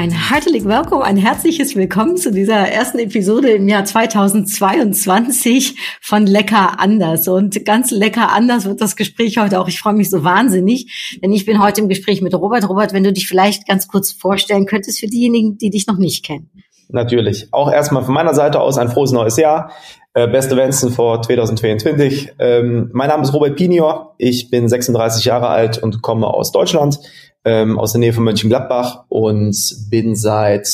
Ein 0.00 0.12
herzlich 0.12 0.64
Willkommen, 0.64 1.02
ein 1.02 1.18
herzliches 1.18 1.76
Willkommen 1.76 2.16
zu 2.16 2.32
dieser 2.32 2.54
ersten 2.54 2.98
Episode 3.00 3.50
im 3.50 3.68
Jahr 3.68 3.84
2022 3.84 5.76
von 6.00 6.26
Lecker 6.26 6.80
anders. 6.80 7.28
Und 7.28 7.66
ganz 7.66 7.90
lecker 7.90 8.32
anders 8.32 8.64
wird 8.64 8.80
das 8.80 8.96
Gespräch 8.96 9.36
heute 9.36 9.60
auch. 9.60 9.68
Ich 9.68 9.78
freue 9.78 9.92
mich 9.92 10.08
so 10.08 10.24
wahnsinnig, 10.24 11.18
denn 11.22 11.34
ich 11.34 11.44
bin 11.44 11.62
heute 11.62 11.82
im 11.82 11.90
Gespräch 11.90 12.22
mit 12.22 12.34
Robert. 12.34 12.66
Robert, 12.66 12.94
wenn 12.94 13.04
du 13.04 13.12
dich 13.12 13.28
vielleicht 13.28 13.68
ganz 13.68 13.88
kurz 13.88 14.10
vorstellen 14.10 14.64
könntest 14.64 15.00
für 15.00 15.06
diejenigen, 15.06 15.58
die 15.58 15.68
dich 15.68 15.86
noch 15.86 15.98
nicht 15.98 16.24
kennen. 16.24 16.50
Natürlich. 16.88 17.48
Auch 17.50 17.70
erstmal 17.70 18.02
von 18.02 18.14
meiner 18.14 18.32
Seite 18.32 18.58
aus 18.58 18.78
ein 18.78 18.88
frohes 18.88 19.12
neues 19.12 19.36
Jahr. 19.36 19.70
Äh, 20.14 20.28
beste 20.28 20.56
Wensen 20.56 20.92
vor 20.92 21.20
2022. 21.20 22.32
Ähm, 22.38 22.88
mein 22.94 23.08
Name 23.08 23.22
ist 23.22 23.34
Robert 23.34 23.54
Pinior. 23.54 24.14
Ich 24.16 24.48
bin 24.48 24.66
36 24.66 25.26
Jahre 25.26 25.48
alt 25.48 25.76
und 25.76 26.00
komme 26.00 26.26
aus 26.26 26.52
Deutschland 26.52 27.00
ähm, 27.44 27.78
aus 27.78 27.92
der 27.92 28.00
Nähe 28.00 28.12
von 28.12 28.24
Mönchengladbach 28.24 29.04
und 29.08 29.56
bin 29.90 30.16
seit 30.16 30.68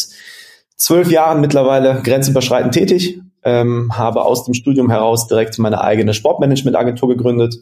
zwölf 0.76 1.10
Jahren 1.10 1.40
mittlerweile 1.40 2.02
grenzüberschreitend 2.02 2.74
tätig, 2.74 3.20
ähm, 3.44 3.90
habe 3.96 4.22
aus 4.22 4.44
dem 4.44 4.54
Studium 4.54 4.90
heraus 4.90 5.28
direkt 5.28 5.58
meine 5.58 5.80
eigene 5.82 6.14
Sportmanagement-Agentur 6.14 7.08
gegründet 7.08 7.56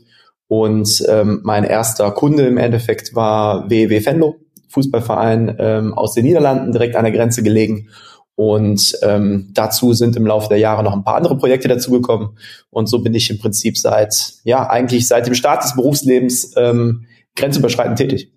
und 0.49 1.05
ähm, 1.09 1.41
mein 1.43 1.65
erster 1.65 2.11
Kunde 2.11 2.47
im 2.47 2.59
Endeffekt 2.59 3.15
war 3.15 3.71
WEW 3.71 4.05
Venlo, 4.05 4.37
Fußballverein 4.69 5.57
ähm, 5.59 5.95
aus 5.95 6.15
den 6.15 6.25
Niederlanden, 6.25 6.73
direkt 6.73 6.97
an 6.97 7.05
der 7.05 7.13
Grenze 7.13 7.43
gelegen. 7.43 7.89
Und 8.37 8.99
ähm, 9.03 9.51
dazu 9.55 9.93
sind 9.93 10.17
im 10.17 10.27
Laufe 10.27 10.49
der 10.49 10.59
Jahre 10.59 10.83
noch 10.83 10.93
ein 10.93 11.05
paar 11.05 11.15
andere 11.15 11.39
Projekte 11.39 11.69
dazugekommen. 11.69 12.31
Und 12.71 12.89
so 12.89 12.99
bin 12.99 13.15
ich 13.15 13.31
im 13.31 13.39
Prinzip 13.39 13.79
seit, 13.79 14.35
ja, 14.43 14.69
eigentlich 14.69 15.07
seit 15.07 15.27
dem 15.27 15.35
Start 15.35 15.63
des 15.63 15.77
Berufslebens 15.77 16.53
ähm, 16.57 17.07
grenzüberschreitend 17.37 17.97
tätig. 17.97 18.34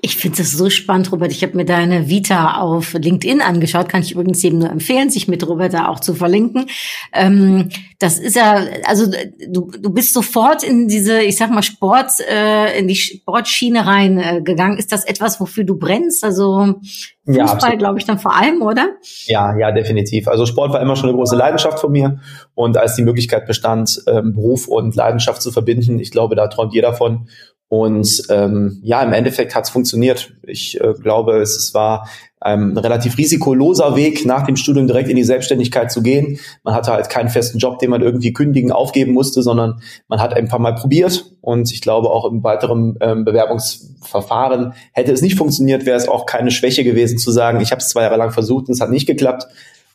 Ich 0.00 0.16
finde 0.16 0.38
das 0.38 0.52
so 0.52 0.70
spannend, 0.70 1.10
Robert. 1.10 1.32
Ich 1.32 1.42
habe 1.42 1.56
mir 1.56 1.64
deine 1.64 2.08
Vita 2.08 2.60
auf 2.60 2.92
LinkedIn 2.92 3.40
angeschaut. 3.40 3.88
Kann 3.88 4.02
ich 4.02 4.12
übrigens 4.12 4.40
jedem 4.40 4.60
nur 4.60 4.70
empfehlen, 4.70 5.10
sich 5.10 5.26
mit 5.26 5.44
Robert 5.44 5.74
da 5.74 5.88
auch 5.88 5.98
zu 5.98 6.14
verlinken. 6.14 6.66
Ähm, 7.12 7.70
das 7.98 8.20
ist 8.20 8.36
ja, 8.36 8.62
also 8.84 9.10
du, 9.48 9.72
du 9.72 9.90
bist 9.90 10.14
sofort 10.14 10.62
in 10.62 10.86
diese, 10.86 11.20
ich 11.22 11.36
sag 11.36 11.50
mal, 11.50 11.64
Sport, 11.64 12.12
äh, 12.30 12.78
in 12.78 12.86
die 12.86 12.94
Sportschiene 12.94 13.86
reingegangen. 13.86 14.76
Äh, 14.76 14.78
ist 14.78 14.92
das 14.92 15.04
etwas, 15.04 15.40
wofür 15.40 15.64
du 15.64 15.76
brennst? 15.76 16.22
Also 16.22 16.76
Fußball, 17.26 17.72
ja, 17.72 17.76
glaube 17.76 17.98
ich, 17.98 18.04
dann 18.04 18.20
vor 18.20 18.36
allem, 18.36 18.62
oder? 18.62 18.90
Ja, 19.26 19.58
ja, 19.58 19.72
definitiv. 19.72 20.28
Also 20.28 20.46
Sport 20.46 20.72
war 20.72 20.80
immer 20.80 20.94
schon 20.94 21.08
eine 21.08 21.18
große 21.18 21.34
Leidenschaft 21.34 21.80
von 21.80 21.90
mir. 21.90 22.20
Und 22.54 22.76
als 22.76 22.94
die 22.94 23.02
Möglichkeit 23.02 23.46
bestand, 23.46 24.00
ähm, 24.06 24.32
Beruf 24.32 24.68
und 24.68 24.94
Leidenschaft 24.94 25.42
zu 25.42 25.50
verbinden, 25.50 25.98
ich 25.98 26.12
glaube, 26.12 26.36
da 26.36 26.46
träumt 26.46 26.72
jeder 26.72 26.94
von. 26.94 27.28
Und 27.68 28.22
ähm, 28.30 28.80
ja, 28.82 29.02
im 29.02 29.12
Endeffekt 29.12 29.54
hat 29.54 29.64
es 29.64 29.70
funktioniert. 29.70 30.32
Ich 30.42 30.80
äh, 30.80 30.94
glaube, 30.94 31.38
es, 31.38 31.54
es 31.54 31.74
war 31.74 32.08
ein 32.40 32.76
relativ 32.78 33.18
risikoloser 33.18 33.96
Weg, 33.96 34.24
nach 34.24 34.46
dem 34.46 34.56
Studium 34.56 34.86
direkt 34.86 35.08
in 35.08 35.16
die 35.16 35.24
Selbstständigkeit 35.24 35.90
zu 35.90 36.02
gehen. 36.02 36.38
Man 36.62 36.74
hatte 36.74 36.92
halt 36.92 37.10
keinen 37.10 37.28
festen 37.28 37.58
Job, 37.58 37.78
den 37.78 37.90
man 37.90 38.00
irgendwie 38.00 38.32
kündigen, 38.32 38.72
aufgeben 38.72 39.12
musste, 39.12 39.42
sondern 39.42 39.80
man 40.06 40.20
hat 40.20 40.34
einfach 40.34 40.58
mal 40.58 40.74
probiert. 40.74 41.32
Und 41.40 41.72
ich 41.72 41.80
glaube, 41.80 42.10
auch 42.10 42.24
im 42.24 42.42
weiteren 42.44 42.96
ähm, 43.00 43.24
Bewerbungsverfahren 43.24 44.74
hätte 44.92 45.12
es 45.12 45.20
nicht 45.20 45.36
funktioniert, 45.36 45.84
wäre 45.84 45.96
es 45.96 46.08
auch 46.08 46.26
keine 46.26 46.50
Schwäche 46.50 46.84
gewesen 46.84 47.18
zu 47.18 47.32
sagen, 47.32 47.60
ich 47.60 47.72
habe 47.72 47.80
es 47.80 47.88
zwei 47.88 48.02
Jahre 48.02 48.16
lang 48.16 48.30
versucht 48.30 48.68
und 48.68 48.74
es 48.74 48.80
hat 48.80 48.90
nicht 48.90 49.06
geklappt. 49.06 49.46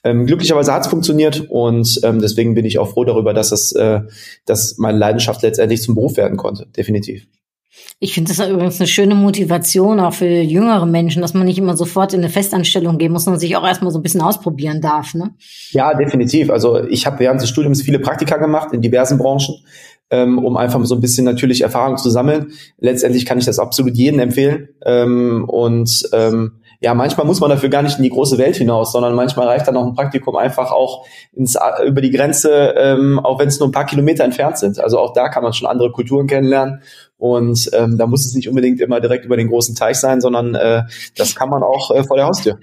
Ähm, 0.03 0.25
glücklicherweise 0.25 0.73
hat 0.73 0.81
es 0.81 0.89
funktioniert 0.89 1.49
und 1.49 2.01
ähm, 2.03 2.19
deswegen 2.19 2.55
bin 2.55 2.65
ich 2.65 2.77
auch 2.77 2.89
froh 2.89 3.05
darüber, 3.05 3.33
dass 3.33 3.53
es, 3.53 3.71
äh, 3.71 4.01
dass 4.45 4.77
meine 4.77 4.97
Leidenschaft 4.97 5.41
letztendlich 5.43 5.81
zum 5.81 5.95
Beruf 5.95 6.17
werden 6.17 6.35
konnte. 6.35 6.67
Definitiv. 6.75 7.25
Ich 7.99 8.13
finde 8.13 8.33
das 8.33 8.47
übrigens 8.47 8.79
eine 8.79 8.87
schöne 8.87 9.15
Motivation 9.15 9.99
auch 9.99 10.13
für 10.13 10.25
jüngere 10.25 10.85
Menschen, 10.85 11.21
dass 11.21 11.33
man 11.33 11.45
nicht 11.45 11.57
immer 11.57 11.77
sofort 11.77 12.13
in 12.13 12.19
eine 12.19 12.29
Festanstellung 12.29 12.97
gehen 12.97 13.11
muss, 13.11 13.25
sondern 13.25 13.39
sich 13.39 13.55
auch 13.55 13.65
erstmal 13.65 13.91
so 13.91 13.99
ein 13.99 14.03
bisschen 14.03 14.21
ausprobieren 14.21 14.81
darf. 14.81 15.13
Ne? 15.13 15.31
Ja, 15.71 15.93
definitiv. 15.93 16.49
Also 16.49 16.83
ich 16.83 17.05
habe 17.05 17.19
während 17.19 17.41
des 17.41 17.49
Studiums 17.49 17.81
viele 17.81 17.99
Praktika 17.99 18.37
gemacht 18.37 18.73
in 18.73 18.81
diversen 18.81 19.17
Branchen, 19.17 19.55
ähm, 20.09 20.37
um 20.37 20.57
einfach 20.57 20.83
so 20.85 20.95
ein 20.95 21.01
bisschen 21.01 21.25
natürlich 21.25 21.61
Erfahrung 21.61 21.97
zu 21.97 22.09
sammeln. 22.09 22.51
Letztendlich 22.79 23.25
kann 23.25 23.37
ich 23.37 23.45
das 23.45 23.59
absolut 23.59 23.95
jedem 23.95 24.19
empfehlen. 24.19 24.69
Ähm, 24.85 25.45
und 25.47 26.09
ähm, 26.13 26.62
ja, 26.83 26.93
manchmal 26.93 27.25
muss 27.25 27.39
man 27.39 27.49
dafür 27.49 27.69
gar 27.69 27.81
nicht 27.81 27.95
in 27.95 28.03
die 28.03 28.09
große 28.09 28.37
Welt 28.37 28.57
hinaus, 28.57 28.91
sondern 28.91 29.15
manchmal 29.15 29.47
reicht 29.47 29.65
dann 29.65 29.77
auch 29.77 29.85
ein 29.85 29.93
Praktikum 29.93 30.35
einfach 30.35 30.73
auch 30.73 31.05
ins, 31.31 31.57
über 31.85 32.01
die 32.01 32.11
Grenze, 32.11 32.75
ähm, 32.77 33.19
auch 33.19 33.39
wenn 33.39 33.47
es 33.47 33.57
nur 33.57 33.69
ein 33.69 33.71
paar 33.71 33.85
Kilometer 33.85 34.25
entfernt 34.25 34.57
sind. 34.57 34.81
Also 34.81 34.99
auch 34.99 35.13
da 35.13 35.29
kann 35.29 35.43
man 35.43 35.53
schon 35.53 35.69
andere 35.69 35.93
Kulturen 35.93 36.27
kennenlernen. 36.27 36.81
Und 37.17 37.69
ähm, 37.71 37.97
da 37.97 38.05
muss 38.05 38.25
es 38.25 38.33
nicht 38.33 38.49
unbedingt 38.49 38.81
immer 38.81 38.99
direkt 38.99 39.23
über 39.23 39.37
den 39.37 39.47
großen 39.47 39.75
Teich 39.75 39.95
sein, 39.95 40.19
sondern 40.19 40.55
äh, 40.55 40.81
das 41.15 41.35
kann 41.35 41.49
man 41.49 41.63
auch 41.63 41.89
äh, 41.91 42.03
vor 42.03 42.17
der 42.17 42.25
Haustür. 42.25 42.59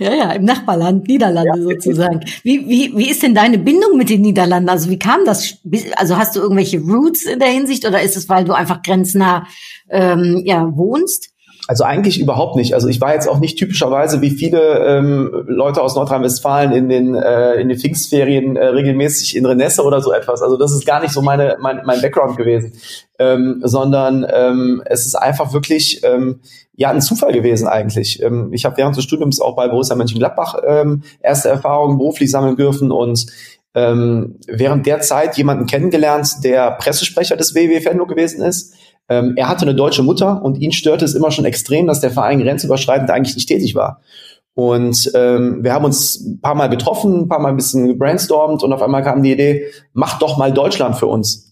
Ja, 0.00 0.12
ja, 0.12 0.32
im 0.32 0.44
Nachbarland, 0.44 1.06
Niederlande 1.06 1.56
ja. 1.56 1.62
sozusagen. 1.62 2.24
Wie, 2.42 2.68
wie, 2.68 2.96
wie 2.96 3.08
ist 3.08 3.22
denn 3.22 3.34
deine 3.34 3.58
Bindung 3.58 3.96
mit 3.96 4.10
den 4.10 4.22
Niederlanden? 4.22 4.70
Also 4.70 4.90
wie 4.90 4.98
kam 4.98 5.24
das? 5.24 5.58
Also 5.94 6.16
hast 6.16 6.34
du 6.34 6.40
irgendwelche 6.40 6.80
Roots 6.80 7.26
in 7.26 7.38
der 7.38 7.48
Hinsicht 7.50 7.86
oder 7.86 8.02
ist 8.02 8.16
es, 8.16 8.28
weil 8.28 8.44
du 8.44 8.54
einfach 8.54 8.82
grenznah 8.82 9.46
ähm, 9.88 10.42
ja, 10.44 10.68
wohnst? 10.76 11.30
Also 11.68 11.82
eigentlich 11.82 12.20
überhaupt 12.20 12.54
nicht. 12.54 12.74
Also 12.74 12.86
ich 12.86 13.00
war 13.00 13.14
jetzt 13.14 13.28
auch 13.28 13.40
nicht 13.40 13.58
typischerweise 13.58 14.20
wie 14.20 14.30
viele 14.30 14.86
ähm, 14.86 15.44
Leute 15.48 15.82
aus 15.82 15.96
Nordrhein-Westfalen 15.96 16.70
in 16.70 16.88
den 16.88 17.14
äh, 17.16 17.54
in 17.54 17.68
den 17.68 17.76
Pfingstferien 17.76 18.54
äh, 18.54 18.66
regelmäßig 18.66 19.36
in 19.36 19.44
Renesse 19.44 19.82
oder 19.82 20.00
so 20.00 20.12
etwas. 20.12 20.42
Also 20.42 20.56
das 20.56 20.72
ist 20.72 20.86
gar 20.86 21.00
nicht 21.00 21.12
so 21.12 21.22
meine 21.22 21.56
mein, 21.60 21.82
mein 21.84 22.00
Background 22.00 22.36
gewesen, 22.36 22.72
ähm, 23.18 23.62
sondern 23.64 24.24
ähm, 24.32 24.80
es 24.84 25.06
ist 25.06 25.16
einfach 25.16 25.52
wirklich 25.52 26.04
ähm, 26.04 26.40
ja 26.76 26.90
ein 26.90 27.00
Zufall 27.00 27.32
gewesen 27.32 27.66
eigentlich. 27.66 28.22
Ähm, 28.22 28.52
ich 28.52 28.64
habe 28.64 28.76
während 28.76 28.96
des 28.96 29.02
Studiums 29.02 29.40
auch 29.40 29.56
bei 29.56 29.66
Borussia 29.66 29.96
Mönchengladbach 29.96 30.60
ähm, 30.64 31.02
erste 31.20 31.48
Erfahrungen 31.48 31.98
beruflich 31.98 32.30
sammeln 32.30 32.54
dürfen 32.54 32.92
und 32.92 33.26
ähm, 33.74 34.38
während 34.46 34.86
der 34.86 35.00
Zeit 35.00 35.36
jemanden 35.36 35.66
kennengelernt, 35.66 36.44
der 36.44 36.70
Pressesprecher 36.70 37.36
des 37.36 37.56
WW 37.56 37.84
Venlo 37.84 38.06
gewesen 38.06 38.42
ist 38.42 38.74
ähm, 39.08 39.34
er 39.36 39.48
hatte 39.48 39.62
eine 39.62 39.74
deutsche 39.74 40.02
Mutter 40.02 40.42
und 40.42 40.58
ihn 40.58 40.72
störte 40.72 41.04
es 41.04 41.14
immer 41.14 41.30
schon 41.30 41.44
extrem, 41.44 41.86
dass 41.86 42.00
der 42.00 42.10
Verein 42.10 42.40
grenzüberschreitend 42.40 43.10
eigentlich 43.10 43.36
nicht 43.36 43.48
tätig 43.48 43.74
war. 43.74 44.00
Und 44.54 45.10
ähm, 45.14 45.62
wir 45.62 45.74
haben 45.74 45.84
uns 45.84 46.18
ein 46.18 46.40
paar 46.40 46.54
Mal 46.54 46.68
getroffen, 46.68 47.20
ein 47.20 47.28
paar 47.28 47.40
Mal 47.40 47.50
ein 47.50 47.56
bisschen 47.56 47.88
gebrainstormt 47.88 48.62
und 48.62 48.72
auf 48.72 48.82
einmal 48.82 49.02
kam 49.02 49.22
die 49.22 49.32
Idee, 49.32 49.66
mach 49.92 50.18
doch 50.18 50.38
mal 50.38 50.50
Deutschland 50.52 50.96
für 50.96 51.06
uns. 51.06 51.50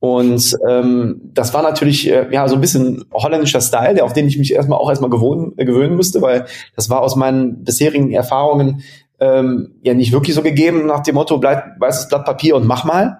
Und 0.00 0.56
ähm, 0.66 1.20
das 1.34 1.54
war 1.54 1.62
natürlich 1.62 2.10
äh, 2.10 2.26
ja 2.32 2.48
so 2.48 2.54
ein 2.54 2.60
bisschen 2.60 3.04
holländischer 3.12 3.60
Style, 3.60 3.94
der 3.94 4.04
auf 4.04 4.14
den 4.14 4.26
ich 4.26 4.38
mich 4.38 4.52
erstmal 4.52 4.78
auch 4.78 4.88
erstmal 4.88 5.10
gewohnen, 5.10 5.52
äh, 5.58 5.64
gewöhnen 5.64 5.94
musste, 5.94 6.22
weil 6.22 6.46
das 6.74 6.90
war 6.90 7.02
aus 7.02 7.16
meinen 7.16 7.64
bisherigen 7.64 8.10
Erfahrungen 8.10 8.82
ähm, 9.20 9.74
ja 9.82 9.94
nicht 9.94 10.12
wirklich 10.12 10.34
so 10.34 10.42
gegeben 10.42 10.86
nach 10.86 11.00
dem 11.00 11.16
Motto, 11.16 11.38
bleib 11.38 11.78
weißes 11.78 12.08
Blatt 12.08 12.24
Papier 12.24 12.56
und 12.56 12.66
mach 12.66 12.84
mal. 12.84 13.18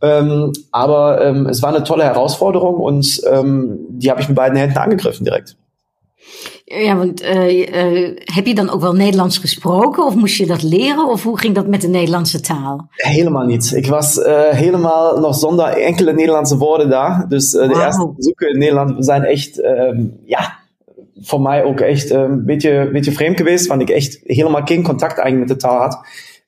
Ähm, 0.00 0.52
aber 0.70 1.24
ähm, 1.24 1.46
es 1.46 1.62
war 1.62 1.74
eine 1.74 1.84
tolle 1.84 2.04
Herausforderung 2.04 2.74
und 2.74 3.20
ähm, 3.30 3.78
die 3.88 4.10
habe 4.10 4.20
ich 4.20 4.28
mit 4.28 4.36
beiden 4.36 4.58
Händen 4.58 4.78
angegriffen 4.78 5.24
direkt. 5.24 5.56
Ja, 6.64 6.96
want 6.96 7.22
uh, 7.22 7.28
uh, 7.28 8.16
heb 8.24 8.46
je 8.46 8.54
dan 8.54 8.70
ook 8.70 8.80
wel 8.80 8.92
Nederlands 8.92 9.38
gesproken 9.38 10.04
of 10.06 10.14
moest 10.14 10.36
je 10.36 10.46
dat 10.46 10.62
leren 10.62 11.08
of 11.08 11.22
hoe 11.22 11.38
ging 11.38 11.54
dat 11.54 11.66
met 11.66 11.80
de 11.80 11.88
Nederlandse 11.88 12.40
taal? 12.40 12.88
Helemaal 12.94 13.44
niet. 13.44 13.72
Ik 13.74 13.86
was 13.86 14.16
uh, 14.16 14.48
helemaal 14.48 15.20
nog 15.20 15.34
zonder 15.34 15.66
enkele 15.66 16.12
Nederlandse 16.12 16.56
woorden 16.56 16.90
daar. 16.90 17.26
Dus 17.28 17.50
de 17.50 17.68
wow. 17.68 17.80
eerste 17.80 18.12
bezoeken 18.16 18.52
in 18.52 18.58
Nederland 18.58 19.04
zijn 19.04 19.22
echt, 19.22 19.64
um, 19.64 20.20
ja, 20.24 20.58
voor 21.20 21.40
mij 21.40 21.64
ook 21.64 21.80
echt 21.80 22.10
een 22.10 22.44
beetje, 22.44 22.90
beetje 22.92 23.12
vreemd 23.12 23.36
geweest, 23.36 23.66
want 23.66 23.80
ik 23.80 23.90
echt 23.90 24.20
helemaal 24.24 24.64
geen 24.64 24.82
contact 24.82 25.18
eigenlijk 25.18 25.48
met 25.48 25.60
de 25.60 25.66
taal 25.66 25.80
had. 25.80 25.98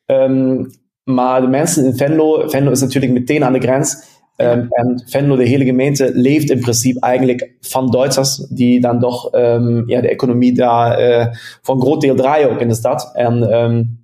Um, 0.07 0.71
Maar 1.15 1.41
de 1.41 1.47
mensen 1.47 1.85
in 1.85 1.97
Venlo, 1.97 2.49
Venlo 2.49 2.71
is 2.71 2.81
natuurlijk 2.81 3.13
meteen 3.13 3.45
aan 3.45 3.53
de 3.53 3.61
grens. 3.61 4.19
Um, 4.37 4.67
en 4.71 5.03
Venlo, 5.07 5.37
de 5.37 5.47
hele 5.47 5.65
gemeente, 5.65 6.11
leeft 6.15 6.51
in 6.51 6.61
principe 6.61 7.01
eigenlijk 7.01 7.53
van 7.61 7.91
Duitsers, 7.91 8.47
die 8.49 8.81
dan 8.81 9.01
toch 9.01 9.35
um, 9.35 9.89
ja, 9.89 10.01
de 10.01 10.09
economie 10.09 10.55
daar 10.55 11.09
uh, 11.09 11.27
voor 11.63 11.75
een 11.75 11.81
groot 11.81 12.01
deel 12.01 12.15
draaien 12.15 12.51
ook 12.51 12.61
in 12.61 12.69
de 12.69 12.75
stad. 12.75 13.11
En 13.15 13.55
um, 13.55 13.99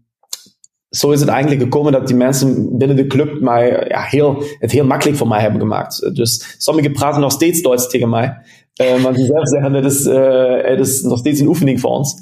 zo 0.89 1.11
is 1.11 1.21
het 1.21 1.29
eigenlijk 1.29 1.63
gekomen 1.63 1.93
dat 1.93 2.07
die 2.07 2.17
mensen 2.17 2.79
binnen 2.79 2.97
de 2.97 3.07
club 3.07 3.41
mij, 3.41 3.85
ja, 3.89 4.03
heel, 4.03 4.43
het 4.59 4.73
heel 4.73 4.85
makkelijk 4.85 5.19
voor 5.19 5.29
mij 5.29 5.41
hebben 5.41 5.61
gemaakt. 5.61 6.15
Dus 6.17 6.55
sommigen 6.59 6.93
praten 6.93 7.21
nog 7.21 7.33
steeds 7.33 7.63
Duits 7.63 7.89
tegen 7.89 8.09
mij. 8.09 8.37
Um, 8.83 9.03
want 9.03 9.17
die 9.17 9.25
zelf 9.25 9.49
zeggen, 9.49 9.75
is, 9.75 10.07
uh, 10.07 10.71
het 10.71 10.81
is 10.81 11.03
nog 11.03 11.19
steeds 11.19 11.41
een 11.41 11.49
oefening 11.49 11.81
voor 11.81 11.91
ons. 11.91 12.15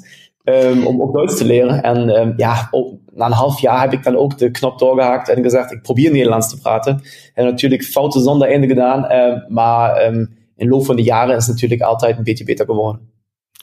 Om 0.85 1.01
ook 1.01 1.13
Duits 1.13 1.37
te 1.37 1.45
leren. 1.45 1.83
En 1.83 2.33
ja, 2.37 2.69
na 3.15 3.25
een 3.25 3.31
half 3.31 3.59
jaar 3.59 3.81
heb 3.81 3.93
ik 3.93 4.03
dan 4.03 4.15
ook 4.15 4.37
de 4.37 4.51
knop 4.51 4.79
doorgehakt 4.79 5.29
en 5.29 5.43
gezegd, 5.43 5.71
ik 5.71 5.81
probeer 5.81 6.11
Nederlands 6.11 6.49
te 6.49 6.59
praten. 6.59 7.01
En 7.33 7.45
natuurlijk 7.45 7.83
fouten 7.83 8.21
zonder 8.21 8.47
einde 8.47 8.67
gedaan, 8.67 9.11
uh, 9.11 9.47
maar 9.47 10.05
um, 10.05 10.37
in 10.55 10.69
loop 10.69 10.85
van 10.85 10.95
de 10.95 11.03
jaren 11.03 11.35
is 11.35 11.45
het 11.45 11.53
natuurlijk 11.53 11.81
altijd 11.81 12.17
een 12.17 12.23
beetje 12.23 12.43
beter 12.43 12.65
geworden. 12.65 13.13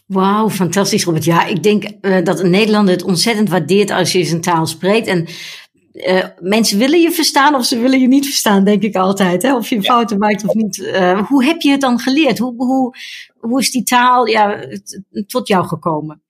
Wauw, 0.07 0.51
fantastisch 0.51 1.05
Robert. 1.05 1.25
Ja, 1.25 1.47
ik 1.47 1.63
denk 1.63 1.85
uh, 2.01 2.25
dat 2.25 2.43
Nederland 2.43 2.89
het 2.89 3.03
ontzettend 3.03 3.49
waardeert 3.49 3.91
als 3.91 4.13
je 4.13 4.25
zijn 4.25 4.41
taal 4.41 4.67
spreekt. 4.67 5.07
En 5.07 5.27
uh, 5.93 6.25
mensen 6.41 6.79
willen 6.79 7.01
je 7.01 7.11
verstaan 7.11 7.55
of 7.55 7.65
ze 7.65 7.79
willen 7.79 8.01
je 8.01 8.09
niet 8.09 8.27
verstaan, 8.27 8.65
denk 8.65 8.83
ik 8.83 8.97
altijd. 8.97 9.43
Hè? 9.43 9.57
Of 9.57 9.69
je 9.69 9.83
fouten 9.83 10.19
maakt 10.19 10.49
of 10.49 10.55
niet. 10.55 10.79
Uh, 10.79 11.27
hoe 11.27 11.45
heb 11.45 11.61
je 11.61 11.71
het 11.71 11.81
dan 11.81 11.99
geleerd? 11.99 12.39
Hoe, 12.39 12.55
hoe, 12.57 12.95
hoe 13.39 13.61
is 13.61 13.71
die 13.71 13.83
taal 13.83 14.27
ja, 14.27 14.59
tot 15.27 15.49
jou 15.49 15.67
gekomen? 15.67 16.23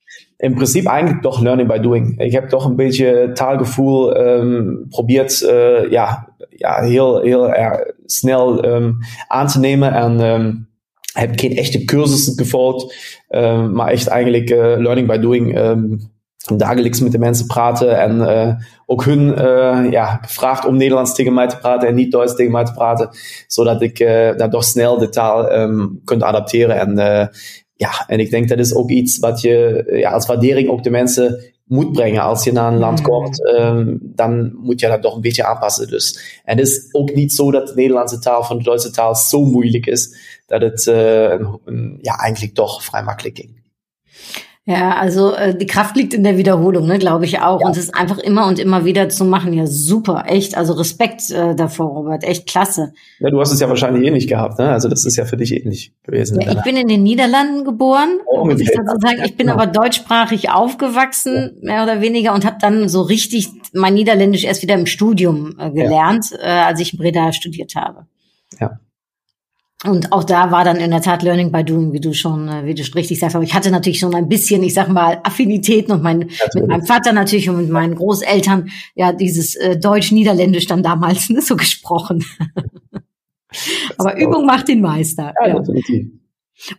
Im 0.42 0.56
Prinzip 0.56 0.88
eigentlich 0.88 1.20
doch 1.22 1.40
Learning 1.40 1.68
by 1.68 1.78
Doing. 1.78 2.16
Ich 2.18 2.36
habe 2.36 2.48
doch 2.48 2.66
ein 2.66 2.76
bisschen 2.76 3.36
Talgefühl 3.36 4.12
ähm, 4.16 4.88
probiert, 4.90 5.40
äh, 5.42 5.88
ja, 5.88 6.26
ja, 6.50 6.82
heel, 6.82 7.20
heel 7.22 7.46
äh, 7.46 7.78
snel 8.08 8.60
ähm, 8.64 9.02
aanzunemen 9.28 9.94
en 9.94 10.20
ähm, 10.20 10.66
heb 11.14 11.38
geen 11.38 11.56
echte 11.56 11.84
cursussen 11.84 12.36
gevolgd, 12.36 12.92
ähm, 13.30 13.72
maar 13.72 13.88
echt 13.88 14.08
eigenlijk 14.08 14.50
uh, 14.50 14.76
Learning 14.78 15.06
by 15.06 15.18
Doing. 15.18 15.56
Ähm, 15.56 16.10
dagelijks 16.56 17.00
met 17.00 17.12
de 17.12 17.18
mensen 17.18 17.46
praten 17.46 18.00
en 18.00 18.16
uh, 18.16 18.54
ook 18.86 19.04
hun 19.04 19.28
uh, 19.28 19.90
ja, 19.90 20.18
gevraagd 20.22 20.66
om 20.66 20.76
Nederlands 20.76 21.14
tegen 21.14 21.34
mij 21.34 21.48
te 21.48 21.56
praten 21.56 21.88
en 21.88 21.94
niet 21.94 22.12
Duits 22.12 22.34
tegen 22.34 22.52
mij 22.52 22.64
te 22.64 22.72
praten, 22.72 23.08
zodat 23.46 23.82
ik 23.82 24.00
uh, 24.00 24.08
daar 24.08 24.50
toch 24.50 24.64
snel 24.64 24.98
de 24.98 25.08
taal 25.08 25.52
um, 25.52 26.00
kunt 26.04 26.22
adapteren. 26.22 26.78
En 26.78 27.30
ja, 27.82 28.04
en 28.06 28.18
ik 28.18 28.30
denk 28.30 28.48
dat 28.48 28.58
is 28.58 28.74
ook 28.74 28.90
iets 28.90 29.18
wat 29.18 29.40
je 29.40 29.84
ja, 29.92 30.10
als 30.10 30.26
waardering 30.26 30.68
ook 30.68 30.82
de 30.82 30.90
mensen 30.90 31.42
moet 31.64 31.92
brengen. 31.92 32.22
Als 32.22 32.44
je 32.44 32.52
naar 32.52 32.72
een 32.72 32.78
land 32.78 33.00
komt, 33.00 33.54
um, 33.58 33.98
dan 34.02 34.52
moet 34.62 34.80
je 34.80 34.88
dat 34.88 35.02
toch 35.02 35.14
een 35.14 35.20
beetje 35.20 35.44
aanpassen. 35.44 35.88
Dus. 35.88 36.40
En 36.44 36.58
het 36.58 36.66
is 36.66 36.88
ook 36.92 37.14
niet 37.14 37.32
zo 37.32 37.50
dat 37.50 37.66
de 37.66 37.74
Nederlandse 37.74 38.18
taal 38.18 38.44
van 38.44 38.58
de 38.58 38.64
Duitse 38.64 38.90
taal 38.90 39.14
zo 39.14 39.44
moeilijk 39.44 39.86
is, 39.86 40.16
dat 40.46 40.62
het 40.62 40.84
ja, 42.00 42.16
eigenlijk 42.16 42.54
toch 42.54 42.84
vrij 42.84 43.02
makkelijk 43.02 43.36
ging. 43.36 43.61
Ja, 44.64 44.94
also 44.96 45.34
äh, 45.34 45.56
die 45.56 45.66
Kraft 45.66 45.96
liegt 45.96 46.14
in 46.14 46.22
der 46.22 46.38
Wiederholung, 46.38 46.86
ne, 46.86 46.96
glaube 46.98 47.24
ich 47.24 47.40
auch. 47.40 47.60
Ja. 47.60 47.66
Und 47.66 47.76
es 47.76 47.84
ist 47.84 47.96
einfach 47.96 48.18
immer 48.18 48.46
und 48.46 48.60
immer 48.60 48.84
wieder 48.84 49.08
zu 49.08 49.24
machen. 49.24 49.52
Ja, 49.52 49.66
super, 49.66 50.24
echt. 50.28 50.56
Also 50.56 50.74
Respekt 50.74 51.32
äh, 51.32 51.56
davor, 51.56 51.88
Robert. 51.88 52.22
Echt 52.22 52.48
klasse. 52.48 52.92
Ja, 53.18 53.30
du 53.30 53.40
hast 53.40 53.50
es 53.50 53.58
ja 53.58 53.68
wahrscheinlich 53.68 54.06
ähnlich 54.06 54.28
gehabt, 54.28 54.60
ne? 54.60 54.70
Also 54.70 54.88
das 54.88 55.04
ist 55.04 55.16
ja 55.16 55.24
für 55.24 55.36
dich 55.36 55.52
ähnlich 55.52 55.92
gewesen. 56.04 56.40
Ja, 56.40 56.52
ich 56.52 56.62
bin 56.62 56.76
in 56.76 56.86
den 56.86 57.02
Niederlanden 57.02 57.64
geboren. 57.64 58.20
Oh, 58.26 58.44
muss 58.44 58.60
ich 58.60 58.70
dazu 58.70 58.96
sagen. 59.00 59.22
Ich 59.24 59.36
bin 59.36 59.48
ja. 59.48 59.54
aber 59.54 59.66
deutschsprachig 59.66 60.50
aufgewachsen, 60.50 61.58
mehr 61.60 61.82
oder 61.82 62.00
weniger, 62.00 62.32
und 62.32 62.44
habe 62.44 62.58
dann 62.60 62.88
so 62.88 63.02
richtig 63.02 63.48
mein 63.72 63.94
Niederländisch 63.94 64.44
erst 64.44 64.62
wieder 64.62 64.76
im 64.76 64.86
Studium 64.86 65.56
äh, 65.58 65.70
gelernt, 65.72 66.26
äh, 66.40 66.46
als 66.46 66.78
ich 66.78 66.92
in 66.92 67.00
Breda 67.00 67.32
studiert 67.32 67.74
habe. 67.74 68.06
Ja. 68.60 68.78
Und 69.84 70.12
auch 70.12 70.22
da 70.22 70.52
war 70.52 70.64
dann 70.64 70.76
in 70.76 70.92
der 70.92 71.00
Tat 71.00 71.22
Learning 71.22 71.50
by 71.50 71.64
Doing, 71.64 71.92
wie 71.92 72.00
du 72.00 72.12
schon, 72.12 72.48
äh, 72.48 72.64
wie 72.64 72.74
du 72.74 72.82
richtig 72.94 73.18
sagst. 73.18 73.34
Aber 73.34 73.44
ich 73.44 73.54
hatte 73.54 73.70
natürlich 73.70 73.98
schon 73.98 74.14
ein 74.14 74.28
bisschen, 74.28 74.62
ich 74.62 74.74
sag 74.74 74.88
mal, 74.88 75.18
Affinitäten 75.24 75.92
und 75.92 76.02
mein, 76.02 76.30
mit 76.54 76.66
meinem 76.68 76.86
Vater 76.86 77.12
natürlich 77.12 77.48
und 77.50 77.56
mit 77.56 77.70
meinen 77.70 77.96
Großeltern, 77.96 78.70
ja, 78.94 79.12
dieses 79.12 79.56
äh, 79.56 79.76
Deutsch-Niederländisch 79.76 80.66
dann 80.66 80.84
damals 80.84 81.30
ne, 81.30 81.40
so 81.40 81.56
gesprochen. 81.56 82.24
Aber 83.98 84.16
Übung 84.16 84.46
macht 84.46 84.68
den 84.68 84.80
Meister. 84.80 85.34
Ja, 85.40 85.48
ja. 85.48 85.58
definitiv. 85.58 86.21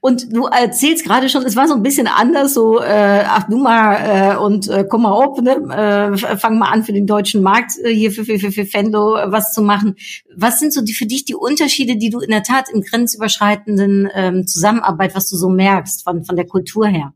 Und 0.02 0.34
du 0.34 0.46
erzählst 0.46 1.06
gerade 1.06 1.30
schon, 1.30 1.44
es 1.44 1.56
war 1.56 1.68
so 1.68 1.74
ein 1.74 1.84
bisschen 1.84 2.08
anders, 2.08 2.54
so, 2.54 2.80
äh, 2.80 3.24
ach 3.26 3.50
du 3.50 3.58
mal 3.58 4.34
äh, 4.34 4.38
und 4.38 4.68
äh, 4.70 4.86
komm 4.88 5.04
mal 5.04 5.12
auf, 5.12 5.40
ne? 5.42 6.14
äh, 6.16 6.38
fang 6.38 6.58
mal 6.58 6.70
an 6.70 6.84
für 6.84 6.94
den 6.94 7.08
deutschen 7.08 7.42
Markt 7.42 7.74
äh, 7.84 7.94
hier 7.94 8.12
für, 8.12 8.26
für, 8.26 8.40
für, 8.40 8.52
für 8.52 8.66
Fendo 8.66 9.16
äh, 9.16 9.32
was 9.32 9.54
zu 9.54 9.62
machen. 9.62 9.96
Was 10.36 10.60
sind 10.60 10.74
so 10.74 10.82
die 10.82 10.94
für 10.94 11.06
dich 11.06 11.26
die 11.26 11.36
Unterschiede, 11.36 11.98
die 11.98 12.10
du 12.10 12.20
in 12.20 12.30
der 12.30 12.44
Tat 12.44 12.70
in 12.74 12.82
grenzüberschreitenden 12.82 14.10
ähm, 14.14 14.48
Zusammenarbeit, 14.48 15.16
was 15.16 15.30
du 15.30 15.36
so 15.36 15.50
merkst 15.50 16.04
von, 16.04 16.24
von 16.24 16.36
der 16.36 16.46
Kultur 16.46 16.88
her? 16.88 17.14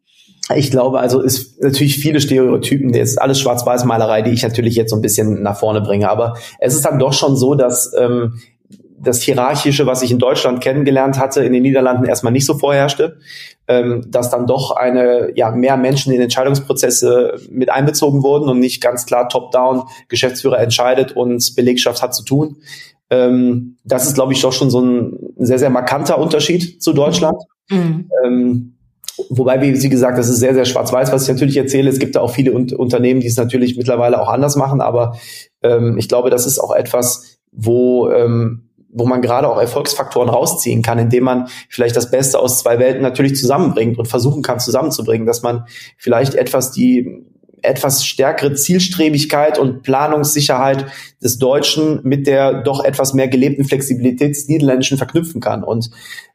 Ich 0.56 0.72
glaube, 0.72 1.00
also 1.00 1.22
ist 1.22 1.62
natürlich 1.62 1.98
viele 1.98 2.22
Stereotypen, 2.22 2.94
das 2.94 3.10
ist 3.10 3.18
alles 3.18 3.40
Schwarz-Weiß-Malerei, 3.40 4.22
die 4.22 4.32
ich 4.32 4.44
natürlich 4.44 4.76
jetzt 4.76 4.92
so 4.92 4.96
ein 4.96 5.02
bisschen 5.02 5.44
nach 5.44 5.60
vorne 5.60 5.82
bringe. 5.82 6.10
Aber 6.10 6.38
es 6.60 6.74
ist 6.74 6.86
dann 6.86 7.00
doch 7.00 7.12
schon 7.12 7.36
so, 7.36 7.56
dass 7.56 7.92
ähm, 7.98 8.40
das 9.08 9.22
Hierarchische, 9.22 9.86
was 9.86 10.02
ich 10.02 10.12
in 10.12 10.20
Deutschland 10.20 10.62
kennengelernt 10.62 11.18
hatte, 11.18 11.44
in 11.44 11.54
den 11.54 11.64
Niederlanden 11.64 12.06
erstmal 12.06 12.34
nicht 12.34 12.46
so 12.46 12.58
vorherrschte, 12.58 13.18
ähm, 13.68 14.04
dass 14.08 14.30
dann 14.30 14.46
doch 14.46 14.76
eine, 14.76 15.32
ja, 15.36 15.52
mehr 15.52 15.78
Menschen 15.78 16.14
in 16.14 16.22
Entscheidungsprozesse 16.22 17.40
mit 17.50 17.70
einbezogen 17.70 18.24
wurden 18.24 18.50
und 18.50 18.60
nicht 18.60 18.82
ganz 18.82 19.06
klar 19.06 19.30
top-down 19.30 19.84
Geschäftsführer 20.10 20.60
entscheidet 20.60 21.14
und 21.14 21.56
Belegschaft 21.56 22.02
hat 22.02 22.14
zu 22.14 22.24
tun. 22.24 22.58
Ähm, 23.10 23.78
das 23.84 24.06
ist, 24.06 24.16
glaube 24.16 24.34
ich, 24.34 24.42
doch 24.42 24.54
schon 24.54 24.70
so 24.70 24.82
ein 24.82 25.18
sehr, 25.38 25.60
sehr 25.60 25.70
markanter 25.70 26.20
Unterschied 26.20 26.84
zu 26.84 26.94
Deutschland. 26.94 27.38
Mhm. 27.70 28.10
Ähm, 28.24 28.74
Wobei, 29.30 29.60
wie 29.62 29.76
Sie 29.76 29.90
gesagt, 29.90 30.20
das 30.20 30.30
ist 30.30 30.38
sehr, 30.38 30.54
sehr 30.54 30.66
schwarz-weiß, 30.66 31.12
was 31.12 31.24
ich 31.24 31.30
natürlich 31.30 31.58
erzähle. 31.58 31.90
Es 31.90 31.98
gibt 31.98 32.16
da 32.16 32.22
auch 32.22 32.30
viele 32.30 32.54
Un 32.54 32.72
Unternehmen, 32.76 33.20
die 33.20 33.26
es 33.26 33.36
natürlich 33.36 33.76
mittlerweile 33.76 34.22
auch 34.22 34.28
anders 34.28 34.56
machen, 34.56 34.80
aber 34.80 35.18
ähm, 35.64 35.98
ich 35.98 36.08
glaube, 36.08 36.30
das 36.30 36.46
ist 36.46 36.60
auch 36.60 36.76
etwas, 36.76 37.40
wo 37.52 38.12
ähm, 38.12 38.67
wo 38.90 39.06
man 39.06 39.22
gerade 39.22 39.50
auch 39.50 39.60
Erfolgsfaktoren 39.60 40.30
rausziehen 40.30 40.82
kann, 40.82 41.00
indem 41.00 41.24
man 41.24 41.48
vielleicht 41.70 41.96
das 41.96 42.10
Beste 42.10 42.40
aus 42.40 42.60
zwei 42.60 42.80
Welten 42.80 43.02
natürlich 43.02 43.36
zusammenbringt 43.36 43.98
und 43.98 44.08
versuchen 44.08 44.42
kann 44.42 44.60
zusammenzubringen, 44.60 45.28
dass 45.28 45.42
man 45.42 45.66
vielleicht 45.98 46.36
etwas 46.36 46.72
die 46.72 47.26
etwas 47.64 48.06
stärkere 48.06 48.54
Zielstrebigkeit 48.54 49.58
und 49.58 49.82
Planungssicherheit 49.82 50.86
des 51.22 51.40
Deutschen 51.40 52.00
mit 52.04 52.28
der 52.28 52.62
doch 52.62 52.84
etwas 52.84 53.14
mehr 53.14 53.28
gelebten 53.28 53.66
Flexibilität 53.66 54.36
des 54.36 54.48
Niederländischen 54.48 54.98
verknüpfen 54.98 55.42
kann. 55.42 55.64
Und 55.64 55.90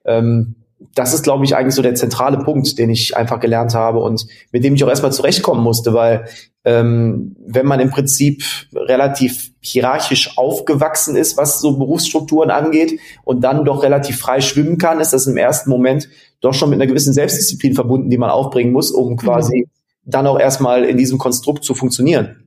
ähm, 0.05 0.56
das 0.94 1.14
ist, 1.14 1.23
glaube 1.23 1.44
ich, 1.44 1.56
eigentlich 1.56 1.75
so 1.75 1.82
der 1.82 1.94
zentrale 1.94 2.38
Punkt, 2.38 2.79
den 2.79 2.90
ich 2.90 3.17
einfach 3.17 3.40
gelernt 3.40 3.75
habe 3.75 4.00
und 4.00 4.26
mit 4.50 4.64
dem 4.64 4.75
ich 4.75 4.84
auch 4.84 4.88
erstmal 4.88 5.12
zurechtkommen 5.12 5.62
musste, 5.62 5.94
weil 5.94 6.26
ähm, 6.64 7.37
wenn 7.44 7.67
man 7.67 7.81
im 7.81 7.90
Prinzip 7.90 8.44
relativ 8.75 9.50
hierarchisch 9.61 10.38
aufgewachsen 10.38 11.17
ist, 11.17 11.37
was 11.37 11.61
so 11.61 11.76
Berufsstrukturen 11.76 12.50
angeht 12.50 13.00
und 13.25 13.43
dann 13.43 13.64
doch 13.64 13.82
relativ 13.82 14.19
frei 14.19 14.40
schwimmen 14.40 14.79
kann, 14.79 15.00
ist 15.00 15.12
das 15.12 15.26
im 15.26 15.37
ersten 15.37 15.70
Moment 15.70 16.08
doch 16.40 16.55
schon 16.55 16.70
mit 16.70 16.81
einer 16.81 16.87
gewissen 16.87 17.12
Selbstdisziplin 17.12 17.75
verbunden, 17.75 18.11
die 18.11 18.19
man 18.19 18.31
aufbringen 18.31 18.73
muss, 18.73 18.90
um 18.90 19.17
quasi 19.17 19.67
mhm. 19.67 20.11
dann 20.11 20.26
auch 20.26 20.38
erstmal 20.38 20.84
in 20.84 20.96
diesem 20.96 21.19
Konstrukt 21.19 21.64
zu 21.64 21.75
funktionieren. 21.75 22.42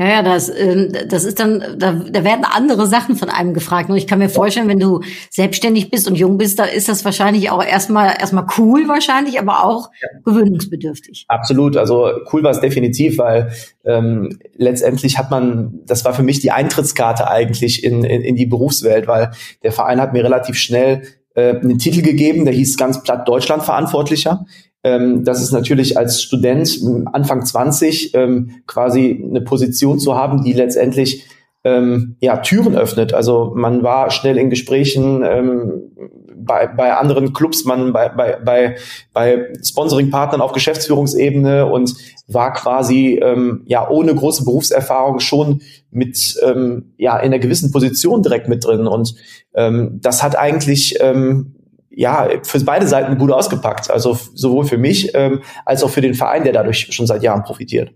Ja, 0.00 0.06
ja, 0.06 0.22
das, 0.22 0.48
äh, 0.48 1.06
das 1.08 1.24
ist 1.24 1.40
dann, 1.40 1.60
da, 1.76 1.92
da 1.92 2.22
werden 2.22 2.44
andere 2.44 2.86
Sachen 2.86 3.16
von 3.16 3.30
einem 3.30 3.52
gefragt. 3.52 3.90
Und 3.90 3.96
ich 3.96 4.06
kann 4.06 4.20
mir 4.20 4.28
vorstellen, 4.28 4.68
wenn 4.68 4.78
du 4.78 5.00
selbstständig 5.28 5.90
bist 5.90 6.06
und 6.06 6.14
jung 6.14 6.38
bist, 6.38 6.60
da 6.60 6.64
ist 6.64 6.88
das 6.88 7.04
wahrscheinlich 7.04 7.50
auch 7.50 7.64
erstmal 7.64 8.14
erstmal 8.20 8.46
cool 8.58 8.86
wahrscheinlich, 8.86 9.40
aber 9.40 9.64
auch 9.64 9.90
ja. 10.00 10.08
gewöhnungsbedürftig. 10.24 11.24
Absolut. 11.26 11.76
Also 11.76 12.08
cool 12.32 12.44
war 12.44 12.52
es 12.52 12.60
definitiv, 12.60 13.18
weil 13.18 13.50
ähm, 13.84 14.38
letztendlich 14.54 15.18
hat 15.18 15.32
man, 15.32 15.80
das 15.84 16.04
war 16.04 16.14
für 16.14 16.22
mich 16.22 16.38
die 16.38 16.52
Eintrittskarte 16.52 17.28
eigentlich 17.28 17.82
in, 17.82 18.04
in, 18.04 18.22
in 18.22 18.36
die 18.36 18.46
Berufswelt, 18.46 19.08
weil 19.08 19.32
der 19.64 19.72
Verein 19.72 20.00
hat 20.00 20.12
mir 20.12 20.22
relativ 20.22 20.56
schnell 20.56 21.02
äh, 21.34 21.56
einen 21.56 21.78
Titel 21.78 22.02
gegeben, 22.02 22.44
der 22.44 22.54
hieß 22.54 22.76
ganz 22.76 23.02
platt 23.02 23.26
Deutschlandverantwortlicher 23.26 24.46
ähm, 24.88 25.24
das 25.24 25.42
ist 25.42 25.52
natürlich 25.52 25.98
als 25.98 26.22
Student 26.22 26.80
Anfang 27.12 27.44
20 27.44 28.14
ähm, 28.14 28.62
quasi 28.66 29.22
eine 29.22 29.42
Position 29.42 29.98
zu 29.98 30.14
haben, 30.14 30.42
die 30.44 30.54
letztendlich 30.54 31.24
ähm, 31.64 32.16
ja, 32.20 32.38
Türen 32.38 32.74
öffnet. 32.74 33.12
Also 33.12 33.52
man 33.54 33.82
war 33.82 34.10
schnell 34.10 34.38
in 34.38 34.48
Gesprächen 34.48 35.22
ähm, 35.24 35.90
bei, 36.36 36.66
bei 36.66 36.94
anderen 36.94 37.34
Clubs, 37.34 37.64
man 37.66 37.92
bei, 37.92 38.08
bei, 38.08 38.38
bei, 38.42 38.76
bei 39.12 39.52
Sponsoring-Partnern 39.62 40.40
auf 40.40 40.52
Geschäftsführungsebene 40.52 41.66
und 41.66 41.94
war 42.26 42.54
quasi 42.54 43.20
ähm, 43.22 43.64
ja 43.66 43.90
ohne 43.90 44.14
große 44.14 44.44
Berufserfahrung 44.44 45.20
schon 45.20 45.60
mit 45.90 46.38
ähm, 46.42 46.94
ja 46.96 47.18
in 47.18 47.26
einer 47.26 47.38
gewissen 47.38 47.72
Position 47.72 48.22
direkt 48.22 48.48
mit 48.48 48.64
drin. 48.64 48.86
Und 48.86 49.14
ähm, 49.54 49.98
das 50.00 50.22
hat 50.22 50.38
eigentlich 50.38 50.96
ähm, 51.00 51.57
ja, 51.98 52.28
für 52.44 52.60
beide 52.60 52.86
Seiten 52.86 53.18
gut 53.18 53.32
ausgepackt. 53.32 53.90
Also 53.90 54.16
sowohl 54.32 54.64
für 54.64 54.78
mich 54.78 55.10
ähm, 55.14 55.42
als 55.64 55.82
auch 55.82 55.90
für 55.90 56.00
den 56.00 56.14
Verein, 56.14 56.44
der 56.44 56.52
dadurch 56.52 56.86
schon 56.90 57.08
seit 57.08 57.24
Jahren 57.24 57.42
profitiert. 57.42 57.90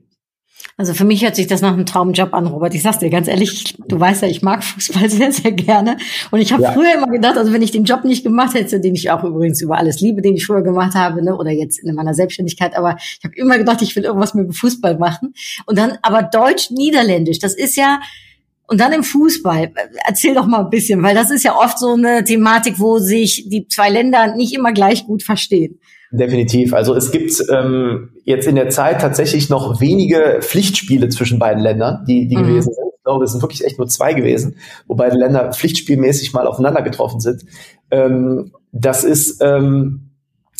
Also 0.77 0.93
für 0.93 1.05
mich 1.05 1.23
hört 1.23 1.37
sich 1.37 1.47
das 1.47 1.61
nach 1.61 1.73
einem 1.73 1.87
Traumjob 1.87 2.35
an, 2.35 2.49
Robert. 2.49 2.75
Ich 2.75 2.83
sag's 2.83 2.99
dir 2.99 3.11
ganz 3.11 3.29
ehrlich, 3.29 3.77
du 3.87 4.01
weißt 4.01 4.23
ja, 4.23 4.29
ich 4.29 4.43
mag 4.43 4.65
Fußball 4.65 5.09
sehr, 5.11 5.31
sehr 5.31 5.53
gerne. 5.53 5.99
Und 6.33 6.41
ich 6.41 6.53
habe 6.53 6.65
ja. 6.65 6.73
früher 6.73 6.95
immer 6.97 7.07
gedacht, 7.07 7.37
also 7.37 7.53
wenn 7.53 7.63
ich 7.63 7.71
den 7.71 7.85
Job 7.85 8.03
nicht 8.03 8.25
gemacht 8.25 8.55
hätte, 8.55 8.81
den 8.81 8.97
ich 8.97 9.09
auch 9.13 9.23
übrigens 9.23 9.63
über 9.63 9.79
alles 9.79 10.01
liebe, 10.01 10.21
den 10.21 10.35
ich 10.35 10.47
früher 10.47 10.63
gemacht 10.63 10.97
habe, 10.97 11.23
ne, 11.23 11.37
oder 11.37 11.53
jetzt 11.53 11.79
in 11.79 11.95
meiner 11.95 12.15
Selbstständigkeit, 12.15 12.77
aber 12.77 12.97
ich 12.99 13.21
habe 13.23 13.37
immer 13.37 13.57
gedacht, 13.57 13.83
ich 13.83 13.95
will 13.95 14.03
irgendwas 14.03 14.35
mit 14.35 14.53
Fußball 14.53 14.99
machen. 14.99 15.35
Und 15.67 15.79
dann 15.79 15.99
aber 16.03 16.25
Deutsch-Niederländisch, 16.25 17.39
das 17.39 17.55
ist 17.55 17.77
ja, 17.77 18.01
und 18.73 18.81
dann 18.81 18.93
im 18.93 19.03
Fußball. 19.03 19.71
Erzähl 20.07 20.35
doch 20.35 20.47
mal 20.47 20.65
ein 20.65 20.71
bisschen, 20.71 21.03
weil 21.03 21.15
das 21.15 21.31
ist 21.31 21.45
ja 21.45 21.55
oft 21.55 21.79
so 21.79 21.93
eine 21.93 22.25
Thematik, 22.25 22.81
wo 22.81 22.99
sich 22.99 23.47
die 23.51 23.69
zwei 23.69 23.91
Länder 23.91 24.35
nicht 24.35 24.55
immer 24.55 24.73
gleich 24.73 25.05
gut 25.05 25.23
verstehen. 25.23 25.79
Definitiv. 26.11 26.73
Also 26.73 26.95
es 26.95 27.11
gibt 27.11 27.33
ähm, 27.51 28.11
jetzt 28.25 28.47
in 28.47 28.55
der 28.55 28.71
Zeit 28.71 29.03
tatsächlich 29.03 29.51
noch 29.51 29.83
wenige 29.83 30.39
Pflichtspiele 30.41 31.11
zwischen 31.11 31.39
beiden 31.39 31.63
Ländern, 31.63 32.07
die, 32.09 32.29
die 32.29 32.37
mhm. 32.37 32.47
gewesen 32.47 32.73
sind. 32.73 32.87
Ich 32.97 33.05
glaube, 33.05 33.25
es 33.27 33.33
sind 33.33 33.43
wirklich 33.43 33.63
echt 33.63 33.77
nur 33.77 33.89
zwei 33.89 34.15
gewesen, 34.15 34.57
wo 34.87 34.95
beide 34.95 35.19
Länder 35.19 35.53
pflichtspielmäßig 35.53 36.33
mal 36.33 36.47
aufeinander 36.47 36.81
getroffen 36.81 37.21
sind. 37.21 37.45
Ähm, 37.91 38.53
das 38.73 39.05
ist 39.05 39.43
ähm, 39.43 40.13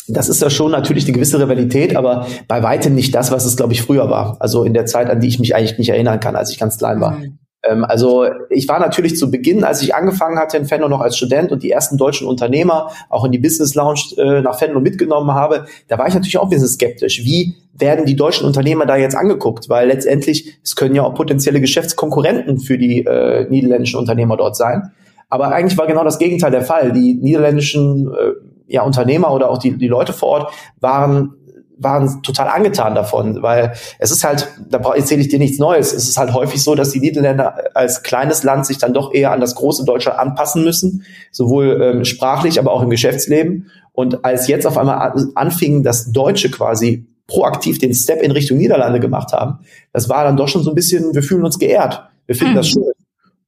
das 0.07 0.29
ist 0.29 0.41
ja 0.41 0.49
schon 0.49 0.71
natürlich 0.71 1.05
eine 1.05 1.13
gewisse 1.13 1.39
Rivalität, 1.39 1.95
aber 1.95 2.27
bei 2.47 2.61
weitem 2.61 2.93
nicht 2.93 3.15
das, 3.15 3.31
was 3.31 3.45
es, 3.45 3.55
glaube 3.55 3.73
ich, 3.73 3.81
früher 3.81 4.09
war. 4.09 4.37
Also 4.39 4.65
in 4.65 4.73
der 4.73 4.85
Zeit, 4.85 5.09
an 5.09 5.19
die 5.19 5.27
ich 5.27 5.39
mich 5.39 5.55
eigentlich 5.55 5.77
nicht 5.77 5.89
erinnern 5.89 6.19
kann, 6.19 6.35
als 6.35 6.51
ich 6.51 6.59
ganz 6.59 6.77
klein 6.77 6.99
war. 6.99 7.11
Mhm. 7.11 7.39
Ähm, 7.63 7.85
also 7.85 8.25
ich 8.49 8.67
war 8.67 8.79
natürlich 8.79 9.17
zu 9.17 9.31
Beginn, 9.31 9.63
als 9.63 9.81
ich 9.81 9.95
angefangen 9.95 10.37
hatte 10.37 10.57
in 10.57 10.65
Fenlo 10.65 10.89
noch 10.89 11.01
als 11.01 11.17
Student 11.17 11.51
und 11.51 11.63
die 11.63 11.71
ersten 11.71 11.97
deutschen 11.97 12.27
Unternehmer 12.27 12.91
auch 13.09 13.25
in 13.25 13.31
die 13.31 13.39
Business 13.39 13.75
Lounge 13.75 14.01
äh, 14.17 14.41
nach 14.41 14.59
Fenlo 14.59 14.79
mitgenommen 14.79 15.33
habe, 15.33 15.65
da 15.87 15.97
war 15.97 16.07
ich 16.07 16.13
natürlich 16.13 16.37
auch 16.37 16.43
ein 16.43 16.49
bisschen 16.49 16.67
skeptisch. 16.67 17.23
Wie 17.23 17.55
werden 17.73 18.05
die 18.05 18.15
deutschen 18.15 18.45
Unternehmer 18.45 18.85
da 18.85 18.97
jetzt 18.97 19.15
angeguckt? 19.15 19.69
Weil 19.69 19.87
letztendlich, 19.87 20.59
es 20.63 20.75
können 20.75 20.95
ja 20.95 21.03
auch 21.03 21.15
potenzielle 21.15 21.61
Geschäftskonkurrenten 21.61 22.59
für 22.59 22.77
die 22.77 23.05
äh, 23.05 23.49
niederländischen 23.49 23.99
Unternehmer 23.99 24.37
dort 24.37 24.55
sein. 24.55 24.91
Aber 25.29 25.47
eigentlich 25.47 25.77
war 25.77 25.87
genau 25.87 26.03
das 26.03 26.19
Gegenteil 26.19 26.51
der 26.51 26.61
Fall. 26.61 26.91
Die 26.91 27.15
niederländischen 27.15 28.13
äh, 28.13 28.33
ja, 28.67 28.83
Unternehmer 28.83 29.33
oder 29.33 29.49
auch 29.49 29.57
die, 29.57 29.77
die 29.77 29.87
Leute 29.87 30.13
vor 30.13 30.29
Ort 30.29 30.53
waren 30.79 31.33
waren 31.83 32.23
total 32.23 32.47
angetan 32.47 32.95
davon, 32.95 33.41
weil 33.41 33.73
es 33.99 34.11
ist 34.11 34.23
halt, 34.23 34.47
da 34.69 34.79
erzähle 34.93 35.21
ich 35.21 35.27
dir 35.27 35.39
nichts 35.39 35.59
Neues, 35.59 35.93
es 35.93 36.07
ist 36.07 36.17
halt 36.17 36.33
häufig 36.33 36.63
so, 36.63 36.75
dass 36.75 36.91
die 36.91 36.99
Niederländer 36.99 37.75
als 37.75 38.03
kleines 38.03 38.43
Land 38.43 38.65
sich 38.65 38.77
dann 38.77 38.93
doch 38.93 39.13
eher 39.13 39.31
an 39.31 39.41
das 39.41 39.55
große 39.55 39.85
Deutschland 39.85 40.17
anpassen 40.17 40.63
müssen, 40.63 41.03
sowohl 41.31 41.81
ähm, 41.81 42.05
sprachlich, 42.05 42.59
aber 42.59 42.71
auch 42.71 42.81
im 42.81 42.89
Geschäftsleben. 42.89 43.69
Und 43.91 44.25
als 44.25 44.47
jetzt 44.47 44.65
auf 44.65 44.77
einmal 44.77 45.13
anfingen, 45.35 45.83
dass 45.83 46.11
Deutsche 46.11 46.49
quasi 46.49 47.05
proaktiv 47.27 47.77
den 47.77 47.93
Step 47.93 48.21
in 48.21 48.31
Richtung 48.31 48.57
Niederlande 48.57 48.99
gemacht 48.99 49.33
haben, 49.33 49.59
das 49.91 50.09
war 50.09 50.23
dann 50.23 50.37
doch 50.37 50.47
schon 50.47 50.63
so 50.63 50.71
ein 50.71 50.75
bisschen, 50.75 51.13
wir 51.13 51.23
fühlen 51.23 51.45
uns 51.45 51.59
geehrt, 51.59 52.03
wir 52.25 52.35
finden 52.35 52.53
mhm. 52.53 52.57
das 52.57 52.69
schön. 52.69 52.91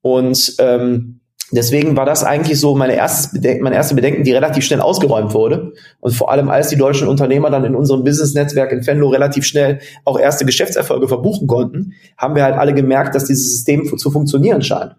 Und 0.02 0.56
ähm, 0.60 1.20
Deswegen 1.52 1.96
war 1.96 2.06
das 2.06 2.24
eigentlich 2.24 2.60
so 2.60 2.76
meine 2.76 2.96
erste, 2.96 3.40
meine 3.62 3.76
erste 3.76 3.94
Bedenken, 3.94 4.24
die 4.24 4.32
relativ 4.32 4.66
schnell 4.66 4.82
ausgeräumt 4.82 5.34
wurde. 5.34 5.74
Und 6.00 6.14
vor 6.14 6.32
allem, 6.32 6.50
als 6.50 6.70
die 6.70 6.76
deutschen 6.76 7.08
Unternehmer 7.08 7.52
dann 7.52 7.66
in 7.66 7.76
unserem 7.76 8.04
Business-Netzwerk 8.04 8.72
in 8.72 8.82
Fenlo 8.82 9.10
relativ 9.10 9.46
schnell 9.46 9.80
auch 10.06 10.20
erste 10.20 10.46
Geschäftserfolge 10.46 11.08
verbuchen 11.08 11.48
konnten, 11.48 11.94
haben 12.18 12.36
wir 12.36 12.44
halt 12.44 12.56
alle 12.56 12.74
gemerkt, 12.74 13.14
dass 13.14 13.26
dieses 13.26 13.52
System 13.52 13.98
zu 13.98 14.10
funktionieren 14.10 14.64
scheint 14.64 14.96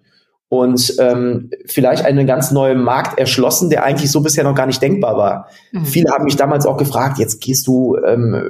und 0.48 0.94
ähm, 1.00 1.50
vielleicht 1.66 2.04
einen 2.04 2.26
ganz 2.26 2.52
neuen 2.52 2.80
Markt 2.82 3.18
erschlossen, 3.18 3.68
der 3.68 3.82
eigentlich 3.84 4.12
so 4.12 4.20
bisher 4.20 4.44
noch 4.44 4.54
gar 4.54 4.66
nicht 4.66 4.80
denkbar 4.80 5.16
war. 5.16 5.48
Mhm. 5.72 5.84
Viele 5.84 6.10
haben 6.12 6.24
mich 6.24 6.36
damals 6.36 6.66
auch 6.66 6.76
gefragt, 6.76 7.18
jetzt 7.18 7.40
gehst 7.40 7.66
du, 7.66 7.96
ähm, 8.06 8.48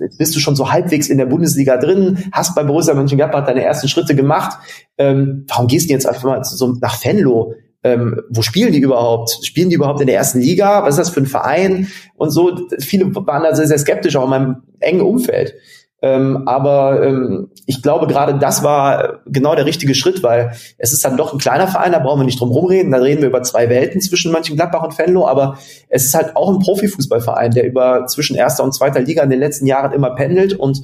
jetzt 0.00 0.16
bist 0.16 0.34
du 0.34 0.40
schon 0.40 0.56
so 0.56 0.72
halbwegs 0.72 1.08
in 1.08 1.18
der 1.18 1.26
Bundesliga 1.26 1.76
drin, 1.76 2.24
hast 2.32 2.54
bei 2.54 2.64
Borussia 2.64 2.94
Mönchengladbach 2.94 3.44
deine 3.44 3.62
ersten 3.62 3.88
Schritte 3.88 4.14
gemacht, 4.14 4.58
ähm, 4.96 5.44
warum 5.48 5.66
gehst 5.66 5.90
du 5.90 5.92
jetzt 5.92 6.06
einfach 6.06 6.24
mal 6.24 6.42
so 6.42 6.72
nach 6.80 7.04
Venlo? 7.04 7.54
Ähm, 7.84 8.22
wo 8.30 8.42
spielen 8.42 8.72
die 8.72 8.80
überhaupt? 8.80 9.38
Spielen 9.42 9.68
die 9.68 9.76
überhaupt 9.76 10.00
in 10.00 10.06
der 10.06 10.16
ersten 10.16 10.40
Liga? 10.40 10.82
Was 10.82 10.94
ist 10.94 11.08
das 11.08 11.10
für 11.10 11.20
ein 11.20 11.26
Verein? 11.26 11.88
Und 12.16 12.30
so, 12.30 12.66
viele 12.80 13.14
waren 13.14 13.42
da 13.42 13.54
sehr, 13.54 13.68
sehr 13.68 13.78
skeptisch, 13.78 14.16
auch 14.16 14.24
in 14.24 14.30
meinem 14.30 14.56
engen 14.80 15.02
Umfeld. 15.02 15.54
Ähm, 16.02 16.46
aber 16.46 17.02
ähm, 17.02 17.50
ich 17.64 17.82
glaube, 17.82 18.06
gerade 18.06 18.38
das 18.38 18.62
war 18.62 19.20
genau 19.26 19.54
der 19.54 19.64
richtige 19.64 19.94
Schritt, 19.94 20.22
weil 20.22 20.52
es 20.76 20.92
ist 20.92 21.04
dann 21.04 21.16
doch 21.16 21.32
ein 21.32 21.38
kleiner 21.38 21.68
Verein, 21.68 21.92
da 21.92 21.98
brauchen 21.98 22.20
wir 22.20 22.24
nicht 22.24 22.38
drum 22.38 22.50
rumreden. 22.50 22.92
Da 22.92 22.98
reden 22.98 23.22
wir 23.22 23.28
über 23.28 23.42
zwei 23.42 23.68
Welten 23.70 24.00
zwischen 24.00 24.30
Mönchengladbach 24.30 24.82
und 24.82 24.98
Venlo, 24.98 25.26
aber 25.26 25.58
es 25.88 26.04
ist 26.04 26.14
halt 26.14 26.36
auch 26.36 26.50
ein 26.50 26.58
Profifußballverein, 26.58 27.52
der 27.52 27.66
über 27.66 28.06
zwischen 28.06 28.36
erster 28.36 28.62
und 28.62 28.74
zweiter 28.74 29.00
Liga 29.00 29.22
in 29.22 29.30
den 29.30 29.40
letzten 29.40 29.66
Jahren 29.66 29.92
immer 29.92 30.10
pendelt 30.10 30.52
und 30.52 30.82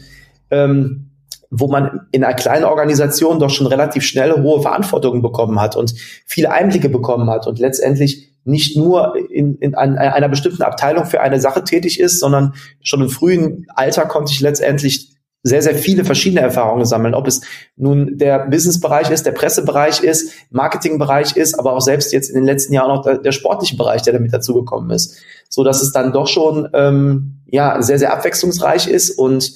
ähm, 0.50 1.10
wo 1.50 1.68
man 1.68 2.06
in 2.12 2.24
einer 2.24 2.34
kleinen 2.34 2.64
Organisation 2.64 3.38
doch 3.38 3.50
schon 3.50 3.66
relativ 3.66 4.04
schnell 4.04 4.42
hohe 4.42 4.62
Verantwortungen 4.62 5.20
bekommen 5.20 5.60
hat 5.60 5.76
und 5.76 5.94
viele 6.24 6.50
Einblicke 6.50 6.88
bekommen 6.88 7.28
hat 7.28 7.46
und 7.46 7.58
letztendlich 7.58 8.31
nicht 8.44 8.76
nur 8.76 9.14
in, 9.30 9.56
in 9.56 9.74
einer 9.74 10.28
bestimmten 10.28 10.62
Abteilung 10.62 11.06
für 11.06 11.20
eine 11.20 11.40
Sache 11.40 11.64
tätig 11.64 12.00
ist, 12.00 12.18
sondern 12.20 12.54
schon 12.82 13.02
im 13.02 13.08
frühen 13.08 13.66
Alter 13.74 14.06
konnte 14.06 14.32
ich 14.32 14.40
letztendlich 14.40 15.12
sehr, 15.44 15.62
sehr 15.62 15.74
viele 15.74 16.04
verschiedene 16.04 16.40
Erfahrungen 16.40 16.84
sammeln, 16.84 17.14
ob 17.14 17.26
es 17.26 17.40
nun 17.76 18.16
der 18.16 18.46
Businessbereich 18.46 19.10
ist, 19.10 19.26
der 19.26 19.32
Pressebereich 19.32 20.02
ist, 20.02 20.32
Marketingbereich 20.50 21.36
ist, 21.36 21.58
aber 21.58 21.72
auch 21.72 21.80
selbst 21.80 22.12
jetzt 22.12 22.28
in 22.28 22.36
den 22.36 22.44
letzten 22.44 22.72
Jahren 22.72 22.90
auch 22.90 23.02
der, 23.02 23.18
der 23.18 23.32
sportliche 23.32 23.76
Bereich, 23.76 24.02
der 24.02 24.12
damit 24.12 24.32
dazugekommen 24.32 24.90
ist, 24.90 25.18
so 25.48 25.64
dass 25.64 25.82
es 25.82 25.92
dann 25.92 26.12
doch 26.12 26.28
schon 26.28 26.68
ähm, 26.74 27.40
ja 27.46 27.82
sehr, 27.82 27.98
sehr 27.98 28.12
abwechslungsreich 28.12 28.86
ist 28.86 29.10
und 29.10 29.52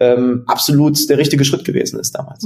ähm, 0.00 0.44
absolut 0.46 1.08
der 1.08 1.18
richtige 1.18 1.44
Schritt 1.44 1.64
gewesen 1.64 1.98
ist 1.98 2.12
damals. 2.12 2.44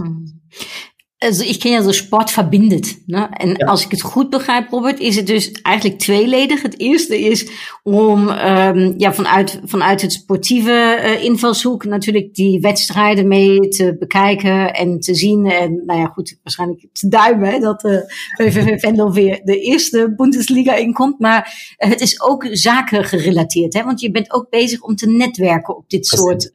Also 1.23 1.45
ik 1.45 1.59
ken 1.59 1.71
ja 1.71 1.83
zo 1.83 1.93
sport 1.93 2.31
verbindet. 2.31 3.03
Ne? 3.07 3.27
En 3.31 3.49
ja. 3.49 3.67
als 3.67 3.85
ik 3.85 3.91
het 3.91 4.03
goed 4.03 4.31
begrijp, 4.31 4.71
Robert, 4.71 4.99
is 4.99 5.17
het 5.17 5.27
dus 5.27 5.53
eigenlijk 5.53 5.99
tweeledig. 5.99 6.63
Het 6.63 6.79
eerste 6.79 7.21
is 7.21 7.51
om 7.83 8.29
um, 8.29 8.95
ja, 8.97 9.13
vanuit, 9.13 9.61
vanuit 9.65 10.03
het 10.03 10.13
sportieve 10.13 11.01
uh, 11.03 11.25
invalshoek 11.25 11.85
natuurlijk 11.85 12.35
die 12.35 12.61
wedstrijden 12.61 13.29
mee 13.29 13.69
te 13.69 13.97
bekijken 13.99 14.75
en 14.75 15.01
te 15.01 15.15
zien. 15.15 15.47
En 15.47 15.83
nou 15.87 16.01
ja, 16.01 16.07
goed, 16.07 16.39
waarschijnlijk 16.43 16.87
te 16.93 17.09
duimen 17.09 17.51
hè, 17.51 17.59
dat 17.59 17.81
de 17.81 18.13
uh, 18.39 18.47
VVV 18.47 18.81
Vendel 18.83 19.13
weer 19.13 19.41
de 19.45 19.61
eerste 19.61 20.15
Bundesliga 20.17 20.75
inkomt. 20.75 21.19
Maar 21.19 21.75
uh, 21.79 21.91
het 21.91 22.01
is 22.01 22.23
ook 22.23 22.49
zaken 22.51 23.05
gerelateerd. 23.05 23.75
Hè? 23.75 23.85
Want 23.85 24.01
je 24.01 24.11
bent 24.11 24.33
ook 24.33 24.51
bezig 24.51 24.81
om 24.81 24.97
te 24.97 25.07
netwerken 25.11 25.77
op 25.77 25.91
dit 25.91 26.07
soort 26.07 26.51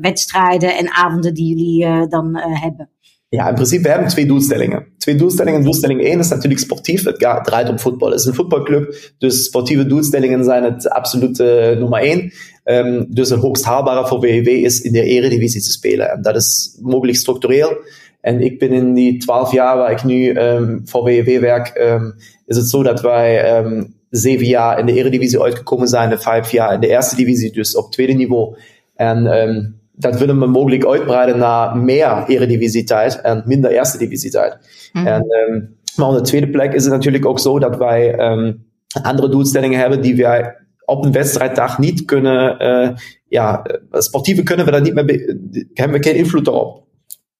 wedstrijden 0.00 0.76
en 0.76 0.92
avonden 0.92 1.34
die 1.34 1.46
jullie 1.56 2.08
dan 2.08 2.36
hebben. 2.36 2.90
Ja, 3.34 3.48
im 3.48 3.54
Prinzip, 3.54 3.82
wir 3.84 3.94
haben 3.94 4.10
zwei 4.10 4.24
Doelstellingen. 4.24 4.84
Twee 4.98 5.16
doelstellingen. 5.16 5.64
Doelstelling 5.64 6.00
1 6.00 6.20
ist 6.20 6.30
natürlich 6.30 6.60
sportief. 6.60 7.04
Het 7.04 7.18
draait 7.44 7.68
om 7.68 7.78
voetbal. 7.78 8.10
Het 8.10 8.20
is 8.20 8.26
een 8.26 8.34
voetbalclub. 8.34 8.94
Dus 9.18 9.44
sportieve 9.44 9.86
doelstellingen 9.86 10.44
zijn 10.44 10.64
het 10.64 10.88
absolute 10.88 11.76
nummer 11.78 12.00
1. 12.00 12.32
Um, 12.64 13.06
dus 13.08 13.30
het 13.30 13.40
hoogst 13.40 13.64
haalbare 13.64 14.06
voor 14.06 14.20
WW 14.20 14.48
is 14.48 14.80
in 14.80 14.92
de 14.92 15.02
eredivisie 15.02 15.62
te 15.62 15.70
spelen. 15.70 16.10
En 16.10 16.22
dat 16.22 16.36
is 16.36 16.78
mogelijk 16.82 17.18
structureel. 17.18 17.76
En 18.20 18.40
ik 18.40 18.58
ben 18.58 18.72
in 18.72 18.94
die 18.94 19.18
12 19.18 19.52
jaar 19.52 19.76
waar 19.76 19.90
ik 19.90 20.04
nu 20.04 20.38
um, 20.38 20.82
voor 20.84 21.02
WW 21.02 21.40
werk, 21.40 21.72
um, 21.78 22.14
is 22.46 22.56
het 22.56 22.68
zo 22.68 22.82
dat 22.82 23.00
wij 23.00 23.58
um, 23.58 23.94
zeven 24.10 24.46
jaar 24.46 24.78
in 24.78 24.86
de 24.86 24.94
eredivisie 24.94 25.42
uitgekomen 25.42 25.88
zijn, 25.88 26.10
de 26.10 26.18
vijf 26.18 26.50
jaar 26.50 26.74
in 26.74 26.80
de 26.80 26.88
eerste 26.88 27.16
divisie, 27.16 27.52
dus 27.52 27.76
op 27.76 27.92
tweede 27.92 28.12
niveau. 28.12 28.56
En 28.94 29.26
um, 29.26 29.80
dat 29.92 30.18
willen 30.18 30.38
we 30.38 30.46
mogelijk 30.46 30.86
uitbreiden 30.86 31.38
naar 31.38 31.76
meer 31.76 32.24
eredivisiteit 32.26 33.20
en 33.20 33.42
minder 33.46 33.70
eerste 33.70 33.98
divisiteit. 33.98 34.58
Mhm. 34.92 35.06
En, 35.06 35.24
um, 35.50 35.76
maar 35.96 36.08
op 36.08 36.14
de 36.14 36.20
tweede 36.20 36.50
plek 36.50 36.72
is 36.72 36.84
het 36.84 36.92
natuurlijk 36.92 37.26
ook 37.26 37.38
zo 37.38 37.58
dat 37.58 37.76
wij 37.76 38.30
um, 38.30 38.64
andere 39.02 39.28
doelstellingen 39.28 39.78
hebben 39.78 40.00
die 40.00 40.16
wij 40.16 40.56
op 40.84 41.04
een 41.04 41.12
wedstrijddag 41.12 41.78
niet 41.78 42.04
kunnen, 42.04 42.62
uh, 42.62 42.96
ja, 43.28 43.64
sportieve 43.90 44.42
kunnen 44.42 44.64
we 44.64 44.70
daar 44.70 44.80
niet 44.80 44.94
meer, 44.94 45.36
hebben 45.72 46.00
we 46.00 46.08
geen 46.08 46.16
invloed 46.16 46.48
op. 46.48 46.84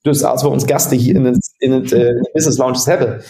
Dus 0.01 0.23
als 0.23 0.43
we 0.43 0.49
ons 0.49 0.65
gasten 0.65 0.97
hier 0.97 1.15
in 1.15 1.25
het, 1.25 1.55
in 1.59 1.73
het 1.73 1.93
uh, 1.93 2.23
business 2.33 2.59
lounges 2.59 2.85
hebben, 2.85 3.23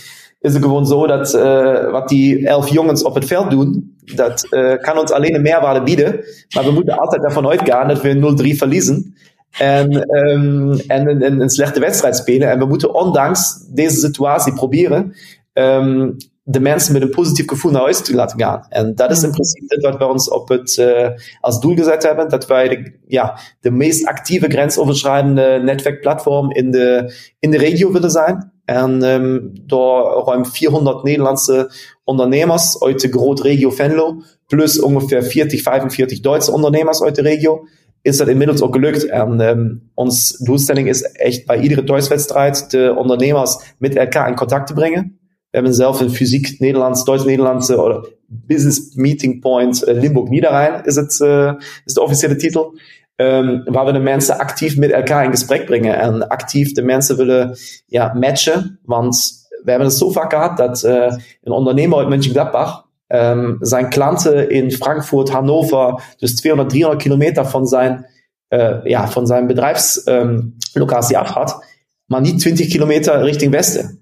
is 0.43 0.55
het 0.55 0.63
gewoon 0.63 0.87
zo 0.87 1.07
dat 1.07 1.35
uh, 1.35 1.91
wat 1.91 2.09
die 2.09 2.47
elf 2.47 2.69
jongens 2.69 3.03
op 3.03 3.15
het 3.15 3.25
veld 3.25 3.51
doen, 3.51 3.97
dat 4.15 4.47
uh, 4.51 4.77
kan 4.77 4.99
ons 4.99 5.13
alleen 5.13 5.35
een 5.35 5.43
meerwaarde 5.43 5.83
bieden. 5.83 6.25
Maar 6.55 6.65
we 6.65 6.71
moeten 6.71 6.99
altijd 6.99 7.25
ervan 7.25 7.49
uitgaan 7.49 7.89
dat 7.89 8.01
we 8.01 8.53
0-3 8.55 8.57
verliezen. 8.57 9.15
En, 9.59 10.17
um, 10.17 10.73
en 10.87 11.09
een, 11.09 11.41
een, 11.41 11.51
slechte 11.51 11.81
wedstrijd 11.81 12.17
spelen. 12.17 12.51
En 12.51 12.59
we 12.59 12.65
moeten 12.65 12.95
ondanks 12.95 13.67
deze 13.69 13.97
situatie 13.97 14.53
proberen 14.53 15.15
um, 15.53 16.17
de 16.45 16.61
mensen 16.61 16.93
met 16.93 17.03
een 17.03 17.11
positief 17.11 17.49
gevoel 17.49 17.73
naar 17.73 17.83
huis 17.83 18.01
te 18.01 18.15
laten 18.15 18.41
gaan. 18.41 18.67
En 18.69 18.95
dat 18.95 19.11
is 19.11 19.23
in 19.23 19.31
principe 19.31 19.81
wat 19.81 19.99
we 19.99 20.07
ons 20.07 20.29
op 20.29 20.49
het, 20.49 20.77
uh, 20.81 21.09
als 21.41 21.61
doel 21.61 21.75
gezet 21.75 22.03
hebben. 22.03 22.29
Dat 22.29 22.47
wij 22.47 22.69
de, 22.69 22.93
ja, 23.07 23.39
de 23.61 23.71
meest 23.71 24.07
actieve 24.07 24.49
grensoverschrijdende 24.49 25.61
netwerkplatform 25.65 26.51
in 26.51 26.71
de, 26.71 27.15
in 27.39 27.51
de 27.51 27.59
regio 27.59 27.93
willen 27.93 28.11
zijn. 28.11 28.53
En 28.73 29.02
um, 29.02 29.50
door 29.67 30.23
ruim 30.26 30.47
400 30.47 31.02
Nederlandse 31.02 31.71
ondernemers 32.05 32.83
uit 32.83 33.00
de 33.00 33.09
grote 33.09 33.43
regio 33.43 33.71
Venlo, 33.71 34.23
plus 34.47 34.81
ongeveer 34.81 35.23
40, 35.23 35.62
45 35.62 36.21
Duitse 36.21 36.52
ondernemers 36.52 37.02
uit 37.02 37.14
de 37.14 37.23
regio, 37.23 37.67
is 38.02 38.17
dat 38.17 38.29
inmiddels 38.29 38.61
ook 38.61 38.75
gelukt. 38.75 39.07
En 39.07 39.41
um, 39.41 39.91
ons 39.95 40.31
doelstelling 40.38 40.88
is 40.88 41.02
echt 41.02 41.47
bij 41.47 41.61
iedere 41.61 41.85
thuiswedstrijd 41.85 42.71
de 42.71 42.95
ondernemers 42.99 43.75
met 43.79 43.97
elkaar 43.97 44.29
in 44.29 44.35
contact 44.35 44.67
te 44.67 44.73
brengen. 44.73 45.19
We 45.21 45.59
hebben 45.59 45.75
zelf 45.75 46.00
een 46.00 46.11
fysiek 46.11 46.59
Nederlands, 46.59 47.05
Duits-Nederlandse 47.05 48.11
Business 48.26 48.95
Meeting 48.95 49.41
Point 49.41 49.88
uh, 49.88 50.00
Limburg 50.00 50.29
Niederrhein 50.29 50.85
is, 50.85 50.97
het, 50.97 51.21
uh, 51.21 51.52
is 51.85 51.95
de 51.95 52.02
officiële 52.02 52.37
titel. 52.37 52.75
Um, 53.23 53.62
waar 53.64 53.85
we 53.85 53.93
de 53.93 53.99
mensen 53.99 54.38
actief 54.38 54.76
met 54.76 54.91
elkaar 54.91 55.25
in 55.25 55.31
gesprek 55.31 55.64
brengen 55.64 55.99
en 55.99 56.29
actief 56.29 56.73
de 56.73 56.83
mensen 56.83 57.17
willen 57.17 57.57
ja, 57.87 58.12
matchen. 58.14 58.79
Want 58.85 59.33
we 59.62 59.71
hebben 59.71 59.88
het 59.88 59.97
zo 59.97 60.11
vaak 60.11 60.33
gehad 60.33 60.57
dat 60.57 60.83
uh, 60.85 61.12
een 61.43 61.52
ondernemer 61.52 61.99
uit 61.99 62.09
Mönchengladbach 62.09 62.87
um, 63.09 63.57
zijn 63.61 63.88
klanten 63.88 64.50
in 64.50 64.73
Frankfurt, 64.73 65.31
Hannover, 65.31 66.02
dus 66.17 66.35
200, 66.35 66.71
300 66.71 67.02
kilometer 67.02 67.47
van 67.47 67.67
zijn, 67.67 68.07
uh, 68.49 68.85
ja, 68.85 69.09
van 69.09 69.26
zijn 69.26 69.47
bedrijfslocatie 69.47 71.17
um, 71.17 71.23
af 71.23 71.29
had, 71.29 71.64
maar 72.05 72.21
niet 72.21 72.38
20 72.38 72.69
kilometer 72.69 73.23
richting 73.23 73.52
Westen. 73.52 74.00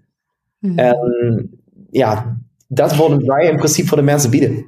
Mhm. 0.59 0.79
En 0.79 1.51
ja, 1.91 2.37
dat 2.69 2.97
worden 2.97 3.27
wij 3.27 3.49
in 3.51 3.57
principe 3.57 3.89
voor 3.89 3.97
de 3.97 4.03
mensen 4.03 4.31
bieden. 4.31 4.67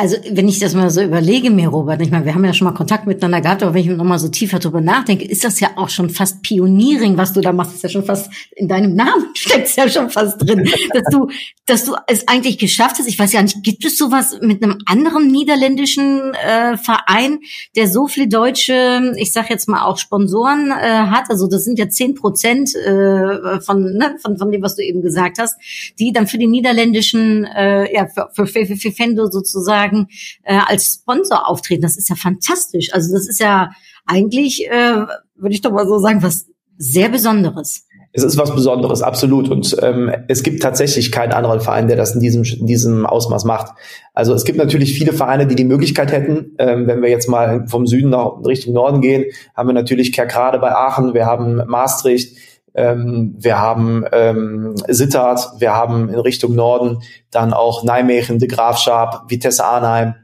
Also, 0.00 0.16
wenn 0.30 0.48
ich 0.48 0.58
das 0.58 0.72
mal 0.72 0.88
so 0.88 1.02
überlege, 1.02 1.50
mir, 1.50 1.68
Robert, 1.68 2.00
ich 2.00 2.10
meine, 2.10 2.24
wir 2.24 2.34
haben 2.34 2.42
ja 2.42 2.54
schon 2.54 2.64
mal 2.64 2.72
Kontakt 2.72 3.06
miteinander 3.06 3.42
gehabt, 3.42 3.62
aber 3.62 3.74
wenn 3.74 3.82
ich 3.82 3.88
noch 3.88 4.02
mal 4.02 4.18
so 4.18 4.28
tiefer 4.28 4.58
drüber 4.58 4.80
nachdenke, 4.80 5.26
ist 5.26 5.44
das 5.44 5.60
ja 5.60 5.72
auch 5.76 5.90
schon 5.90 6.08
fast 6.08 6.40
Pioniering, 6.40 7.18
was 7.18 7.34
du 7.34 7.42
da 7.42 7.52
machst, 7.52 7.74
ist 7.74 7.82
ja 7.82 7.90
schon 7.90 8.06
fast 8.06 8.32
in 8.56 8.66
deinem 8.66 8.94
Namen 8.94 9.26
steckt 9.34 9.76
ja 9.76 9.86
schon 9.90 10.08
fast 10.08 10.40
drin, 10.40 10.66
dass 10.94 11.04
du, 11.10 11.28
dass 11.66 11.84
du 11.84 11.96
es 12.06 12.26
eigentlich 12.28 12.56
geschafft 12.56 12.98
hast. 12.98 13.08
Ich 13.08 13.18
weiß 13.18 13.30
ja 13.34 13.42
nicht, 13.42 13.62
gibt 13.62 13.84
es 13.84 13.98
sowas 13.98 14.38
mit 14.40 14.62
einem 14.62 14.78
anderen 14.86 15.30
niederländischen 15.30 16.32
äh, 16.32 16.78
Verein, 16.78 17.40
der 17.76 17.86
so 17.86 18.06
viele 18.06 18.28
deutsche, 18.28 19.12
ich 19.18 19.34
sag 19.34 19.50
jetzt 19.50 19.68
mal 19.68 19.84
auch 19.84 19.98
Sponsoren 19.98 20.70
äh, 20.70 21.08
hat? 21.10 21.24
Also, 21.28 21.46
das 21.46 21.66
sind 21.66 21.78
ja 21.78 21.90
zehn 21.90 22.14
Prozent 22.14 22.74
äh, 22.74 23.60
von, 23.60 23.82
ne, 23.98 24.16
von, 24.22 24.38
von 24.38 24.50
dem, 24.50 24.62
was 24.62 24.76
du 24.76 24.82
eben 24.82 25.02
gesagt 25.02 25.38
hast, 25.38 25.56
die 25.98 26.10
dann 26.10 26.26
für 26.26 26.38
die 26.38 26.46
niederländischen, 26.46 27.44
äh, 27.44 27.92
ja, 27.92 28.06
für, 28.06 28.46
für, 28.46 28.64
für, 28.64 28.76
für 28.76 28.92
Fendo 28.92 29.26
sozusagen 29.26 29.89
sozusagen 29.90 30.08
äh, 30.44 30.58
als 30.66 31.00
Sponsor 31.00 31.48
auftreten. 31.48 31.82
Das 31.82 31.96
ist 31.96 32.08
ja 32.08 32.16
fantastisch. 32.16 32.92
Also 32.92 33.12
das 33.12 33.28
ist 33.28 33.40
ja 33.40 33.70
eigentlich, 34.06 34.66
äh, 34.68 35.06
würde 35.36 35.54
ich 35.54 35.60
doch 35.60 35.72
mal 35.72 35.86
so 35.86 35.98
sagen, 35.98 36.22
was 36.22 36.46
sehr 36.78 37.08
Besonderes. 37.08 37.86
Es 38.12 38.24
ist 38.24 38.36
was 38.38 38.52
Besonderes, 38.52 39.02
absolut. 39.02 39.48
Und 39.48 39.76
ähm, 39.82 40.10
es 40.26 40.42
gibt 40.42 40.62
tatsächlich 40.62 41.12
keinen 41.12 41.32
anderen 41.32 41.60
Verein, 41.60 41.86
der 41.86 41.96
das 41.96 42.14
in 42.14 42.20
diesem, 42.20 42.42
in 42.42 42.66
diesem 42.66 43.06
Ausmaß 43.06 43.44
macht. 43.44 43.72
Also 44.14 44.34
es 44.34 44.44
gibt 44.44 44.58
natürlich 44.58 44.94
viele 44.94 45.12
Vereine, 45.12 45.46
die 45.46 45.54
die 45.54 45.64
Möglichkeit 45.64 46.10
hätten. 46.10 46.56
Ähm, 46.58 46.88
wenn 46.88 47.02
wir 47.02 47.08
jetzt 47.08 47.28
mal 47.28 47.68
vom 47.68 47.86
Süden 47.86 48.10
nach 48.10 48.44
Richtung 48.44 48.74
Norden 48.74 49.00
gehen, 49.00 49.26
haben 49.54 49.68
wir 49.68 49.74
natürlich 49.74 50.12
Kerkrade 50.12 50.58
bei 50.58 50.72
Aachen, 50.74 51.14
wir 51.14 51.26
haben 51.26 51.62
Maastricht, 51.68 52.36
ähm, 52.74 53.34
wir 53.38 53.58
haben 53.58 54.04
ähm, 54.12 54.74
Sittard, 54.88 55.60
wir 55.60 55.74
haben 55.74 56.08
in 56.08 56.18
Richtung 56.18 56.54
Norden 56.54 57.02
dann 57.30 57.52
auch 57.52 57.84
Nijmegen, 57.84 58.38
De 58.38 58.48
Graafschap, 58.48 59.24
Vitesse 59.28 59.64
Arnheim, 59.64 60.14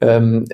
ähm, 0.00 0.46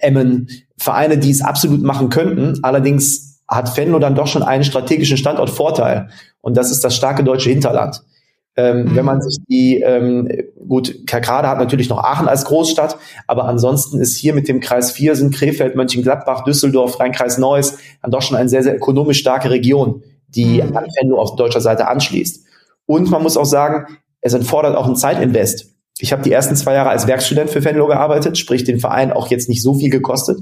Emmen, 0.00 0.48
Vereine, 0.76 1.18
die 1.18 1.30
es 1.30 1.42
absolut 1.42 1.82
machen 1.82 2.10
könnten. 2.10 2.58
Allerdings 2.62 3.40
hat 3.48 3.76
Venlo 3.76 3.98
dann 3.98 4.14
doch 4.14 4.26
schon 4.26 4.42
einen 4.42 4.64
strategischen 4.64 5.16
Standortvorteil 5.16 6.08
und 6.40 6.56
das 6.56 6.70
ist 6.70 6.84
das 6.84 6.94
starke 6.94 7.24
deutsche 7.24 7.50
Hinterland. 7.50 8.02
Ähm, 8.54 8.84
mhm. 8.84 8.96
Wenn 8.96 9.04
man 9.06 9.22
sich 9.22 9.38
die, 9.48 9.80
ähm, 9.80 10.28
gut, 10.68 11.06
Kerkrade 11.06 11.48
hat 11.48 11.58
natürlich 11.58 11.88
noch 11.88 11.98
Aachen 11.98 12.28
als 12.28 12.44
Großstadt, 12.44 12.98
aber 13.26 13.46
ansonsten 13.46 13.98
ist 13.98 14.16
hier 14.16 14.34
mit 14.34 14.46
dem 14.46 14.60
Kreis 14.60 14.92
4 14.92 15.16
sind 15.16 15.34
Krefeld, 15.34 15.74
Mönchengladbach, 15.74 16.44
Düsseldorf, 16.44 17.00
Rheinkreis 17.00 17.38
Neuss 17.38 17.78
dann 18.02 18.10
doch 18.10 18.20
schon 18.20 18.36
eine 18.36 18.50
sehr, 18.50 18.62
sehr 18.62 18.76
ökonomisch 18.76 19.20
starke 19.20 19.48
Region 19.48 20.02
die 20.34 20.62
mhm. 20.62 20.76
an 20.76 20.86
Venlo 21.00 21.18
auf 21.18 21.36
deutscher 21.36 21.60
Seite 21.60 21.88
anschließt. 21.88 22.44
Und 22.86 23.10
man 23.10 23.22
muss 23.22 23.36
auch 23.36 23.46
sagen, 23.46 23.98
es 24.20 24.34
erfordert 24.34 24.76
auch 24.76 24.86
ein 24.86 24.96
Zeitinvest. 24.96 25.66
Ich 25.98 26.12
habe 26.12 26.22
die 26.22 26.32
ersten 26.32 26.56
zwei 26.56 26.74
Jahre 26.74 26.90
als 26.90 27.06
Werkstudent 27.06 27.50
für 27.50 27.64
Venlo 27.64 27.86
gearbeitet, 27.86 28.38
sprich 28.38 28.64
den 28.64 28.80
Verein 28.80 29.12
auch 29.12 29.28
jetzt 29.28 29.48
nicht 29.48 29.62
so 29.62 29.74
viel 29.74 29.90
gekostet, 29.90 30.38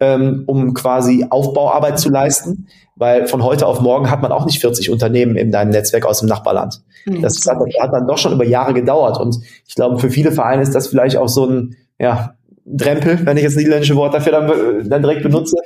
ähm, 0.00 0.44
um 0.46 0.74
quasi 0.74 1.26
Aufbauarbeit 1.28 1.98
zu 1.98 2.08
leisten, 2.08 2.68
weil 2.94 3.26
von 3.26 3.42
heute 3.42 3.66
auf 3.66 3.80
morgen 3.80 4.10
hat 4.10 4.22
man 4.22 4.32
auch 4.32 4.46
nicht 4.46 4.60
40 4.60 4.90
Unternehmen 4.90 5.36
in 5.36 5.50
deinem 5.50 5.70
Netzwerk 5.70 6.06
aus 6.06 6.20
dem 6.20 6.28
Nachbarland. 6.28 6.82
Mhm. 7.04 7.22
Das 7.22 7.44
hat, 7.46 7.58
hat 7.80 7.92
dann 7.92 8.06
doch 8.06 8.18
schon 8.18 8.32
über 8.32 8.44
Jahre 8.44 8.74
gedauert 8.74 9.18
und 9.18 9.38
ich 9.66 9.74
glaube, 9.74 9.98
für 9.98 10.10
viele 10.10 10.32
Vereine 10.32 10.62
ist 10.62 10.74
das 10.74 10.88
vielleicht 10.88 11.16
auch 11.16 11.28
so 11.28 11.46
ein, 11.46 11.76
ja, 11.98 12.34
Drempel, 12.66 13.24
wenn 13.24 13.36
ich 13.36 13.44
jetzt 13.44 13.56
niederländische 13.56 13.94
Wort 13.94 14.12
dafür 14.12 14.32
dann, 14.32 14.88
dann 14.88 15.02
direkt 15.02 15.22
benutze. 15.22 15.56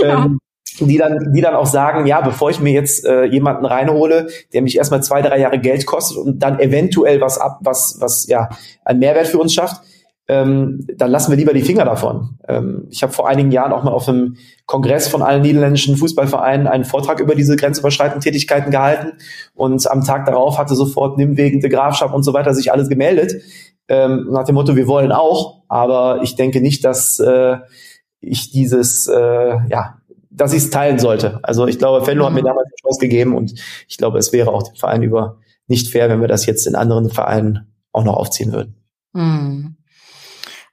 Ja. 0.00 0.24
Ähm, 0.24 0.38
die 0.80 0.98
dann, 0.98 1.32
die 1.32 1.40
dann 1.40 1.54
auch 1.54 1.66
sagen, 1.66 2.06
ja, 2.06 2.20
bevor 2.20 2.50
ich 2.50 2.60
mir 2.60 2.72
jetzt 2.72 3.04
äh, 3.04 3.24
jemanden 3.24 3.64
reinhole, 3.64 4.28
der 4.52 4.62
mich 4.62 4.76
erstmal 4.76 5.02
zwei, 5.02 5.22
drei 5.22 5.38
Jahre 5.38 5.58
Geld 5.58 5.86
kostet 5.86 6.18
und 6.18 6.40
dann 6.40 6.58
eventuell 6.60 7.20
was 7.20 7.38
ab, 7.38 7.58
was, 7.62 7.96
was 8.00 8.26
ja 8.26 8.48
einen 8.84 9.00
Mehrwert 9.00 9.28
für 9.28 9.38
uns 9.38 9.54
schafft, 9.54 9.82
ähm, 10.28 10.86
dann 10.96 11.10
lassen 11.10 11.30
wir 11.30 11.36
lieber 11.36 11.54
die 11.54 11.62
Finger 11.62 11.84
davon. 11.84 12.38
Ähm, 12.48 12.88
ich 12.90 13.02
habe 13.02 13.12
vor 13.12 13.28
einigen 13.28 13.52
Jahren 13.52 13.72
auch 13.72 13.84
mal 13.84 13.92
auf 13.92 14.08
einem 14.08 14.36
Kongress 14.66 15.06
von 15.06 15.22
allen 15.22 15.42
niederländischen 15.42 15.96
Fußballvereinen 15.96 16.66
einen 16.66 16.84
Vortrag 16.84 17.20
über 17.20 17.36
diese 17.36 17.56
grenzüberschreitenden 17.56 18.22
Tätigkeiten 18.22 18.72
gehalten 18.72 19.12
und 19.54 19.88
am 19.88 20.04
Tag 20.04 20.26
darauf 20.26 20.58
hatte 20.58 20.74
sofort 20.74 21.16
Nimwegen, 21.16 21.60
de 21.60 21.70
Grafschaft 21.70 22.12
und 22.12 22.24
so 22.24 22.32
weiter 22.32 22.54
sich 22.54 22.72
alles 22.72 22.88
gemeldet 22.88 23.40
ähm, 23.88 24.28
nach 24.30 24.44
dem 24.44 24.56
Motto, 24.56 24.76
wir 24.76 24.88
wollen 24.88 25.12
auch, 25.12 25.62
aber 25.68 26.20
ich 26.22 26.34
denke 26.34 26.60
nicht, 26.60 26.84
dass 26.84 27.20
äh, 27.20 27.58
ich 28.20 28.50
dieses 28.50 29.06
äh, 29.06 29.56
ja 29.68 29.98
dass 30.36 30.52
ich 30.52 30.64
es 30.64 30.70
teilen 30.70 30.98
sollte. 30.98 31.40
Also 31.42 31.66
ich 31.66 31.78
glaube, 31.78 32.04
Fenlo 32.04 32.24
mhm. 32.24 32.26
hat 32.26 32.34
mir 32.34 32.42
mhm. 32.42 32.46
damals 32.46 32.66
eine 32.66 32.76
Chance 32.82 33.00
gegeben 33.00 33.34
und 33.34 33.54
ich 33.88 33.96
glaube, 33.96 34.18
es 34.18 34.32
wäre 34.32 34.52
auch 34.52 34.62
dem 34.62 34.76
Verein 34.76 35.02
über 35.02 35.38
nicht 35.66 35.90
fair, 35.90 36.08
wenn 36.08 36.20
wir 36.20 36.28
das 36.28 36.46
jetzt 36.46 36.66
in 36.66 36.76
anderen 36.76 37.10
Vereinen 37.10 37.72
auch 37.92 38.04
noch 38.04 38.16
aufziehen 38.16 38.52
würden. 38.52 38.76
Mhm. 39.12 39.65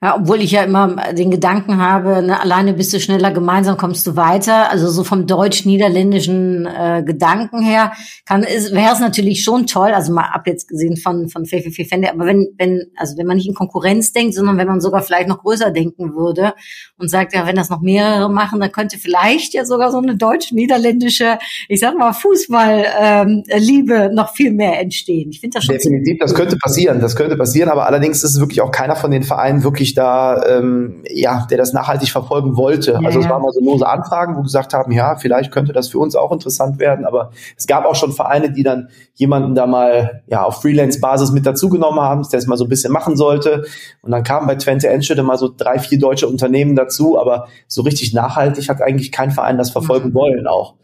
Ja, 0.04 0.18
obwohl 0.18 0.42
ich 0.42 0.52
ja 0.52 0.64
immer 0.64 1.14
den 1.14 1.32
Gedanken 1.32 1.78
habe, 1.78 2.22
ne, 2.22 2.42
alleine 2.42 2.74
bist 2.74 2.92
du 2.92 3.00
schneller, 3.00 3.32
gemeinsam 3.32 3.78
kommst 3.78 4.06
du 4.06 4.18
weiter. 4.18 4.70
Also 4.70 4.90
so 4.90 5.06
vom 5.06 5.28
deutsch-niederländischen 5.28 6.66
äh, 6.66 7.04
Gedanken 7.06 7.62
her 7.62 7.94
kann 8.26 8.44
wäre 8.44 8.92
es 8.92 9.00
natürlich 9.00 9.46
schon 9.46 9.66
toll, 9.66 9.92
also 9.94 10.12
mal 10.12 10.26
ab 10.34 10.46
jetzt 10.46 10.68
gesehen 10.68 10.98
von 10.98 11.30
von 11.30 11.46
FFF 11.46 11.88
Fende, 11.88 12.12
aber 12.12 12.26
wenn 12.26 12.50
wenn 12.58 12.82
also 12.98 13.18
wenn 13.18 13.26
man 13.26 13.38
nicht 13.38 13.48
in 13.48 13.54
Konkurrenz 13.54 14.12
denkt, 14.12 14.36
sondern 14.36 14.58
wenn 14.58 14.68
man 14.68 14.82
sogar 14.82 15.04
vielleicht 15.04 15.30
noch 15.30 15.38
größer 15.38 15.72
denken 15.72 16.16
würde 16.16 16.54
und 16.98 17.10
sagt 17.10 17.34
ja, 17.34 17.48
wenn 17.48 17.56
das 17.56 17.70
noch 17.70 17.80
mehrere 17.80 18.30
machen, 18.30 18.60
dann 18.60 18.74
könnte 18.74 18.98
vielleicht 18.98 19.54
ja 19.54 19.64
sogar 19.64 19.90
so 19.90 20.00
eine 20.00 20.18
deutsch-niederländische, 20.18 21.38
ich 21.70 21.80
sag 21.80 21.98
mal 21.98 22.12
Fußball 22.12 22.86
ähm, 23.00 23.44
Liebe 23.56 24.12
noch 24.14 24.36
viel 24.36 24.52
mehr 24.52 24.82
entstehen. 24.82 25.30
Ich 25.32 25.40
finde 25.40 25.60
das 25.60 25.64
schon 25.64 25.76
definitiv, 25.76 26.18
das 26.20 26.34
könnte 26.34 26.58
passieren, 26.58 27.00
das 27.00 27.16
könnte 27.16 27.38
passieren, 27.38 27.70
aber 27.70 27.86
allerdings 27.86 28.22
ist 28.22 28.32
es 28.32 28.40
wirklich 28.42 28.60
auch 28.60 28.72
keiner 28.72 28.98
von 28.98 29.10
den 29.10 29.24
Vereinen 29.24 29.64
wirklich 29.94 29.96
da, 29.96 30.46
ähm, 30.48 31.04
ja, 31.10 31.46
der 31.50 31.58
das 31.58 31.74
nachhaltig 31.74 32.10
verfolgen 32.10 32.58
wollte. 32.58 32.94
Ja, 32.94 33.00
also 33.00 33.20
es 33.20 33.30
waren 33.30 33.42
mal 33.42 33.52
so 33.52 33.62
lose 33.62 33.88
Anfragen, 33.88 34.36
wo 34.36 34.42
gesagt 34.42 34.74
haben, 34.74 34.92
ja, 34.92 35.16
vielleicht 35.16 35.52
könnte 35.52 35.74
das 35.74 35.90
für 35.90 36.00
uns 36.00 36.16
auch 36.16 36.32
interessant 36.32 36.80
werden, 36.80 37.06
aber 37.06 37.32
es 37.58 37.68
gab 37.68 37.86
auch 37.86 37.96
schon 37.96 38.12
Vereine, 38.12 38.52
die 38.52 38.64
dann 38.64 38.90
jemanden 39.16 39.56
da 39.56 39.66
mal 39.66 40.24
ja 40.28 40.44
auf 40.44 40.62
Freelance-Basis 40.62 41.32
mit 41.32 41.46
dazugenommen 41.46 42.02
haben, 42.02 42.28
der 42.32 42.40
es 42.40 42.48
mal 42.48 42.58
so 42.58 42.66
ein 42.66 42.70
bisschen 42.70 42.92
machen 42.92 43.16
sollte. 43.16 43.66
Und 44.02 44.12
dann 44.12 44.24
kamen 44.24 44.48
bei 44.48 44.56
Twente 44.56 44.90
Enschede 44.90 45.24
mal 45.24 45.38
so 45.38 45.50
drei, 45.56 45.80
vier 45.80 46.00
deutsche 46.00 46.28
Unternehmen 46.28 46.76
dazu, 46.76 47.20
aber 47.20 47.48
so 47.68 47.82
richtig 47.82 48.14
nachhaltig 48.14 48.70
hat 48.70 48.82
eigentlich 48.82 49.12
kein 49.12 49.32
Verein 49.32 49.58
das 49.58 49.72
verfolgen 49.72 50.10
mhm. 50.10 50.14
wollen 50.16 50.48
auch. 50.48 50.76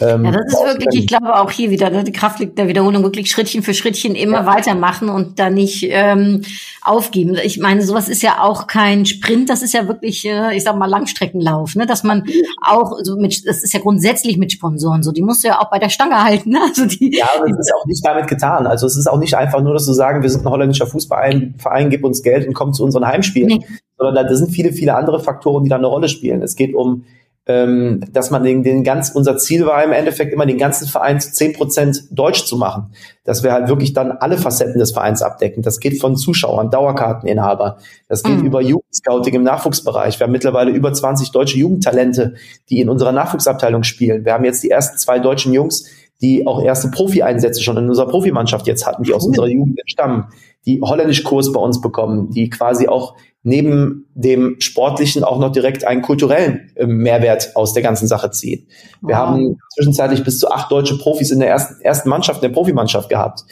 Ähm, 0.00 0.24
ja, 0.24 0.30
das 0.30 0.46
ist 0.46 0.64
wirklich, 0.64 1.02
ich 1.02 1.06
glaube 1.06 1.38
auch 1.38 1.50
hier 1.50 1.70
wieder, 1.70 1.90
ne, 1.90 2.04
die 2.04 2.12
Kraft 2.12 2.38
liegt 2.38 2.56
der 2.56 2.68
Wiederholung, 2.68 3.02
wirklich 3.02 3.30
Schrittchen 3.30 3.62
für 3.62 3.74
Schrittchen 3.74 4.14
immer 4.14 4.40
ja. 4.40 4.46
weitermachen 4.46 5.08
und 5.08 5.38
da 5.38 5.50
nicht 5.50 5.86
ähm, 5.90 6.42
aufgeben. 6.82 7.36
Ich 7.42 7.58
meine, 7.58 7.82
sowas 7.82 8.08
ist 8.08 8.22
ja 8.22 8.42
auch 8.42 8.66
kein 8.66 9.04
Sprint, 9.04 9.50
das 9.50 9.62
ist 9.62 9.74
ja 9.74 9.88
wirklich, 9.88 10.24
äh, 10.24 10.56
ich 10.56 10.64
sag 10.64 10.76
mal, 10.76 10.86
Langstreckenlauf, 10.86 11.74
ne? 11.74 11.86
Dass 11.86 12.02
man 12.02 12.24
auch 12.64 12.98
so 13.02 13.16
mit, 13.16 13.46
das 13.46 13.62
ist 13.62 13.74
ja 13.74 13.80
grundsätzlich 13.80 14.38
mit 14.38 14.52
Sponsoren 14.52 15.02
so, 15.02 15.12
die 15.12 15.22
musst 15.22 15.44
du 15.44 15.48
ja 15.48 15.60
auch 15.60 15.70
bei 15.70 15.78
der 15.78 15.90
Stange 15.90 16.22
halten, 16.22 16.50
ne? 16.50 16.60
Also 16.62 16.86
die, 16.86 17.16
ja, 17.16 17.28
das 17.38 17.58
ist 17.58 17.74
auch 17.74 17.86
nicht 17.86 18.06
damit 18.06 18.26
getan. 18.26 18.66
Also 18.66 18.86
es 18.86 18.96
ist 18.96 19.06
auch 19.06 19.18
nicht 19.18 19.34
einfach 19.34 19.60
nur, 19.60 19.74
dass 19.74 19.86
du 19.86 19.92
sagen, 19.92 20.22
wir 20.22 20.30
sind 20.30 20.46
ein 20.46 20.50
holländischer 20.50 20.86
Fußballverein, 20.86 21.56
Verein, 21.58 21.90
gib 21.90 22.04
uns 22.04 22.22
Geld 22.22 22.46
und 22.46 22.54
komm 22.54 22.72
zu 22.72 22.84
unseren 22.84 23.06
Heimspielen. 23.06 23.48
Nee. 23.48 23.66
Sondern 23.98 24.26
da 24.26 24.34
sind 24.34 24.50
viele, 24.50 24.72
viele 24.72 24.94
andere 24.94 25.20
Faktoren, 25.20 25.64
die 25.64 25.68
da 25.68 25.76
eine 25.76 25.86
Rolle 25.86 26.08
spielen. 26.08 26.42
Es 26.42 26.56
geht 26.56 26.74
um 26.74 27.04
ähm, 27.50 28.04
dass 28.12 28.30
man 28.30 28.44
den, 28.44 28.62
den 28.62 28.84
ganz, 28.84 29.10
unser 29.10 29.36
Ziel 29.36 29.66
war 29.66 29.82
im 29.82 29.90
Endeffekt 29.90 30.32
immer 30.32 30.46
den 30.46 30.58
ganzen 30.58 30.86
Verein 30.86 31.20
zu 31.20 31.32
zehn 31.32 31.52
Prozent 31.52 32.04
deutsch 32.12 32.44
zu 32.44 32.56
machen. 32.56 32.92
Dass 33.24 33.42
wir 33.42 33.52
halt 33.52 33.68
wirklich 33.68 33.92
dann 33.92 34.12
alle 34.12 34.38
Facetten 34.38 34.78
des 34.78 34.92
Vereins 34.92 35.20
abdecken. 35.20 35.62
Das 35.62 35.80
geht 35.80 36.00
von 36.00 36.16
Zuschauern, 36.16 36.70
Dauerkarteninhaber, 36.70 37.78
das 38.08 38.22
geht 38.22 38.38
mhm. 38.38 38.46
über 38.46 38.60
Jugendscouting 38.60 39.34
im 39.34 39.42
Nachwuchsbereich. 39.42 40.20
Wir 40.20 40.26
haben 40.26 40.32
mittlerweile 40.32 40.70
über 40.70 40.92
20 40.92 41.32
deutsche 41.32 41.58
Jugendtalente, 41.58 42.34
die 42.68 42.80
in 42.80 42.88
unserer 42.88 43.12
Nachwuchsabteilung 43.12 43.82
spielen. 43.82 44.24
Wir 44.24 44.34
haben 44.34 44.44
jetzt 44.44 44.62
die 44.62 44.70
ersten 44.70 44.96
zwei 44.98 45.18
deutschen 45.18 45.52
Jungs, 45.52 45.86
die 46.22 46.46
auch 46.46 46.62
erste 46.62 46.88
Profi-Einsätze 46.88 47.62
schon 47.62 47.76
in 47.78 47.88
unserer 47.88 48.08
Profimannschaft 48.08 48.66
jetzt 48.66 48.86
hatten, 48.86 49.02
die 49.02 49.14
aus 49.14 49.26
unserer 49.26 49.48
Jugend 49.48 49.80
entstammen, 49.80 50.26
die 50.66 50.80
holländisch 50.82 51.24
Kurs 51.24 51.50
bei 51.52 51.60
uns 51.60 51.80
bekommen, 51.80 52.30
die 52.30 52.50
quasi 52.50 52.86
auch 52.86 53.16
neben 53.42 54.06
dem 54.14 54.56
Sportlichen 54.60 55.24
auch 55.24 55.38
noch 55.38 55.52
direkt 55.52 55.86
einen 55.86 56.02
kulturellen 56.02 56.70
äh, 56.74 56.86
Mehrwert 56.86 57.56
aus 57.56 57.72
der 57.72 57.82
ganzen 57.82 58.06
Sache 58.06 58.30
ziehen. 58.30 58.66
Wir 59.00 59.14
wow. 59.14 59.16
haben 59.16 59.58
zwischenzeitlich 59.74 60.24
bis 60.24 60.38
zu 60.38 60.50
acht 60.50 60.70
deutsche 60.70 60.98
Profis 60.98 61.30
in 61.30 61.40
der 61.40 61.48
ersten, 61.48 61.80
ersten 61.82 62.08
Mannschaft, 62.08 62.42
in 62.42 62.48
der 62.48 62.54
Profimannschaft 62.54 63.08
gehabt. 63.08 63.44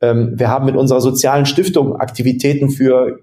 Ähm, 0.00 0.32
wir 0.36 0.48
haben 0.48 0.64
mit 0.64 0.76
unserer 0.76 1.00
sozialen 1.00 1.46
Stiftung 1.46 1.96
Aktivitäten 1.96 2.70
für 2.70 3.20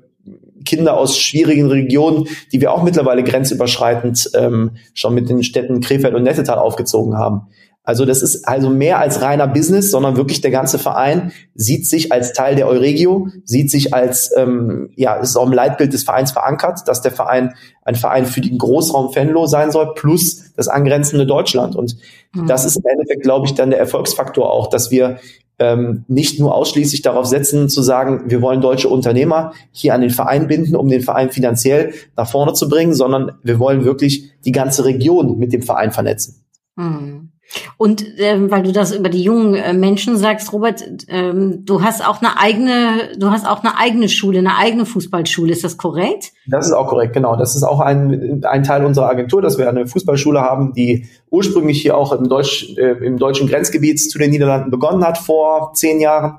Kinder 0.64 0.98
aus 0.98 1.18
schwierigen 1.18 1.68
Regionen, 1.68 2.28
die 2.52 2.62
wir 2.62 2.72
auch 2.72 2.84
mittlerweile 2.84 3.24
grenzüberschreitend 3.24 4.32
ähm, 4.36 4.72
schon 4.94 5.16
mit 5.16 5.28
den 5.28 5.44
Städten 5.44 5.82
Krefeld 5.82 6.14
und 6.14 6.24
Nettetal 6.24 6.60
aufgezogen 6.60 7.18
haben. 7.18 7.48
Also 7.84 8.06
das 8.06 8.22
ist 8.22 8.48
also 8.48 8.70
mehr 8.70 9.00
als 9.00 9.22
reiner 9.22 9.48
Business, 9.48 9.90
sondern 9.90 10.16
wirklich 10.16 10.42
der 10.42 10.52
ganze 10.52 10.78
Verein 10.78 11.32
sieht 11.56 11.88
sich 11.88 12.12
als 12.12 12.32
Teil 12.34 12.56
der 12.56 12.68
Euregio, 12.68 13.30
sieht 13.44 13.72
sich 13.72 13.94
als, 13.94 14.32
ähm, 14.38 14.92
ja, 14.96 15.16
ist 15.16 15.36
auch 15.36 15.48
im 15.48 15.54
Leitbild 15.54 15.92
des 15.92 16.04
Vereins 16.04 16.32
verankert, 16.32 16.88
dass 16.88 17.02
der 17.02 17.12
Verein 17.12 17.56
ein 17.84 17.96
Verein 17.96 18.28
für 18.28 18.42
den 18.42 18.60
Großraum 18.60 19.16
Venlo 19.16 19.48
sein 19.48 19.72
soll, 19.72 19.96
plus 19.96 20.54
das 20.56 20.68
angrenzende 20.68 21.26
Deutschland. 21.26 21.76
Und 21.76 21.98
mhm. 22.34 22.46
das 22.46 22.66
ist 22.66 22.76
im 22.76 22.86
Endeffekt, 22.86 23.24
glaube 23.24 23.48
ich, 23.48 23.56
dann 23.56 23.72
der 23.72 23.80
Erfolgsfaktor 23.80 24.52
auch, 24.52 24.68
dass 24.68 24.92
wir 24.92 25.18
ähm, 25.58 26.06
nicht 26.08 26.40
nur 26.40 26.54
ausschließlich 26.54 27.02
darauf 27.02 27.26
setzen, 27.26 27.68
zu 27.68 27.82
sagen, 27.82 28.30
wir 28.30 28.44
wollen 28.44 28.62
deutsche 28.62 28.90
Unternehmer 28.90 29.54
hier 29.72 29.96
an 29.96 30.02
den 30.02 30.12
Verein 30.12 30.48
binden, 30.48 30.76
um 30.76 30.88
den 30.88 31.02
Verein 31.02 31.32
finanziell 31.32 31.94
nach 32.16 32.30
vorne 32.30 32.54
zu 32.54 32.70
bringen, 32.70 32.94
sondern 32.94 33.32
wir 33.44 33.58
wollen 33.58 33.86
wirklich 33.86 34.32
die 34.46 34.52
ganze 34.52 34.86
Region 34.86 35.40
mit 35.40 35.52
dem 35.52 35.64
Verein 35.64 35.92
vernetzen. 35.92 36.46
Mhm. 36.76 37.31
Und 37.78 38.06
ähm, 38.18 38.52
weil 38.52 38.64
du 38.64 38.72
das 38.72 38.96
über 38.96 39.10
die 39.10 39.24
jungen 39.24 39.56
äh, 39.56 39.74
Menschen 39.74 40.18
sagst, 40.18 40.54
Robert, 40.54 40.84
ähm, 41.08 41.66
du 41.66 41.82
hast 41.84 42.06
auch 42.06 42.22
eine 42.22 42.40
eigene, 42.40 43.18
du 43.18 43.30
hast 43.32 43.48
auch 43.48 43.64
eine 43.64 43.78
eigene 43.78 44.10
Schule, 44.10 44.40
eine 44.40 44.58
eigene 44.58 44.86
Fußballschule. 44.86 45.52
Ist 45.52 45.64
das 45.64 45.78
korrekt? 45.78 46.32
Das 46.48 46.68
ist 46.68 46.74
auch 46.74 46.88
korrekt, 46.88 47.14
genau. 47.14 47.36
Das 47.36 47.56
ist 47.56 47.64
auch 47.64 47.80
ein, 47.80 48.44
ein 48.46 48.64
Teil 48.64 48.86
unserer 48.86 49.10
Agentur, 49.10 49.42
dass 49.42 49.58
wir 49.58 49.68
eine 49.68 49.88
Fußballschule 49.88 50.42
haben, 50.42 50.74
die 50.74 51.08
ursprünglich 51.30 51.82
hier 51.82 51.98
auch 51.98 52.12
im, 52.14 52.30
Deutsch, 52.30 52.76
äh, 52.78 53.06
im 53.06 53.18
deutschen 53.18 53.48
Grenzgebiet 53.48 54.00
zu 54.00 54.18
den 54.18 54.32
Niederlanden 54.32 54.72
begonnen 54.72 55.04
hat 55.04 55.18
vor 55.18 55.74
zehn 55.74 56.00
Jahren 56.00 56.38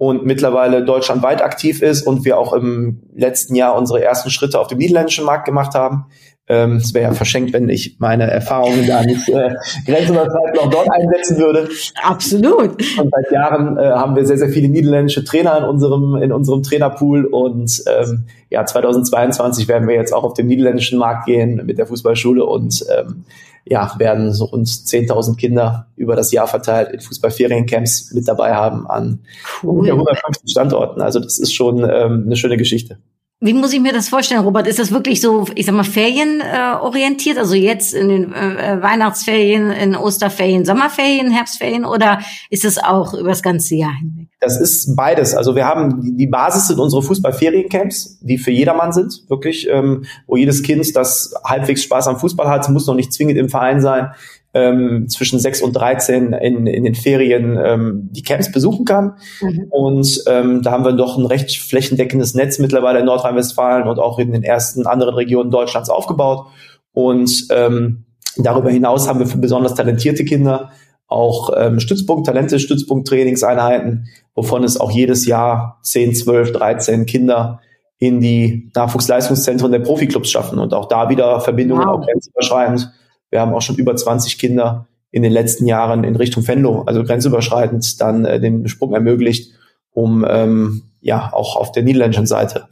und 0.00 0.24
mittlerweile 0.24 0.82
deutschlandweit 0.82 1.42
aktiv 1.42 1.82
ist 1.82 2.06
und 2.06 2.24
wir 2.24 2.38
auch 2.38 2.54
im 2.54 3.02
letzten 3.14 3.54
Jahr 3.54 3.76
unsere 3.76 4.02
ersten 4.02 4.30
Schritte 4.30 4.58
auf 4.58 4.66
dem 4.66 4.78
niederländischen 4.78 5.26
Markt 5.26 5.44
gemacht 5.44 5.74
haben. 5.74 6.06
Ähm, 6.50 6.76
es 6.78 6.92
wäre 6.94 7.04
ja 7.04 7.14
verschenkt, 7.14 7.52
wenn 7.52 7.68
ich 7.68 7.94
meine 8.00 8.28
Erfahrungen 8.28 8.84
da 8.84 9.04
nicht 9.04 9.28
äh, 9.28 9.54
grenzüberschreitend 9.86 10.58
auch 10.58 10.68
dort 10.68 10.88
einsetzen 10.90 11.38
würde. 11.38 11.68
Absolut. 12.02 12.70
Und 12.98 13.10
seit 13.14 13.30
Jahren 13.30 13.78
äh, 13.78 13.90
haben 13.90 14.16
wir 14.16 14.26
sehr, 14.26 14.36
sehr 14.36 14.48
viele 14.48 14.68
niederländische 14.68 15.22
Trainer 15.22 15.58
in 15.58 15.64
unserem, 15.64 16.16
in 16.16 16.32
unserem 16.32 16.64
Trainerpool. 16.64 17.24
Und 17.26 17.84
ähm, 17.86 18.24
ja, 18.48 18.66
2022 18.66 19.68
werden 19.68 19.86
wir 19.86 19.94
jetzt 19.94 20.12
auch 20.12 20.24
auf 20.24 20.34
den 20.34 20.48
niederländischen 20.48 20.98
Markt 20.98 21.26
gehen 21.26 21.62
mit 21.66 21.78
der 21.78 21.86
Fußballschule 21.86 22.44
und 22.44 22.84
ähm, 22.98 23.24
ja, 23.64 23.94
werden 23.98 24.32
so 24.32 24.46
rund 24.46 24.66
10.000 24.66 25.36
Kinder 25.36 25.86
über 25.94 26.16
das 26.16 26.32
Jahr 26.32 26.48
verteilt 26.48 26.90
in 26.92 26.98
Fußballferiencamps 26.98 28.12
mit 28.12 28.26
dabei 28.26 28.54
haben 28.54 28.88
an 28.88 29.20
cool. 29.62 29.88
150 29.88 30.50
Standorten. 30.50 31.00
Also 31.00 31.20
das 31.20 31.38
ist 31.38 31.54
schon 31.54 31.78
ähm, 31.88 32.24
eine 32.26 32.34
schöne 32.34 32.56
Geschichte. 32.56 32.98
Wie 33.42 33.54
muss 33.54 33.72
ich 33.72 33.80
mir 33.80 33.94
das 33.94 34.10
vorstellen, 34.10 34.42
Robert? 34.42 34.66
Ist 34.66 34.78
das 34.78 34.90
wirklich 34.90 35.22
so, 35.22 35.46
ich 35.54 35.64
sag 35.64 35.74
mal, 35.74 35.82
ferienorientiert? 35.82 37.38
Äh, 37.38 37.40
also 37.40 37.54
jetzt 37.54 37.94
in 37.94 38.10
den 38.10 38.32
äh, 38.34 38.74
äh, 38.74 38.82
Weihnachtsferien, 38.82 39.70
in 39.70 39.96
Osterferien, 39.96 40.66
Sommerferien, 40.66 41.30
Herbstferien 41.30 41.86
oder 41.86 42.20
ist 42.50 42.66
es 42.66 42.76
auch 42.76 43.14
über 43.14 43.30
das 43.30 43.42
ganze 43.42 43.76
Jahr 43.76 43.94
hinweg? 43.98 44.28
Das 44.40 44.60
ist 44.60 44.94
beides. 44.94 45.34
Also 45.34 45.56
wir 45.56 45.64
haben 45.64 46.16
die 46.18 46.26
Basis 46.26 46.68
sind 46.68 46.78
unsere 46.78 47.02
Fußballferiencamps, 47.02 48.18
die 48.20 48.36
für 48.36 48.50
jedermann 48.50 48.92
sind, 48.92 49.24
wirklich, 49.28 49.66
ähm, 49.70 50.04
wo 50.26 50.36
jedes 50.36 50.62
Kind, 50.62 50.94
das 50.94 51.32
halbwegs 51.42 51.82
Spaß 51.82 52.08
am 52.08 52.18
Fußball 52.18 52.46
hat, 52.46 52.68
muss 52.68 52.86
noch 52.86 52.94
nicht 52.94 53.10
zwingend 53.10 53.38
im 53.38 53.48
Verein 53.48 53.80
sein, 53.80 54.10
ähm, 54.52 55.08
zwischen 55.08 55.38
6 55.38 55.62
und 55.62 55.72
13 55.74 56.32
in, 56.32 56.66
in 56.66 56.84
den 56.84 56.94
Ferien 56.94 57.58
ähm, 57.62 58.08
die 58.10 58.22
Camps 58.22 58.50
besuchen 58.50 58.84
kann. 58.84 59.16
Mhm. 59.40 59.66
Und 59.70 60.24
ähm, 60.26 60.62
da 60.62 60.72
haben 60.72 60.84
wir 60.84 60.92
doch 60.92 61.16
ein 61.16 61.26
recht 61.26 61.58
flächendeckendes 61.58 62.34
Netz 62.34 62.58
mittlerweile 62.58 63.00
in 63.00 63.06
Nordrhein-Westfalen 63.06 63.86
und 63.86 63.98
auch 63.98 64.18
in 64.18 64.32
den 64.32 64.42
ersten 64.42 64.86
anderen 64.86 65.14
Regionen 65.14 65.50
Deutschlands 65.50 65.88
aufgebaut. 65.88 66.46
Und 66.92 67.46
ähm, 67.50 68.06
darüber 68.36 68.70
hinaus 68.70 69.08
haben 69.08 69.20
wir 69.20 69.26
für 69.26 69.38
besonders 69.38 69.74
talentierte 69.74 70.24
Kinder 70.24 70.70
auch 71.06 71.50
ähm, 71.56 71.80
Stützpunkt, 71.80 72.26
Talente, 72.26 72.58
Stützpunkt 72.58 73.08
Trainingseinheiten, 73.08 74.06
wovon 74.34 74.62
es 74.64 74.80
auch 74.80 74.90
jedes 74.90 75.26
Jahr 75.26 75.78
10, 75.82 76.14
12, 76.14 76.52
13 76.52 77.06
Kinder 77.06 77.60
in 77.98 78.20
die 78.20 78.70
Nachwuchsleistungszentren 78.74 79.72
der 79.72 79.80
Profiklubs 79.80 80.30
schaffen 80.30 80.58
und 80.58 80.72
auch 80.72 80.86
da 80.86 81.08
wieder 81.08 81.40
Verbindungen 81.40 81.86
wow. 81.86 81.98
auch 81.98 82.06
grenzüberschreitend 82.06 82.90
wir 83.30 83.40
haben 83.40 83.54
auch 83.54 83.62
schon 83.62 83.76
über 83.76 83.94
20 83.96 84.38
Kinder 84.38 84.86
in 85.10 85.22
den 85.22 85.32
letzten 85.32 85.66
Jahren 85.66 86.04
in 86.04 86.16
Richtung 86.16 86.46
Venlo, 86.46 86.82
also 86.82 87.02
grenzüberschreitend, 87.02 88.00
dann 88.00 88.24
äh, 88.24 88.40
den 88.40 88.68
Sprung 88.68 88.94
ermöglicht, 88.94 89.52
um 89.92 90.24
ähm, 90.28 90.82
ja 91.00 91.32
auch 91.32 91.56
auf 91.56 91.72
der 91.72 91.82
niederländischen 91.82 92.26
Seite 92.26 92.68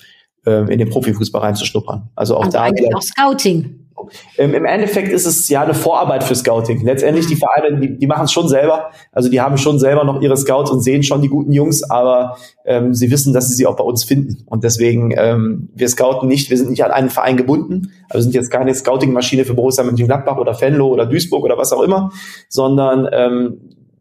äh, 0.47 0.73
in 0.73 0.79
den 0.79 0.89
Profifußball 0.89 1.43
reinzuschnuppern. 1.43 2.11
Also 2.15 2.37
auch 2.37 2.45
also 2.45 2.59
da 2.59 2.65
eigentlich 2.65 2.95
auch 2.95 3.03
Scouting. 3.03 3.88
Ähm, 4.37 4.55
Im 4.55 4.65
Endeffekt 4.65 5.09
ist 5.09 5.27
es 5.27 5.49
ja 5.49 5.63
eine 5.63 5.75
Vorarbeit 5.75 6.25
für 6.25 6.35
Scouting. 6.35 6.83
Letztendlich 6.83 7.27
die 7.27 7.37
Vereine, 7.37 7.81
die, 7.81 7.99
die 7.99 8.07
machen 8.07 8.25
es 8.25 8.33
schon 8.33 8.49
selber. 8.49 8.91
Also 9.13 9.29
die 9.29 9.41
haben 9.41 9.59
schon 9.59 9.79
selber 9.79 10.05
noch 10.05 10.21
ihre 10.21 10.37
Scouts 10.37 10.71
und 10.71 10.83
sehen 10.83 11.03
schon 11.03 11.23
die 11.23 11.29
guten 11.29 11.53
Jungs, 11.53 11.83
aber 11.89 12.37
ähm, 12.65 12.95
sie 12.95 13.11
wissen, 13.11 13.33
dass 13.33 13.49
sie 13.49 13.55
sie 13.55 13.67
auch 13.67 13.77
bei 13.77 13.85
uns 13.85 14.05
finden. 14.05 14.43
Und 14.47 14.65
deswegen, 14.65 15.13
ähm, 15.17 15.69
wir 15.75 15.89
scouten 15.89 16.29
nicht, 16.29 16.51
wir 16.51 16.57
sind 16.57 16.71
nicht 16.71 16.85
an 16.85 16.91
einen 16.91 17.11
Verein 17.11 17.37
gebunden. 17.37 17.93
Also 18.09 18.25
sind 18.25 18.35
jetzt 18.35 18.51
keine 18.51 18.75
Scouting-Maschine 18.75 19.45
für 19.45 19.55
Borussia 19.55 19.85
Mönchengladbach 19.85 20.37
oder 20.39 20.59
Venlo 20.61 20.89
oder 20.89 21.07
Duisburg 21.07 21.45
oder 21.45 21.59
was 21.59 21.73
auch 21.73 21.83
immer, 21.83 22.11
sondern 22.49 23.09
ähm, 23.13 23.61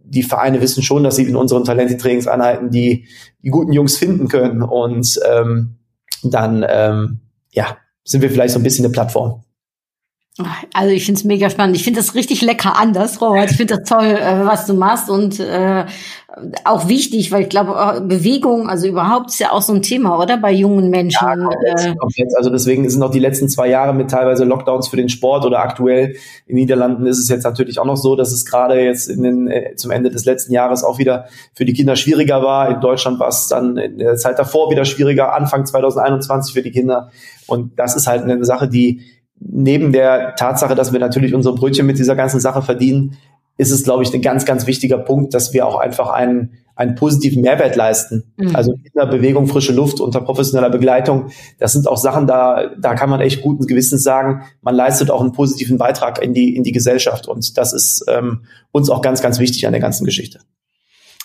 die 0.10 0.24
Vereine 0.24 0.62
wissen 0.62 0.84
schon, 0.84 1.04
dass 1.04 1.18
sie 1.18 1.24
in 1.24 1.36
unseren 1.36 1.64
Talente-Trainingseinheiten 1.64 2.70
die, 2.70 3.08
die 3.44 3.50
guten 3.50 3.74
Jungs 3.74 3.98
finden 3.98 4.28
können. 4.28 4.62
Und 4.62 5.20
ähm, 5.30 5.78
dann, 6.24 6.66
ähm, 6.68 7.20
ja, 7.52 7.78
sind 8.04 8.22
wir 8.22 8.30
vielleicht 8.30 8.54
so 8.54 8.60
ein 8.60 8.64
bisschen 8.64 8.86
eine 8.86 8.92
Plattform. 8.92 9.44
Also 10.74 10.92
ich 10.92 11.06
finde 11.06 11.20
es 11.20 11.24
mega 11.26 11.50
spannend. 11.50 11.76
Ich 11.76 11.84
finde 11.84 12.00
das 12.00 12.14
richtig 12.14 12.42
lecker 12.42 12.78
anders, 12.78 13.22
Robert. 13.22 13.50
Ich 13.50 13.58
finde 13.58 13.78
das 13.78 13.90
toll, 13.90 14.06
äh, 14.06 14.46
was 14.46 14.68
du 14.68 14.74
machst 14.76 15.10
und 15.10 15.40
äh, 15.40 15.86
auch 16.64 16.88
wichtig, 16.88 17.32
weil 17.32 17.44
ich 17.44 17.50
glaube, 17.50 17.74
äh, 17.74 18.02
Bewegung, 18.02 18.70
also 18.70 18.88
überhaupt 18.88 19.32
ist 19.32 19.40
ja 19.40 19.52
auch 19.52 19.64
so 19.64 19.74
ein 19.74 19.82
Thema, 19.82 20.22
oder? 20.22 20.38
Bei 20.38 20.52
jungen 20.52 20.92
Menschen. 20.92 21.26
Ja, 21.26 21.36
komplett, 21.36 21.86
äh, 21.86 21.96
komplett. 21.96 22.38
Also 22.38 22.52
deswegen 22.52 22.88
sind 22.88 23.02
auch 23.02 23.10
die 23.10 23.20
letzten 23.20 23.50
zwei 23.50 23.68
Jahre 23.68 23.96
mit 23.96 24.12
teilweise 24.12 24.44
Lockdowns 24.44 24.88
für 24.88 24.98
den 24.98 25.10
Sport 25.10 25.46
oder 25.46 25.60
aktuell 25.60 26.16
in 26.46 26.56
Niederlanden 26.56 27.08
ist 27.08 27.18
es 27.18 27.30
jetzt 27.30 27.44
natürlich 27.44 27.80
auch 27.80 27.86
noch 27.86 27.98
so, 27.98 28.16
dass 28.16 28.32
es 28.32 28.46
gerade 28.46 28.80
jetzt 28.80 29.10
in 29.10 29.24
den, 29.24 29.48
äh, 29.48 29.76
zum 29.76 29.90
Ende 29.90 30.12
des 30.12 30.26
letzten 30.26 30.54
Jahres 30.54 30.84
auch 30.84 31.00
wieder 31.00 31.26
für 31.54 31.66
die 31.66 31.74
Kinder 31.74 31.96
schwieriger 31.96 32.44
war. 32.44 32.70
In 32.70 32.80
Deutschland 32.80 33.20
war 33.20 33.30
es 33.30 33.48
dann 33.48 33.78
in 33.78 33.98
der 33.98 34.18
Zeit 34.18 34.38
davor 34.38 34.70
wieder 34.70 34.86
schwieriger, 34.86 35.34
Anfang 35.34 35.66
2021 35.66 36.54
für 36.54 36.62
die 36.62 36.72
Kinder. 36.72 37.10
Und 37.48 37.80
das 37.80 37.96
ist 37.96 38.08
halt 38.08 38.24
eine 38.24 38.44
Sache, 38.46 38.68
die 38.68 39.02
neben 39.40 39.92
der 39.92 40.36
Tatsache, 40.36 40.76
dass 40.76 40.94
wir 40.94 41.00
natürlich 41.00 41.34
unsere 41.34 41.56
Brötchen 41.56 41.86
mit 41.86 41.98
dieser 41.98 42.16
ganzen 42.16 42.40
Sache 42.40 42.62
verdienen, 42.62 43.18
ist 43.58 43.72
es, 43.72 43.84
glaube 43.84 44.04
ich, 44.04 44.14
ein 44.14 44.22
ganz, 44.22 44.46
ganz 44.46 44.68
wichtiger 44.68 44.98
Punkt, 44.98 45.34
dass 45.34 45.52
wir 45.54 45.66
auch 45.66 45.80
einfach 45.80 46.10
einen, 46.10 46.52
einen 46.76 46.94
positiven 46.94 47.42
Mehrwert 47.42 47.76
leisten. 47.76 48.32
Mhm. 48.38 48.56
Also 48.56 48.76
Bewegung, 48.94 49.48
frische 49.48 49.74
Luft 49.74 50.00
unter 50.00 50.22
professioneller 50.22 50.70
Begleitung. 50.70 51.30
Das 51.58 51.74
sind 51.74 51.88
auch 51.88 51.98
Sachen, 51.98 52.28
da, 52.28 52.72
da 52.80 52.94
kann 52.94 53.10
man 53.10 53.20
echt 53.20 53.42
guten 53.42 53.66
Gewissens 53.66 54.04
sagen, 54.04 54.44
man 54.62 54.76
leistet 54.76 55.10
auch 55.10 55.22
einen 55.22 55.32
positiven 55.32 55.80
Beitrag 55.80 56.22
in 56.22 56.34
die, 56.34 56.56
in 56.56 56.64
die 56.64 56.72
Gesellschaft. 56.72 57.28
Und 57.28 57.58
das 57.58 57.74
ist 57.74 58.06
ähm, 58.08 58.42
uns 58.72 58.92
auch 58.92 59.02
ganz, 59.02 59.22
ganz 59.22 59.40
wichtig 59.40 59.66
an 59.66 59.74
der 59.74 59.82
ganzen 59.82 60.06
Geschichte. 60.06 60.40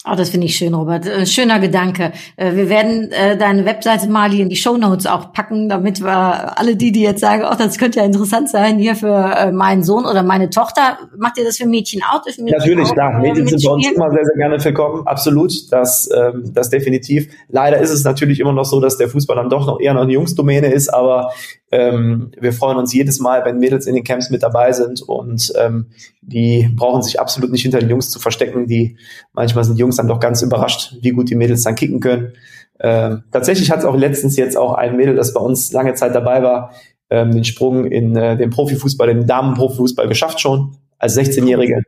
Oh, 0.04 0.16
das 0.16 0.30
finde 0.30 0.48
ich 0.48 0.56
schön, 0.56 0.74
Robert. 0.74 1.06
Äh, 1.06 1.26
schöner 1.26 1.60
Gedanke. 1.60 2.12
Äh, 2.36 2.56
wir 2.56 2.68
werden 2.68 3.12
äh, 3.12 3.36
deine 3.36 3.64
Webseite 3.64 4.08
mal 4.08 4.30
hier 4.30 4.42
in 4.42 4.48
die 4.48 4.56
Show 4.56 4.76
Notes 4.76 5.06
auch 5.06 5.32
packen, 5.32 5.68
damit 5.68 6.02
wir 6.02 6.58
alle 6.58 6.74
die, 6.74 6.90
die 6.90 7.02
jetzt 7.02 7.20
sagen, 7.20 7.44
oh, 7.48 7.54
das 7.56 7.78
könnte 7.78 8.00
ja 8.00 8.04
interessant 8.04 8.50
sein 8.50 8.78
hier 8.78 8.96
für 8.96 9.52
meinen 9.52 9.84
Sohn 9.84 10.04
oder 10.04 10.24
meine 10.24 10.50
Tochter. 10.50 10.98
Macht 11.16 11.38
ihr 11.38 11.44
das 11.44 11.58
für 11.58 11.66
Mädchen 11.66 12.02
auch? 12.02 12.24
Mädchen 12.24 12.46
Natürlich, 12.46 12.88
auch, 12.88 12.94
klar. 12.94 13.20
Mädchen 13.20 13.46
sind 13.46 13.64
bei 13.64 13.70
uns 13.70 13.88
immer 13.92 14.10
sehr, 14.10 14.24
sehr 14.24 14.36
gerne 14.36 14.64
willkommen. 14.64 15.06
Absolut. 15.06 15.52
Das, 15.70 16.08
ähm, 16.12 16.50
das 16.52 16.68
definitiv. 16.70 17.28
Leider 17.48 17.78
ist 17.78 17.90
es 17.90 18.02
natürlich 18.02 18.40
immer 18.40 18.52
noch 18.52 18.64
so, 18.64 18.80
dass 18.80 18.98
der 18.98 19.08
Fußball 19.08 19.36
dann 19.36 19.50
doch 19.50 19.66
noch 19.66 19.78
eher 19.78 19.94
noch 19.94 20.02
eine 20.02 20.12
Jungsdomäne 20.12 20.72
ist, 20.72 20.92
aber 20.92 21.30
ähm, 21.72 22.30
wir 22.38 22.52
freuen 22.52 22.76
uns 22.76 22.92
jedes 22.92 23.18
Mal, 23.18 23.46
wenn 23.46 23.58
Mädels 23.58 23.86
in 23.86 23.94
den 23.94 24.04
Camps 24.04 24.28
mit 24.28 24.42
dabei 24.42 24.72
sind 24.72 25.00
und 25.00 25.52
ähm, 25.58 25.86
die 26.20 26.68
brauchen 26.76 27.02
sich 27.02 27.18
absolut 27.18 27.50
nicht 27.50 27.62
hinter 27.62 27.78
den 27.80 27.88
Jungs 27.88 28.10
zu 28.10 28.20
verstecken. 28.20 28.66
Die 28.66 28.98
manchmal 29.32 29.64
sind 29.64 29.78
Jungs 29.78 29.96
dann 29.96 30.06
doch 30.06 30.20
ganz 30.20 30.42
überrascht, 30.42 30.96
wie 31.00 31.10
gut 31.10 31.30
die 31.30 31.34
Mädels 31.34 31.62
dann 31.62 31.74
kicken 31.74 32.00
können. 32.00 32.34
Ähm, 32.78 33.22
tatsächlich 33.32 33.70
hat 33.70 33.78
es 33.78 33.84
auch 33.86 33.96
letztens 33.96 34.36
jetzt 34.36 34.56
auch 34.56 34.74
ein 34.74 34.96
Mädel, 34.96 35.16
das 35.16 35.32
bei 35.32 35.40
uns 35.40 35.72
lange 35.72 35.94
Zeit 35.94 36.14
dabei 36.14 36.42
war, 36.42 36.72
ähm, 37.08 37.32
den 37.32 37.44
Sprung 37.44 37.86
in 37.86 38.14
äh, 38.16 38.36
den 38.36 38.50
Profifußball, 38.50 39.08
den 39.08 39.26
Damenprofifußball 39.26 40.08
geschafft 40.08 40.40
schon 40.40 40.76
als 40.98 41.16
16-Jährige. 41.16 41.82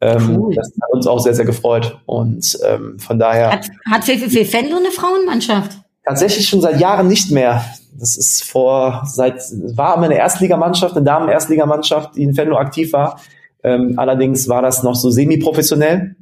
Ähm, 0.00 0.36
cool. 0.38 0.54
Das 0.54 0.68
hat 0.80 0.92
uns 0.92 1.06
auch 1.06 1.18
sehr, 1.18 1.34
sehr 1.34 1.44
gefreut. 1.44 1.98
Und 2.06 2.58
ähm, 2.66 2.98
von 2.98 3.18
daher. 3.18 3.50
Hat, 3.50 3.68
hat 3.90 4.04
VfB 4.04 4.50
Venlo 4.50 4.76
eine 4.76 4.90
Frauenmannschaft? 4.90 5.78
Tatsächlich 6.04 6.48
schon 6.48 6.60
seit 6.60 6.80
Jahren 6.80 7.08
nicht 7.08 7.30
mehr. 7.30 7.64
Das 7.98 8.16
ist 8.16 8.44
vor, 8.44 9.02
seit, 9.06 9.40
war 9.76 9.96
immer 9.96 10.06
eine 10.06 10.18
Erstligamannschaft, 10.18 10.96
eine 10.96 11.04
Damen-Erstligamannschaft, 11.04 12.16
die 12.16 12.22
in 12.22 12.36
Venlo 12.36 12.56
aktiv 12.56 12.92
war. 12.92 13.20
Ähm, 13.62 13.94
allerdings 13.96 14.48
war 14.48 14.62
das 14.62 14.82
noch 14.82 14.94
so 14.94 15.10
semi-professionell. 15.10 16.16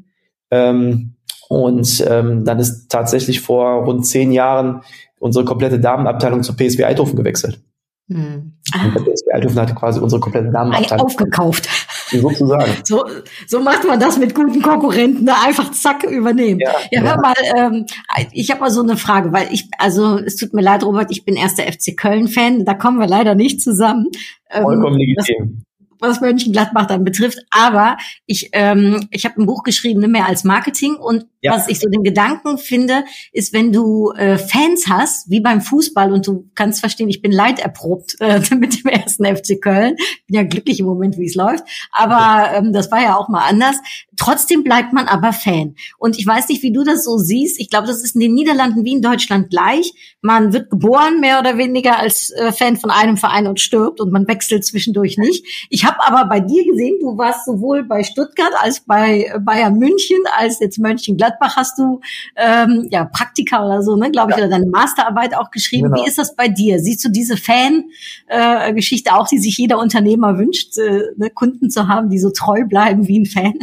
Ähm, 0.50 1.14
und 1.48 2.04
ähm, 2.08 2.44
dann 2.44 2.58
ist 2.58 2.88
tatsächlich 2.88 3.40
vor 3.40 3.84
rund 3.84 4.06
zehn 4.06 4.32
Jahren 4.32 4.82
unsere 5.18 5.44
komplette 5.44 5.78
Damenabteilung 5.78 6.42
zur 6.42 6.56
PSW 6.56 6.84
Eindhoven 6.84 7.16
gewechselt. 7.16 7.60
Hm. 8.08 8.52
Ah. 8.72 8.90
PSW 8.90 9.32
Eindhoven 9.32 9.60
hatte 9.60 9.74
quasi 9.74 10.00
unsere 10.00 10.20
komplette 10.20 10.50
Damenabteilung. 10.50 11.06
Aufgekauft. 11.06 11.68
Sozusagen. 12.10 12.72
So, 12.84 13.04
so 13.46 13.60
macht 13.60 13.84
man 13.86 13.98
das 13.98 14.18
mit 14.18 14.34
guten 14.34 14.62
Konkurrenten, 14.62 15.24
ne? 15.24 15.34
einfach 15.44 15.70
zack 15.72 16.04
übernehmen. 16.04 16.60
Ja, 16.60 16.72
ja 16.90 17.00
hör 17.02 17.20
mal, 17.20 17.34
ähm, 17.56 17.86
ich 18.32 18.50
habe 18.50 18.60
mal 18.60 18.70
so 18.70 18.82
eine 18.82 18.96
Frage, 18.96 19.32
weil 19.32 19.48
ich, 19.52 19.68
also 19.78 20.18
es 20.18 20.36
tut 20.36 20.54
mir 20.54 20.62
leid, 20.62 20.84
Robert, 20.84 21.10
ich 21.10 21.24
bin 21.24 21.36
erster 21.36 21.64
FC 21.64 21.96
Köln-Fan, 21.96 22.64
da 22.64 22.74
kommen 22.74 22.98
wir 22.98 23.06
leider 23.06 23.34
nicht 23.34 23.60
zusammen. 23.62 24.10
Ähm, 24.50 24.62
Vollkommen 24.62 24.98
legitim 24.98 25.64
was 26.08 26.20
Mönchengladbach 26.20 26.86
dann 26.86 27.04
betrifft. 27.04 27.38
Aber 27.50 27.96
ich, 28.26 28.50
ähm, 28.52 29.08
ich 29.10 29.24
habe 29.24 29.40
ein 29.40 29.46
Buch 29.46 29.62
geschrieben, 29.62 30.00
ne, 30.00 30.08
mehr 30.08 30.26
als 30.26 30.44
Marketing. 30.44 30.96
Und 30.96 31.26
ja. 31.40 31.52
was 31.52 31.68
ich 31.68 31.80
so 31.80 31.88
den 31.88 32.02
Gedanken 32.02 32.58
finde, 32.58 33.04
ist, 33.32 33.52
wenn 33.52 33.72
du 33.72 34.12
äh, 34.12 34.38
Fans 34.38 34.86
hast, 34.88 35.30
wie 35.30 35.40
beim 35.40 35.60
Fußball, 35.60 36.12
und 36.12 36.26
du 36.26 36.48
kannst 36.54 36.80
verstehen, 36.80 37.08
ich 37.08 37.22
bin 37.22 37.32
leiderprobt 37.32 38.16
äh, 38.20 38.40
mit 38.54 38.84
dem 38.84 38.90
ersten 38.90 39.24
FC 39.24 39.60
Köln. 39.60 39.96
Bin 40.26 40.36
ja 40.36 40.42
glücklich 40.42 40.80
im 40.80 40.86
Moment, 40.86 41.18
wie 41.18 41.26
es 41.26 41.34
läuft. 41.34 41.64
Aber 41.92 42.52
ähm, 42.54 42.72
das 42.72 42.90
war 42.90 43.02
ja 43.02 43.16
auch 43.16 43.28
mal 43.28 43.46
anders. 43.48 43.76
Trotzdem 44.16 44.64
bleibt 44.64 44.92
man 44.92 45.06
aber 45.06 45.32
Fan. 45.32 45.74
Und 45.98 46.18
ich 46.18 46.26
weiß 46.26 46.48
nicht, 46.48 46.62
wie 46.62 46.72
du 46.72 46.84
das 46.84 47.04
so 47.04 47.18
siehst. 47.18 47.60
Ich 47.60 47.70
glaube, 47.70 47.86
das 47.86 48.02
ist 48.02 48.14
in 48.14 48.20
den 48.20 48.34
Niederlanden 48.34 48.84
wie 48.84 48.92
in 48.92 49.02
Deutschland 49.02 49.50
gleich. 49.50 49.92
Man 50.20 50.52
wird 50.52 50.70
geboren, 50.70 51.20
mehr 51.20 51.40
oder 51.40 51.58
weniger, 51.58 51.98
als 51.98 52.30
äh, 52.30 52.52
Fan 52.52 52.76
von 52.76 52.90
einem 52.90 53.16
Verein 53.16 53.46
und 53.46 53.60
stirbt 53.60 54.00
und 54.00 54.12
man 54.12 54.26
wechselt 54.28 54.64
zwischendurch 54.64 55.18
nicht. 55.18 55.44
Ich 55.70 55.84
habe 55.84 55.98
aber 56.06 56.28
bei 56.28 56.40
dir 56.40 56.64
gesehen, 56.64 56.98
du 57.00 57.16
warst 57.18 57.44
sowohl 57.44 57.84
bei 57.84 58.02
Stuttgart 58.02 58.52
als 58.58 58.80
bei 58.80 59.32
Bayern 59.40 59.78
München, 59.78 60.18
als 60.36 60.60
jetzt 60.60 60.78
Mönchengladbach 60.78 61.56
hast 61.56 61.78
du 61.78 62.00
ähm, 62.36 62.88
ja 62.90 63.04
Praktika 63.04 63.64
oder 63.64 63.82
so, 63.82 63.96
ne, 63.96 64.10
glaube 64.10 64.32
ich, 64.32 64.36
ja. 64.36 64.44
oder 64.44 64.50
deine 64.50 64.66
Masterarbeit 64.66 65.36
auch 65.36 65.50
geschrieben. 65.50 65.90
Genau. 65.90 66.02
Wie 66.02 66.08
ist 66.08 66.18
das 66.18 66.36
bei 66.36 66.48
dir? 66.48 66.78
Siehst 66.78 67.04
du 67.04 67.08
diese 67.08 67.36
Fan-Geschichte 67.36 69.10
äh, 69.10 69.12
auch, 69.12 69.28
die 69.28 69.38
sich 69.38 69.56
jeder 69.58 69.78
Unternehmer 69.78 70.38
wünscht, 70.38 70.78
äh, 70.78 71.02
ne, 71.16 71.30
Kunden 71.30 71.70
zu 71.70 71.88
haben, 71.88 72.08
die 72.08 72.18
so 72.18 72.30
treu 72.30 72.64
bleiben 72.64 73.08
wie 73.08 73.20
ein 73.20 73.26
Fan? 73.26 73.54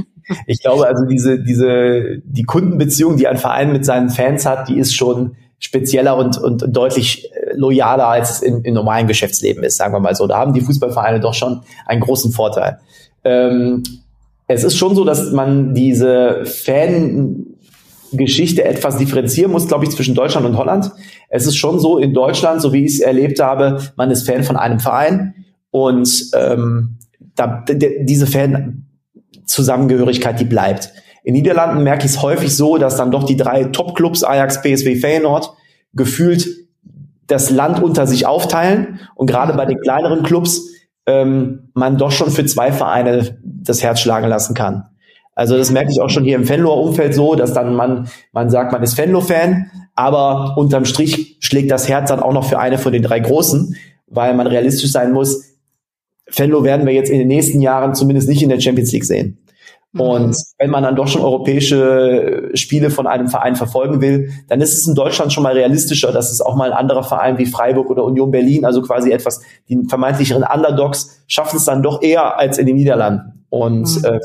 Ich 0.45 0.61
glaube 0.61 0.87
also 0.87 1.05
diese, 1.05 1.39
diese, 1.39 2.19
die 2.23 2.43
Kundenbeziehung, 2.43 3.17
die 3.17 3.27
ein 3.27 3.37
Verein 3.37 3.71
mit 3.71 3.85
seinen 3.85 4.09
Fans 4.09 4.45
hat, 4.45 4.69
die 4.69 4.77
ist 4.77 4.95
schon 4.95 5.35
spezieller 5.59 6.17
und, 6.17 6.37
und 6.37 6.65
deutlich 6.69 7.31
äh, 7.33 7.53
loyaler, 7.55 8.07
als 8.07 8.31
es 8.31 8.41
in, 8.41 8.63
in 8.63 8.73
normalen 8.73 9.07
Geschäftsleben 9.07 9.63
ist, 9.63 9.77
sagen 9.77 9.93
wir 9.93 9.99
mal 9.99 10.15
so. 10.15 10.25
Da 10.27 10.37
haben 10.37 10.53
die 10.53 10.61
Fußballvereine 10.61 11.19
doch 11.19 11.35
schon 11.35 11.61
einen 11.85 12.01
großen 12.01 12.31
Vorteil. 12.31 12.79
Ähm, 13.23 13.83
es 14.47 14.63
ist 14.63 14.75
schon 14.75 14.95
so, 14.95 15.03
dass 15.05 15.31
man 15.31 15.75
diese 15.75 16.45
Fangeschichte 18.11 18.65
etwas 18.65 18.97
differenzieren 18.97 19.51
muss, 19.51 19.67
glaube 19.67 19.85
ich, 19.85 19.91
zwischen 19.91 20.15
Deutschland 20.15 20.47
und 20.47 20.57
Holland. 20.57 20.91
Es 21.29 21.45
ist 21.45 21.57
schon 21.57 21.79
so 21.79 21.99
in 21.99 22.13
Deutschland, 22.13 22.61
so 22.61 22.73
wie 22.73 22.83
ich 22.83 22.95
es 22.95 22.99
erlebt 22.99 23.39
habe, 23.39 23.79
man 23.95 24.09
ist 24.11 24.27
Fan 24.27 24.43
von 24.43 24.57
einem 24.57 24.79
Verein 24.79 25.35
und 25.69 26.31
ähm, 26.35 26.97
da, 27.35 27.63
diese 27.67 28.27
Fan-Zusammengehörigkeit, 29.51 30.39
die 30.39 30.45
bleibt. 30.45 30.91
In 31.23 31.33
Niederlanden 31.33 31.83
merke 31.83 32.05
ich 32.05 32.11
es 32.11 32.21
häufig 32.21 32.55
so, 32.55 32.77
dass 32.77 32.97
dann 32.97 33.11
doch 33.11 33.23
die 33.23 33.37
drei 33.37 33.65
Top-Clubs, 33.65 34.23
Ajax, 34.23 34.61
PSV, 34.61 34.99
Feyenoord, 34.99 35.53
gefühlt 35.93 36.47
das 37.27 37.49
Land 37.49 37.81
unter 37.81 38.07
sich 38.07 38.25
aufteilen 38.25 38.99
und 39.15 39.27
gerade 39.27 39.53
bei 39.53 39.65
den 39.65 39.79
kleineren 39.79 40.23
Clubs 40.23 40.61
ähm, 41.05 41.69
man 41.73 41.97
doch 41.97 42.11
schon 42.11 42.31
für 42.31 42.45
zwei 42.45 42.71
Vereine 42.71 43.37
das 43.43 43.83
Herz 43.83 43.99
schlagen 43.99 44.27
lassen 44.27 44.53
kann. 44.53 44.85
Also 45.33 45.57
das 45.57 45.71
merke 45.71 45.91
ich 45.91 46.01
auch 46.01 46.09
schon 46.09 46.23
hier 46.23 46.35
im 46.35 46.43
Fenloer 46.43 46.77
Umfeld 46.77 47.13
so, 47.13 47.35
dass 47.35 47.53
dann 47.53 47.73
man, 47.75 48.09
man 48.33 48.49
sagt, 48.49 48.71
man 48.71 48.83
ist 48.83 48.95
Fenlo-Fan, 48.95 49.71
aber 49.95 50.55
unterm 50.57 50.85
Strich 50.85 51.37
schlägt 51.39 51.71
das 51.71 51.87
Herz 51.87 52.09
dann 52.09 52.19
auch 52.19 52.33
noch 52.33 52.45
für 52.45 52.59
eine 52.59 52.77
von 52.77 52.91
den 52.91 53.01
drei 53.01 53.19
Großen, 53.19 53.75
weil 54.07 54.33
man 54.33 54.47
realistisch 54.47 54.91
sein 54.91 55.13
muss. 55.13 55.51
Fenlo 56.27 56.63
werden 56.63 56.85
wir 56.85 56.93
jetzt 56.93 57.09
in 57.09 57.19
den 57.19 57.27
nächsten 57.27 57.61
Jahren 57.61 57.95
zumindest 57.95 58.27
nicht 58.27 58.41
in 58.41 58.49
der 58.49 58.59
Champions 58.59 58.91
League 58.91 59.05
sehen. 59.05 59.40
Und 59.97 60.29
mhm. 60.29 60.35
wenn 60.57 60.69
man 60.69 60.83
dann 60.83 60.95
doch 60.95 61.07
schon 61.07 61.21
europäische 61.21 62.49
Spiele 62.53 62.89
von 62.89 63.07
einem 63.07 63.27
Verein 63.27 63.57
verfolgen 63.57 63.99
will, 63.99 64.31
dann 64.47 64.61
ist 64.61 64.73
es 64.73 64.87
in 64.87 64.95
Deutschland 64.95 65.33
schon 65.33 65.43
mal 65.43 65.53
realistischer, 65.53 66.13
dass 66.13 66.31
es 66.31 66.39
auch 66.39 66.55
mal 66.55 66.71
ein 66.71 66.77
anderer 66.77 67.03
Verein 67.03 67.37
wie 67.37 67.45
Freiburg 67.45 67.89
oder 67.89 68.05
Union 68.05 68.31
Berlin, 68.31 68.63
also 68.63 68.81
quasi 68.81 69.11
etwas, 69.11 69.41
die 69.67 69.83
vermeintlicheren 69.89 70.43
Underdogs, 70.43 71.23
schaffen 71.27 71.57
es 71.57 71.65
dann 71.65 71.83
doch 71.83 72.01
eher 72.01 72.37
als 72.37 72.57
in 72.57 72.67
den 72.67 72.77
Niederlanden. 72.77 73.45
Und 73.49 73.97
mhm. 73.97 74.05
äh, 74.05 74.19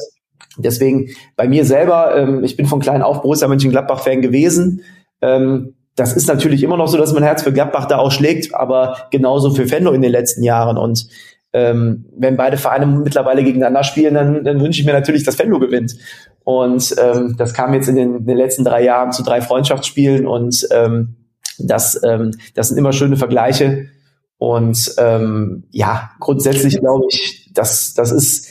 deswegen 0.56 1.08
bei 1.34 1.48
mir 1.48 1.64
selber, 1.64 2.16
ähm, 2.16 2.44
ich 2.44 2.56
bin 2.56 2.66
von 2.66 2.78
klein 2.78 3.02
auf 3.02 3.22
Borussia 3.22 3.48
Mönchengladbach-Fan 3.48 4.22
gewesen. 4.22 4.82
Ähm, 5.20 5.74
das 5.96 6.14
ist 6.14 6.28
natürlich 6.28 6.62
immer 6.62 6.76
noch 6.76 6.88
so, 6.88 6.98
dass 6.98 7.12
mein 7.12 7.22
Herz 7.22 7.42
für 7.42 7.52
Gladbach 7.52 7.86
da 7.86 7.96
ausschlägt, 7.96 8.54
aber 8.54 8.96
genauso 9.10 9.50
für 9.50 9.66
Fenlo 9.66 9.92
in 9.92 10.02
den 10.02 10.12
letzten 10.12 10.44
Jahren. 10.44 10.76
Und 10.76 11.08
ähm, 11.56 12.04
wenn 12.14 12.36
beide 12.36 12.58
Vereine 12.58 12.84
mittlerweile 12.84 13.42
gegeneinander 13.42 13.82
spielen, 13.82 14.12
dann, 14.12 14.44
dann 14.44 14.60
wünsche 14.60 14.78
ich 14.78 14.86
mir 14.86 14.92
natürlich, 14.92 15.24
dass 15.24 15.38
Venlo 15.38 15.58
gewinnt. 15.58 15.96
Und 16.44 16.94
ähm, 17.02 17.34
das 17.38 17.54
kam 17.54 17.72
jetzt 17.72 17.88
in 17.88 17.96
den, 17.96 18.16
in 18.16 18.26
den 18.26 18.36
letzten 18.36 18.62
drei 18.62 18.84
Jahren 18.84 19.10
zu 19.10 19.22
drei 19.22 19.40
Freundschaftsspielen 19.40 20.26
und 20.26 20.68
ähm, 20.70 21.16
das, 21.58 21.98
ähm, 22.04 22.32
das 22.54 22.68
sind 22.68 22.76
immer 22.76 22.92
schöne 22.92 23.16
Vergleiche. 23.16 23.86
Und 24.36 24.94
ähm, 24.98 25.64
ja, 25.70 26.10
grundsätzlich 26.20 26.78
glaube 26.78 27.06
ich, 27.10 27.50
dass 27.54 27.94
das 27.94 28.12
ist 28.12 28.50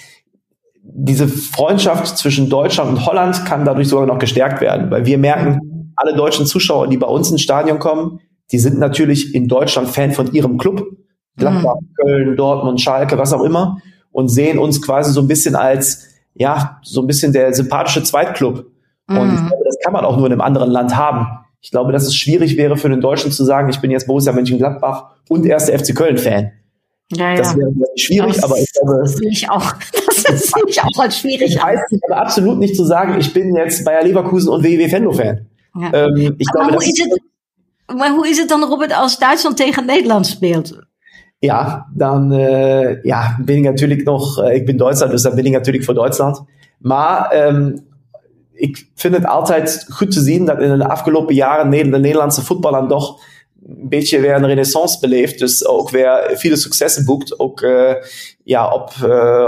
diese 0.82 1.28
Freundschaft 1.28 2.18
zwischen 2.18 2.50
Deutschland 2.50 2.90
und 2.90 3.06
Holland 3.06 3.46
kann 3.46 3.66
dadurch 3.66 3.88
sogar 3.88 4.08
noch 4.08 4.18
gestärkt 4.18 4.62
werden, 4.62 4.90
weil 4.90 5.06
wir 5.06 5.20
merken, 5.20 5.94
alle 5.96 6.16
deutschen 6.16 6.48
Zuschauer, 6.48 6.88
die 6.88 6.98
bei 6.98 7.08
uns 7.08 7.30
ins 7.30 7.42
Stadion 7.42 7.78
kommen, 7.78 8.20
die 8.52 8.58
sind 8.58 8.80
natürlich 8.80 9.36
in 9.36 9.48
Deutschland 9.48 9.90
Fan 9.90 10.12
von 10.12 10.34
ihrem 10.34 10.58
Club 10.58 10.86
Gladbach, 11.38 11.76
mhm. 11.80 11.94
Köln, 11.96 12.36
Dortmund, 12.38 12.82
Schalke, 12.82 13.18
was 13.18 13.34
auch 13.34 13.44
immer, 13.44 13.82
und 14.12 14.30
sehen 14.30 14.58
uns 14.58 14.82
quasi 14.82 15.12
so 15.12 15.22
ein 15.22 15.28
bisschen 15.28 15.56
als, 15.56 16.08
ja, 16.34 16.80
so 16.84 17.02
ein 17.02 17.08
bisschen 17.08 17.34
der 17.34 17.54
sympathische 17.54 18.04
Zweitclub. 18.04 18.66
Mhm. 19.08 19.18
Und 19.18 19.34
ich 19.34 19.40
glaube, 19.40 19.64
das 19.66 19.78
kann 19.84 19.94
man 19.94 20.06
auch 20.06 20.18
nur 20.18 20.28
in 20.28 20.32
einem 20.32 20.42
anderen 20.42 20.72
Land 20.72 20.96
haben. 20.96 21.28
Ich 21.62 21.72
glaube, 21.72 21.92
dass 21.92 22.04
es 22.04 22.16
schwierig 22.16 22.58
wäre 22.58 22.78
für 22.78 22.90
den 22.90 23.02
Deutschen 23.02 23.32
zu 23.32 23.44
sagen, 23.44 23.70
ich 23.70 23.82
bin 23.82 23.92
jetzt 23.92 24.08
Borussia 24.08 24.32
Mönchengladbach 24.32 25.12
und 25.30 25.46
erster 25.46 25.78
FC 25.78 25.96
Köln-Fan. 25.96 26.52
Ja, 27.12 27.32
ja. 27.32 27.38
Das 27.38 27.56
wäre 27.56 27.72
schwierig, 27.96 28.36
das, 28.36 28.44
aber 28.44 28.58
ich 28.58 28.72
glaube. 28.72 29.00
Das 29.02 29.16
sehe 29.16 29.30
ich 29.30 29.50
auch. 29.50 29.74
Das 29.92 30.48
sehe 30.52 30.64
ich 30.68 30.82
auch 30.82 31.00
als 31.00 31.20
schwierig. 31.20 31.56
Ich 31.56 31.62
weiß 31.62 31.80
nicht, 31.92 32.04
aber 32.10 32.22
absolut 32.22 32.60
nicht 32.60 32.76
zu 32.76 32.84
sagen, 32.84 33.20
ich 33.20 33.34
bin 33.34 33.56
jetzt 33.56 33.86
Bayer 33.86 34.04
Leverkusen 34.04 34.50
und 34.50 34.64
WW 34.64 34.92
Venlo-Fan. 34.92 35.46
Ja. 35.80 35.94
Ähm, 35.94 36.36
ich 36.38 36.48
aber 36.50 36.68
glaube, 36.68 36.76
hoe, 36.76 36.84
is 36.84 37.04
het, 37.04 37.22
maar 37.96 38.12
hoe 38.12 38.28
is 38.28 38.40
het 38.40 38.50
dan, 38.50 38.64
Robert, 38.64 38.94
als 38.94 39.20
Duitsland 39.20 39.58
tegen 39.58 39.86
Nederland 39.86 40.28
speelt? 40.28 40.80
Ja, 41.40 41.88
dan 41.94 42.34
uh, 42.34 43.04
ja, 43.04 43.38
ben 43.46 43.56
ik 43.56 43.64
natuurlijk 43.64 44.04
nog, 44.04 44.44
uh, 44.44 44.54
ik 44.54 44.66
ben 44.66 44.78
Duitser, 44.78 45.10
dus 45.10 45.22
dan 45.22 45.36
ben 45.36 45.46
ik 45.46 45.52
natuurlijk 45.52 45.86
voor 45.86 45.94
Duitsland. 45.94 46.44
Maar 46.80 47.48
um, 47.48 47.88
ik 48.54 48.90
vind 48.96 49.16
het 49.16 49.26
altijd 49.26 49.86
goed 49.90 50.12
te 50.12 50.20
zien 50.20 50.46
dat 50.46 50.62
in 50.62 50.78
de 50.78 50.88
afgelopen 50.88 51.36
jaren 51.36 51.70
de 51.70 52.00
Nederlandse 52.00 52.42
voetbal 52.42 52.72
dan 52.72 52.88
toch 52.88 53.20
een 53.68 53.90
beetje 53.90 54.20
weer 54.20 54.36
een 54.36 54.46
renaissance 54.46 55.00
beleeft. 55.00 55.40
Dus 55.40 55.68
ook 55.68 55.90
weer 55.90 56.32
viele 56.34 56.56
successen 56.56 57.06
boekt. 57.06 57.40
Ook 57.40 57.62
uh, 57.62 57.94
ja, 58.44 58.74
op, 58.74 58.90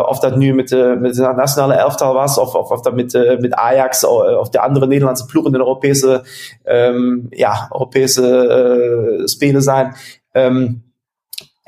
of 0.08 0.20
dat 0.20 0.36
nu 0.36 0.54
met 0.54 0.68
de, 0.68 0.98
met 1.00 1.16
de 1.16 1.34
nationale 1.36 1.74
elftal 1.74 2.14
was, 2.14 2.38
of, 2.38 2.54
of, 2.56 2.70
of 2.70 2.82
dat 2.82 2.96
met, 2.96 3.38
met 3.40 3.54
Ajax 3.54 4.06
of 4.40 4.50
de 4.50 4.60
andere 4.60 4.88
Nederlandse 4.88 5.26
ploegen 5.26 5.52
in 5.52 5.58
de 5.58 5.66
Europese, 5.66 6.24
um, 6.66 7.28
ja, 7.30 7.68
Europese 7.72 9.22
spelen 9.26 9.62
zijn. 9.62 9.96
Um, 10.32 10.87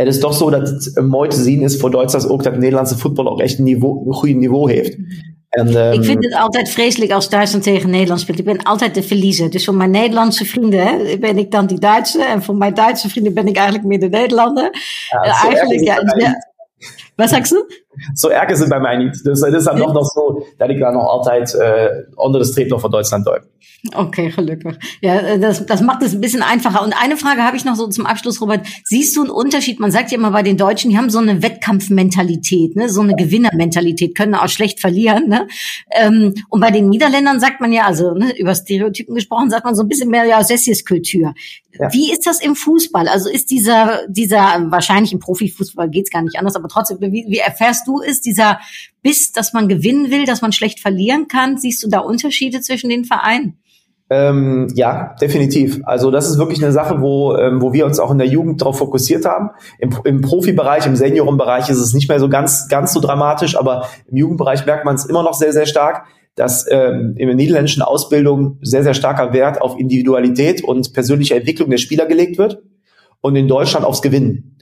het 0.05 0.15
is 0.15 0.19
toch 0.19 0.33
zo 0.33 0.49
dat 0.49 0.67
het 0.69 1.05
mooi 1.07 1.29
te 1.29 1.43
zien 1.43 1.61
is 1.61 1.77
voor 1.77 1.91
Duitsers 1.91 2.27
ook 2.27 2.43
dat 2.43 2.57
Nederlandse 2.57 2.97
voetbal 2.97 3.29
ook 3.29 3.39
echt 3.39 3.57
een, 3.57 3.63
niveau, 3.63 4.07
een 4.07 4.13
goed 4.13 4.35
niveau 4.35 4.71
heeft. 4.71 4.97
En, 5.49 5.75
um, 5.75 5.93
ik 5.93 6.03
vind 6.03 6.23
het 6.23 6.35
altijd 6.35 6.69
vreselijk 6.69 7.11
als 7.11 7.29
Duitsland 7.29 7.63
tegen 7.63 7.89
Nederland 7.89 8.19
speelt. 8.19 8.39
Ik 8.39 8.45
ben 8.45 8.63
altijd 8.63 8.95
de 8.95 9.03
verliezer. 9.03 9.49
Dus 9.49 9.65
voor 9.65 9.73
mijn 9.73 9.91
Nederlandse 9.91 10.45
vrienden 10.45 10.79
hè, 10.79 11.17
ben 11.17 11.37
ik 11.37 11.51
dan 11.51 11.65
die 11.65 11.79
Duitse. 11.79 12.23
En 12.23 12.43
voor 12.43 12.55
mijn 12.55 12.73
Duitse 12.73 13.09
vrienden 13.09 13.33
ben 13.33 13.47
ik 13.47 13.55
eigenlijk 13.55 13.87
meer 13.87 13.99
de 13.99 14.09
Nederlander. 14.09 14.69
Ja, 15.09 15.25
uh, 15.25 15.43
eigenlijk, 15.43 15.83
ja, 15.83 16.13
ja. 16.17 16.47
Wat 17.19 17.29
sagst 17.29 17.51
du? 17.51 17.65
Zo 18.13 18.29
erg 18.29 18.49
is 18.49 18.59
het 18.59 18.69
bij 18.69 18.79
mij 18.79 18.97
niet. 18.97 19.23
Dus 19.23 19.39
het 19.41 19.53
is 19.53 19.63
dan 19.63 19.77
nog, 19.77 19.93
nog 19.93 20.11
zo 20.11 20.45
dat 20.57 20.69
ik 20.69 20.79
dan 20.79 20.93
nog 20.93 21.07
altijd 21.07 21.53
uh, 21.53 21.83
onder 22.15 22.41
de 22.41 22.47
streep 22.47 22.69
nog 22.69 22.81
voor 22.81 22.91
Duitsland 22.91 23.25
duik. 23.25 23.43
Okay, 23.95 24.29
gelukkig. 24.37 24.77
Ja, 25.01 25.19
äh, 25.19 25.39
das, 25.39 25.65
das 25.65 25.81
macht 25.81 26.03
es 26.03 26.13
ein 26.13 26.21
bisschen 26.21 26.41
einfacher. 26.41 26.83
Und 26.83 26.93
eine 27.01 27.17
Frage 27.17 27.43
habe 27.43 27.55
ich 27.55 27.65
noch 27.65 27.75
so 27.75 27.87
zum 27.87 28.05
Abschluss, 28.05 28.41
Robert. 28.41 28.65
Siehst 28.83 29.15
du 29.15 29.21
einen 29.21 29.29
Unterschied? 29.29 29.79
Man 29.79 29.91
sagt 29.91 30.11
ja 30.11 30.17
immer 30.17 30.31
bei 30.31 30.43
den 30.43 30.57
Deutschen, 30.57 30.91
die 30.91 30.97
haben 30.97 31.09
so 31.09 31.19
eine 31.19 31.41
Wettkampfmentalität, 31.41 32.75
ne? 32.75 32.89
so 32.89 33.01
eine 33.01 33.15
Gewinnermentalität, 33.15 34.15
können 34.15 34.35
auch 34.35 34.49
schlecht 34.49 34.79
verlieren. 34.79 35.29
Ne? 35.29 35.47
Ähm, 35.91 36.33
und 36.49 36.59
bei 36.59 36.71
den 36.71 36.89
Niederländern 36.89 37.39
sagt 37.39 37.61
man 37.61 37.71
ja, 37.71 37.85
also 37.85 38.13
ne, 38.13 38.37
über 38.37 38.53
Stereotypen 38.53 39.15
gesprochen, 39.15 39.49
sagt 39.49 39.65
man 39.65 39.75
so 39.75 39.83
ein 39.83 39.87
bisschen 39.87 40.09
mehr 40.09 40.25
ja 40.25 40.43
Sessieskultur. 40.43 41.33
Ja. 41.79 41.93
Wie 41.93 42.11
ist 42.11 42.25
das 42.25 42.41
im 42.41 42.55
Fußball? 42.55 43.07
Also 43.07 43.29
ist 43.29 43.51
dieser, 43.51 44.01
dieser, 44.07 44.65
wahrscheinlich 44.69 45.13
im 45.13 45.19
Profifußball 45.19 45.89
geht's 45.89 46.09
gar 46.09 46.23
nicht 46.23 46.37
anders, 46.37 46.55
aber 46.55 46.67
trotzdem, 46.67 46.97
wie, 47.11 47.25
wie 47.27 47.39
erfährst 47.39 47.87
du 47.87 47.99
ist 47.99 48.25
dieser 48.25 48.59
Biss, 49.01 49.31
dass 49.31 49.53
man 49.53 49.67
gewinnen 49.67 50.11
will, 50.11 50.25
dass 50.25 50.41
man 50.41 50.51
schlecht 50.51 50.79
verlieren 50.79 51.27
kann? 51.27 51.57
Siehst 51.57 51.83
du 51.83 51.89
da 51.89 51.99
Unterschiede 51.99 52.61
zwischen 52.61 52.89
den 52.89 53.05
Vereinen? 53.05 53.59
Ähm, 54.11 54.67
ja, 54.73 55.15
definitiv. 55.21 55.81
Also 55.83 56.09
das 56.09 56.27
ist 56.27 56.39
wirklich 56.39 56.63
eine 56.63 56.71
Sache, 56.71 56.99
wo, 56.99 57.35
ähm, 57.35 57.61
wo 57.61 57.73
wir 57.73 57.85
uns 57.85 57.99
auch 57.99 58.09
in 58.09 58.17
der 58.17 58.25
Jugend 58.25 58.59
darauf 58.59 58.79
fokussiert 58.79 59.25
haben. 59.25 59.51
Im, 59.77 59.95
Im 60.03 60.21
Profibereich, 60.21 60.87
im 60.87 60.95
Seniorenbereich 60.95 61.69
ist 61.69 61.77
es 61.77 61.93
nicht 61.93 62.09
mehr 62.09 62.19
so 62.19 62.27
ganz, 62.27 62.67
ganz 62.69 62.91
so 62.91 63.01
dramatisch, 63.01 63.55
aber 63.55 63.87
im 64.07 64.17
Jugendbereich 64.17 64.65
merkt 64.65 64.83
man 64.83 64.95
es 64.95 65.05
immer 65.05 65.21
noch 65.21 65.35
sehr, 65.35 65.53
sehr 65.53 65.67
stark, 65.67 66.07
dass 66.35 66.65
ähm, 66.71 67.13
in 67.17 67.27
der 67.27 67.35
niederländischen 67.35 67.83
Ausbildung 67.83 68.57
sehr, 68.61 68.83
sehr 68.83 68.95
starker 68.95 69.31
Wert 69.31 69.61
auf 69.61 69.79
Individualität 69.79 70.63
und 70.63 70.93
persönliche 70.93 71.35
Entwicklung 71.35 71.69
der 71.69 71.77
Spieler 71.77 72.07
gelegt 72.07 72.39
wird 72.39 72.63
und 73.21 73.35
in 73.35 73.47
Deutschland 73.47 73.85
aufs 73.85 74.01
Gewinnen. 74.01 74.58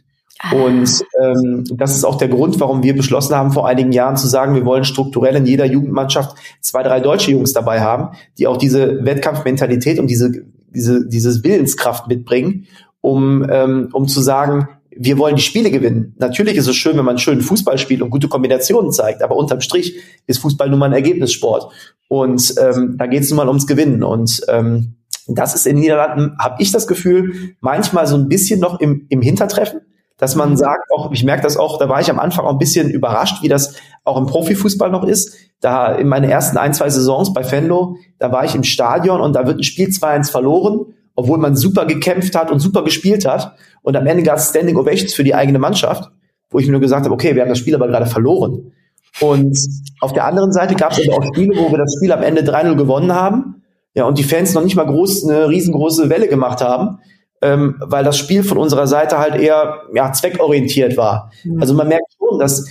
Und 0.51 1.03
ähm, 1.19 1.63
das 1.71 1.95
ist 1.95 2.03
auch 2.03 2.15
der 2.15 2.27
Grund, 2.27 2.59
warum 2.59 2.83
wir 2.83 2.95
beschlossen 2.95 3.35
haben, 3.35 3.51
vor 3.51 3.67
einigen 3.67 3.91
Jahren 3.91 4.17
zu 4.17 4.27
sagen, 4.27 4.53
wir 4.53 4.65
wollen 4.65 4.83
strukturell 4.83 5.35
in 5.35 5.45
jeder 5.45 5.65
Jugendmannschaft 5.65 6.37
zwei, 6.61 6.83
drei 6.83 6.99
deutsche 6.99 7.31
Jungs 7.31 7.53
dabei 7.53 7.81
haben, 7.81 8.15
die 8.37 8.45
auch 8.45 8.57
diese 8.57 9.03
Wettkampfmentalität 9.03 9.99
und 9.99 10.07
diese, 10.07 10.31
diese, 10.69 11.07
dieses 11.07 11.43
Willenskraft 11.43 12.07
mitbringen, 12.07 12.67
um, 13.01 13.47
ähm, 13.49 13.89
um 13.93 14.07
zu 14.07 14.21
sagen, 14.21 14.69
wir 14.99 15.17
wollen 15.17 15.35
die 15.35 15.41
Spiele 15.41 15.71
gewinnen. 15.71 16.15
Natürlich 16.17 16.55
ist 16.55 16.67
es 16.67 16.75
schön, 16.75 16.97
wenn 16.97 17.05
man 17.05 17.17
schön 17.17 17.41
Fußball 17.41 17.77
spielt 17.77 18.01
und 18.01 18.09
gute 18.09 18.27
Kombinationen 18.27 18.91
zeigt, 18.91 19.21
aber 19.21 19.35
unterm 19.35 19.61
Strich 19.61 19.95
ist 20.27 20.39
Fußball 20.39 20.69
nun 20.69 20.79
mal 20.79 20.87
ein 20.87 20.93
Ergebnissport. 20.93 21.71
Und 22.09 22.53
ähm, 22.59 22.95
da 22.97 23.05
geht 23.07 23.23
es 23.23 23.29
nun 23.29 23.37
mal 23.37 23.47
ums 23.47 23.67
Gewinnen. 23.67 24.03
Und 24.03 24.41
ähm, 24.47 24.95
das 25.27 25.55
ist 25.55 25.67
in 25.67 25.75
den 25.75 25.81
Niederlanden, 25.81 26.37
habe 26.39 26.61
ich 26.61 26.71
das 26.71 26.87
Gefühl, 26.87 27.55
manchmal 27.59 28.07
so 28.07 28.15
ein 28.15 28.27
bisschen 28.27 28.59
noch 28.59 28.79
im, 28.79 29.05
im 29.09 29.21
Hintertreffen 29.21 29.81
dass 30.17 30.35
man 30.35 30.51
mhm. 30.51 30.57
sagt, 30.57 30.91
auch 30.91 31.11
ich 31.11 31.23
merke 31.23 31.43
das 31.43 31.57
auch, 31.57 31.77
da 31.77 31.87
war 31.87 32.01
ich 32.01 32.09
am 32.09 32.19
Anfang 32.19 32.45
auch 32.45 32.51
ein 32.51 32.57
bisschen 32.57 32.89
überrascht, 32.89 33.43
wie 33.43 33.47
das 33.47 33.75
auch 34.03 34.17
im 34.17 34.25
Profifußball 34.25 34.89
noch 34.89 35.03
ist. 35.03 35.35
Da 35.59 35.93
in 35.93 36.07
meinen 36.07 36.29
ersten 36.29 36.57
ein, 36.57 36.73
zwei 36.73 36.89
Saisons 36.89 37.33
bei 37.33 37.43
Fenlo, 37.43 37.97
da 38.19 38.31
war 38.31 38.43
ich 38.43 38.55
im 38.55 38.63
Stadion 38.63 39.21
und 39.21 39.33
da 39.33 39.45
wird 39.45 39.59
ein 39.59 39.63
Spiel 39.63 39.87
2-1 39.87 40.31
verloren, 40.31 40.93
obwohl 41.15 41.37
man 41.37 41.55
super 41.55 41.85
gekämpft 41.85 42.35
hat 42.35 42.51
und 42.51 42.59
super 42.59 42.83
gespielt 42.83 43.25
hat. 43.25 43.55
Und 43.81 43.95
am 43.95 44.05
Ende 44.05 44.23
gab 44.23 44.37
es 44.37 44.49
Standing 44.49 44.77
Ovations 44.77 45.13
für 45.13 45.23
die 45.23 45.35
eigene 45.35 45.59
Mannschaft, 45.59 46.11
wo 46.49 46.59
ich 46.59 46.65
mir 46.65 46.73
nur 46.73 46.81
gesagt 46.81 47.05
habe, 47.05 47.13
okay, 47.13 47.35
wir 47.35 47.41
haben 47.41 47.49
das 47.49 47.59
Spiel 47.59 47.75
aber 47.75 47.87
gerade 47.87 48.05
verloren. 48.05 48.71
Und 49.19 49.57
auf 49.99 50.13
der 50.13 50.25
anderen 50.25 50.51
Seite 50.51 50.75
gab 50.75 50.91
es 50.91 51.01
aber 51.07 51.17
auch 51.17 51.25
Spiele, 51.33 51.57
wo 51.57 51.71
wir 51.71 51.77
das 51.77 51.93
Spiel 51.97 52.11
am 52.11 52.21
Ende 52.21 52.41
3-0 52.41 52.75
gewonnen 52.75 53.13
haben. 53.13 53.63
Ja, 53.95 54.05
und 54.05 54.19
die 54.19 54.23
Fans 54.23 54.53
noch 54.53 54.63
nicht 54.63 54.75
mal 54.75 54.85
groß, 54.85 55.27
eine 55.27 55.49
riesengroße 55.49 56.09
Welle 56.09 56.27
gemacht 56.27 56.61
haben 56.61 56.99
ähm, 57.41 57.75
weil 57.79 58.03
das 58.03 58.17
Spiel 58.17 58.43
von 58.43 58.57
unserer 58.57 58.87
Seite 58.87 59.19
halt 59.19 59.35
eher 59.35 59.83
ja, 59.93 60.11
zweckorientiert 60.11 60.97
war. 60.97 61.31
Mhm. 61.43 61.61
Also 61.61 61.73
man 61.73 61.87
merkt 61.87 62.11
schon, 62.17 62.39
dass, 62.39 62.67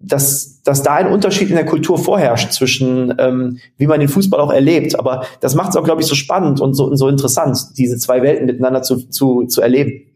dass, 0.00 0.62
dass 0.62 0.82
da 0.82 0.94
ein 0.94 1.06
Unterschied 1.06 1.48
in 1.48 1.56
der 1.56 1.66
Kultur 1.66 1.98
vorherrscht 1.98 2.52
zwischen, 2.52 3.14
ähm, 3.18 3.58
wie 3.78 3.86
man 3.86 4.00
den 4.00 4.08
Fußball 4.08 4.40
auch 4.40 4.52
erlebt. 4.52 4.98
Aber 4.98 5.24
das 5.40 5.54
macht 5.54 5.70
es 5.70 5.76
auch, 5.76 5.84
glaube 5.84 6.02
ich, 6.02 6.06
so 6.06 6.14
spannend 6.14 6.60
und 6.60 6.74
so, 6.74 6.84
und 6.84 6.96
so 6.96 7.08
interessant, 7.08 7.58
diese 7.78 7.96
zwei 7.96 8.22
Welten 8.22 8.46
miteinander 8.46 8.82
zu, 8.82 9.08
zu, 9.08 9.44
zu 9.46 9.62
erleben. 9.62 10.11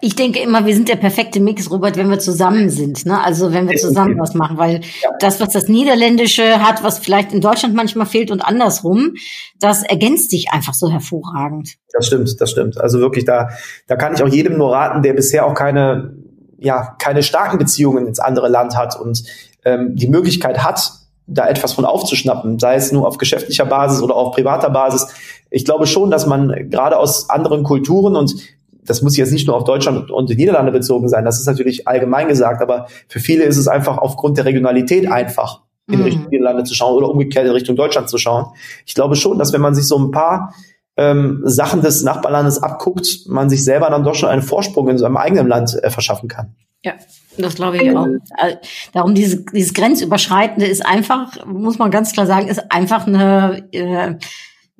Ich 0.00 0.14
denke 0.14 0.38
immer, 0.40 0.64
wir 0.64 0.74
sind 0.74 0.88
der 0.88 0.96
perfekte 0.96 1.40
Mix, 1.40 1.70
Robert, 1.70 1.96
wenn 1.96 2.08
wir 2.08 2.18
zusammen 2.18 2.70
sind. 2.70 3.04
Ne? 3.04 3.22
Also 3.22 3.52
wenn 3.52 3.68
wir 3.68 3.76
zusammen 3.76 4.18
was 4.18 4.34
machen, 4.34 4.58
weil 4.58 4.80
ja. 5.02 5.10
das, 5.18 5.40
was 5.40 5.48
das 5.50 5.68
Niederländische 5.68 6.62
hat, 6.62 6.84
was 6.84 6.98
vielleicht 6.98 7.32
in 7.32 7.40
Deutschland 7.40 7.74
manchmal 7.74 8.06
fehlt 8.06 8.30
und 8.30 8.42
andersrum, 8.42 9.14
das 9.58 9.82
ergänzt 9.82 10.30
sich 10.30 10.52
einfach 10.52 10.74
so 10.74 10.90
hervorragend. 10.90 11.74
Das 11.92 12.06
stimmt, 12.06 12.40
das 12.40 12.50
stimmt. 12.50 12.80
Also 12.80 13.00
wirklich, 13.00 13.24
da, 13.24 13.48
da 13.88 13.96
kann 13.96 14.14
ich 14.14 14.22
auch 14.22 14.28
jedem 14.28 14.56
nur 14.56 14.72
raten, 14.72 15.02
der 15.02 15.14
bisher 15.14 15.46
auch 15.46 15.54
keine, 15.54 16.14
ja, 16.58 16.94
keine 17.00 17.22
starken 17.22 17.58
Beziehungen 17.58 18.06
ins 18.06 18.20
andere 18.20 18.48
Land 18.48 18.76
hat 18.76 18.98
und 18.98 19.24
ähm, 19.64 19.96
die 19.96 20.08
Möglichkeit 20.08 20.62
hat, 20.62 20.92
da 21.26 21.48
etwas 21.48 21.72
von 21.72 21.84
aufzuschnappen, 21.84 22.58
sei 22.58 22.76
es 22.76 22.92
nur 22.92 23.06
auf 23.06 23.18
geschäftlicher 23.18 23.66
Basis 23.66 24.00
oder 24.00 24.14
auf 24.14 24.32
privater 24.32 24.70
Basis. 24.70 25.08
Ich 25.50 25.64
glaube 25.64 25.86
schon, 25.86 26.10
dass 26.10 26.26
man 26.26 26.70
gerade 26.70 26.98
aus 26.98 27.30
anderen 27.30 27.64
Kulturen 27.64 28.14
und 28.14 28.36
das 28.86 29.02
muss 29.02 29.16
jetzt 29.16 29.32
nicht 29.32 29.46
nur 29.46 29.56
auf 29.56 29.64
Deutschland 29.64 30.10
und 30.10 30.30
die 30.30 30.36
Niederlande 30.36 30.72
bezogen 30.72 31.08
sein, 31.08 31.24
das 31.24 31.38
ist 31.38 31.46
natürlich 31.46 31.86
allgemein 31.86 32.28
gesagt, 32.28 32.62
aber 32.62 32.86
für 33.08 33.20
viele 33.20 33.44
ist 33.44 33.56
es 33.56 33.68
einfach 33.68 33.98
aufgrund 33.98 34.38
der 34.38 34.44
Regionalität 34.44 35.10
einfach, 35.10 35.62
in 35.88 35.98
mhm. 35.98 36.04
Richtung 36.04 36.28
Niederlande 36.30 36.64
zu 36.64 36.74
schauen 36.74 36.94
oder 36.94 37.08
umgekehrt 37.08 37.46
in 37.46 37.52
Richtung 37.52 37.76
Deutschland 37.76 38.08
zu 38.08 38.18
schauen. 38.18 38.46
Ich 38.86 38.94
glaube 38.94 39.16
schon, 39.16 39.38
dass 39.38 39.52
wenn 39.52 39.60
man 39.60 39.74
sich 39.74 39.86
so 39.86 39.98
ein 39.98 40.10
paar 40.10 40.54
ähm, 40.96 41.42
Sachen 41.44 41.82
des 41.82 42.02
Nachbarlandes 42.02 42.62
abguckt, 42.62 43.26
man 43.26 43.50
sich 43.50 43.62
selber 43.62 43.90
dann 43.90 44.02
doch 44.02 44.14
schon 44.14 44.28
einen 44.28 44.42
Vorsprung 44.42 44.88
in 44.88 44.98
seinem 44.98 45.16
eigenen 45.16 45.46
Land 45.46 45.78
äh, 45.82 45.90
verschaffen 45.90 46.28
kann. 46.28 46.56
Ja, 46.82 46.94
das 47.36 47.56
glaube 47.56 47.76
ich 47.76 47.96
auch. 47.96 48.06
Äh, 48.06 48.56
darum 48.92 49.14
dieses, 49.14 49.44
dieses 49.46 49.74
Grenzüberschreitende 49.74 50.66
ist 50.66 50.84
einfach, 50.84 51.44
muss 51.46 51.78
man 51.78 51.90
ganz 51.90 52.12
klar 52.12 52.26
sagen, 52.26 52.48
ist 52.48 52.70
einfach 52.70 53.06
eine 53.06 53.68
äh, 53.72 54.14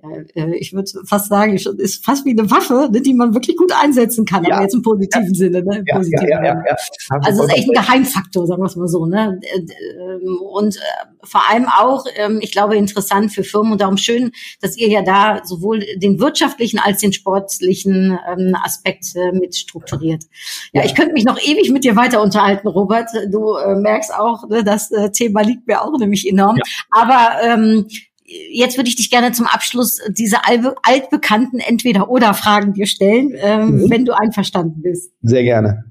äh, 0.03 0.55
ich 0.57 0.73
würde 0.73 0.91
fast 1.07 1.29
sagen, 1.29 1.55
ist 1.55 2.05
fast 2.05 2.25
wie 2.25 2.39
eine 2.39 2.51
Waffe, 2.51 2.91
ne, 2.93 3.01
die 3.01 3.15
man 3.15 3.33
wirklich 3.35 3.57
gut 3.57 3.73
einsetzen 3.73 4.25
kann, 4.25 4.45
ja. 4.45 4.55
aber 4.55 4.63
jetzt 4.63 4.75
im 4.75 4.83
positiven 4.83 5.29
ja. 5.29 5.35
Sinne. 5.35 5.63
Ne, 5.63 5.79
im 5.79 5.85
ja, 5.87 5.97
positiven 5.97 6.29
ja, 6.29 6.45
ja, 6.45 6.65
ja, 6.69 6.77
Also 7.23 7.43
es 7.43 7.49
ist 7.49 7.57
echt 7.57 7.69
ein 7.69 7.75
Geheimfaktor, 7.75 8.47
sagen 8.47 8.63
wir 8.63 8.67
es 8.67 8.77
mal 8.77 8.89
so. 8.89 9.07
Ne? 9.07 9.41
Äh, 9.43 9.59
ähm, 9.59 10.39
und 10.39 10.77
äh, 10.77 10.81
vor 11.23 11.43
allem 11.51 11.67
auch, 11.67 12.05
ähm, 12.17 12.41
ich 12.43 12.53
glaube, 12.53 12.77
interessant 12.77 13.33
für 13.33 13.43
Firmen 13.43 13.73
und 13.73 13.81
darum 13.81 13.97
schön, 13.97 14.33
dass 14.61 14.77
ihr 14.77 14.89
ja 14.89 15.03
da 15.03 15.43
sowohl 15.45 15.85
den 15.97 16.21
wirtschaftlichen 16.21 16.79
als 16.79 17.01
den 17.01 17.13
sportlichen 17.13 18.19
ähm, 18.31 18.55
Aspekt 18.63 19.07
mit 19.33 19.55
strukturiert. 19.55 20.25
Ja, 20.73 20.85
ich 20.85 20.95
könnte 20.95 21.13
mich 21.13 21.25
noch 21.25 21.41
ewig 21.41 21.71
mit 21.71 21.85
dir 21.85 21.97
weiter 21.97 22.23
unterhalten, 22.23 22.69
Robert. 22.69 23.09
Du 23.31 23.57
merkst 23.77 24.13
auch, 24.13 24.49
ne, 24.49 24.63
das 24.65 24.91
Thema 25.13 25.43
liegt 25.43 25.67
mir 25.67 25.83
auch 25.83 25.97
nämlich 25.99 26.29
enorm. 26.29 26.59
Aber 26.91 27.43
ähm, 27.43 27.87
jetzt 28.27 28.77
würde 28.77 28.89
ich 28.89 28.97
dich 28.97 29.11
gerne 29.11 29.33
zum 29.33 29.47
Abschluss 29.47 30.01
diese 30.09 30.39
altbekannten 30.45 31.61
Entweder-Oder-Fragen 31.61 32.73
dir 32.73 32.87
stellen, 32.87 33.33
ähm, 33.37 33.83
mhm. 33.83 33.91
wenn 33.91 34.05
du 34.05 34.13
einverstanden 34.13 34.83
bist. 34.83 35.13
Sehr 35.23 35.43
gerne. 35.43 35.85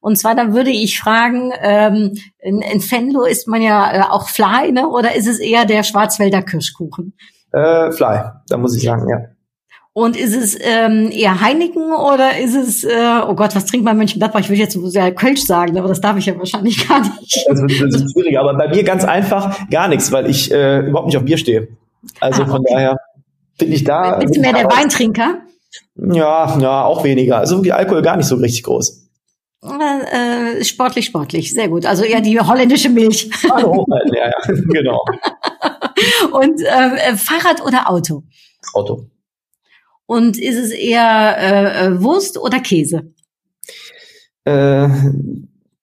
Und 0.00 0.16
zwar, 0.16 0.34
dann 0.34 0.54
würde 0.54 0.70
ich 0.70 0.98
fragen, 0.98 1.52
ähm, 1.60 2.12
in, 2.38 2.60
in 2.60 2.80
Fenlo 2.80 3.24
ist 3.24 3.46
man 3.48 3.62
ja 3.62 3.92
äh, 3.92 4.02
auch 4.10 4.28
Fly, 4.28 4.72
ne? 4.72 4.88
oder 4.88 5.14
ist 5.14 5.28
es 5.28 5.38
eher 5.38 5.64
der 5.64 5.84
Schwarzwälder 5.84 6.42
Kirschkuchen? 6.42 7.14
Äh, 7.52 7.92
Fly, 7.92 8.30
da 8.48 8.56
muss 8.56 8.76
ich 8.76 8.82
sagen, 8.82 9.08
ja. 9.08 9.33
Und 9.96 10.16
ist 10.16 10.34
es 10.34 10.58
ähm, 10.60 11.08
eher 11.12 11.40
Heineken 11.40 11.92
oder 11.92 12.36
ist 12.36 12.56
es, 12.56 12.82
äh, 12.82 13.20
oh 13.28 13.34
Gott, 13.34 13.54
was 13.54 13.66
trinkt 13.66 13.84
man 13.84 13.92
in 13.92 13.98
Mönchengladbach? 13.98 14.40
Ich 14.40 14.48
würde 14.48 14.60
jetzt 14.60 14.72
so 14.72 14.84
sehr 14.88 15.14
Kölsch 15.14 15.42
sagen, 15.42 15.78
aber 15.78 15.86
das 15.86 16.00
darf 16.00 16.16
ich 16.16 16.26
ja 16.26 16.36
wahrscheinlich 16.36 16.88
gar 16.88 16.98
nicht. 16.98 17.46
Das 17.48 17.60
wird, 17.60 17.70
das 17.70 18.00
wird 18.00 18.10
schwierig, 18.10 18.36
aber 18.36 18.54
bei 18.54 18.66
mir 18.66 18.82
ganz 18.82 19.04
einfach 19.04 19.56
gar 19.70 19.86
nichts, 19.86 20.10
weil 20.10 20.28
ich 20.28 20.50
äh, 20.50 20.80
überhaupt 20.80 21.06
nicht 21.06 21.16
auf 21.16 21.24
Bier 21.24 21.38
stehe. 21.38 21.68
Also 22.18 22.42
ah, 22.42 22.44
okay. 22.44 22.50
von 22.50 22.64
daher 22.68 22.98
bin 23.56 23.70
ich 23.70 23.84
da. 23.84 24.16
Bist 24.16 24.34
du 24.34 24.40
mehr 24.40 24.52
der 24.52 24.64
Weintrinker? 24.64 25.42
Ja, 25.94 26.58
ja, 26.58 26.84
auch 26.84 27.04
weniger. 27.04 27.38
Also 27.38 27.58
wirklich 27.58 27.74
Alkohol 27.74 28.02
gar 28.02 28.16
nicht 28.16 28.26
so 28.26 28.34
richtig 28.34 28.64
groß. 28.64 29.00
Äh, 29.62 30.64
sportlich, 30.64 31.06
sportlich, 31.06 31.54
sehr 31.54 31.68
gut. 31.68 31.86
Also 31.86 32.02
eher 32.02 32.20
die 32.20 32.38
holländische 32.40 32.88
Milch. 32.88 33.30
Hallo, 33.48 33.86
ja, 34.12 34.26
ja, 34.26 34.54
genau. 34.68 35.04
Und 36.32 36.60
äh, 36.62 37.16
Fahrrad 37.16 37.64
oder 37.64 37.88
Auto? 37.88 38.24
Auto. 38.74 39.06
Und 40.06 40.38
ist 40.38 40.56
es 40.56 40.70
eher 40.70 41.36
äh, 41.38 41.86
äh, 41.86 42.02
Wurst 42.02 42.38
oder 42.38 42.60
Käse? 42.60 43.12
Äh, 44.44 44.88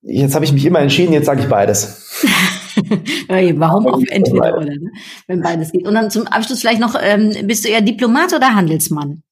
jetzt 0.03 0.35
habe 0.35 0.45
ich 0.45 0.53
mich 0.53 0.65
immer 0.65 0.79
entschieden, 0.79 1.13
jetzt 1.13 1.25
sage 1.25 1.41
ich 1.41 1.49
beides. 1.49 2.23
Warum 3.27 3.87
auch 3.87 4.01
entweder 4.09 4.57
oder, 4.57 4.65
ne? 4.65 4.91
wenn 5.27 5.41
beides 5.41 5.71
geht. 5.71 5.87
Und 5.87 5.95
dann 5.95 6.11
zum 6.11 6.27
Abschluss 6.27 6.61
vielleicht 6.61 6.79
noch, 6.79 6.95
ähm, 7.01 7.33
bist 7.47 7.65
du 7.65 7.69
eher 7.69 7.81
Diplomat 7.81 8.33
oder 8.33 8.55
Handelsmann? 8.55 9.23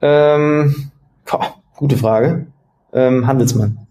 Ähm, 0.00 0.90
boah, 1.24 1.54
gute 1.76 1.96
Frage. 1.96 2.46
Ähm, 2.92 3.26
Handelsmann. 3.26 3.81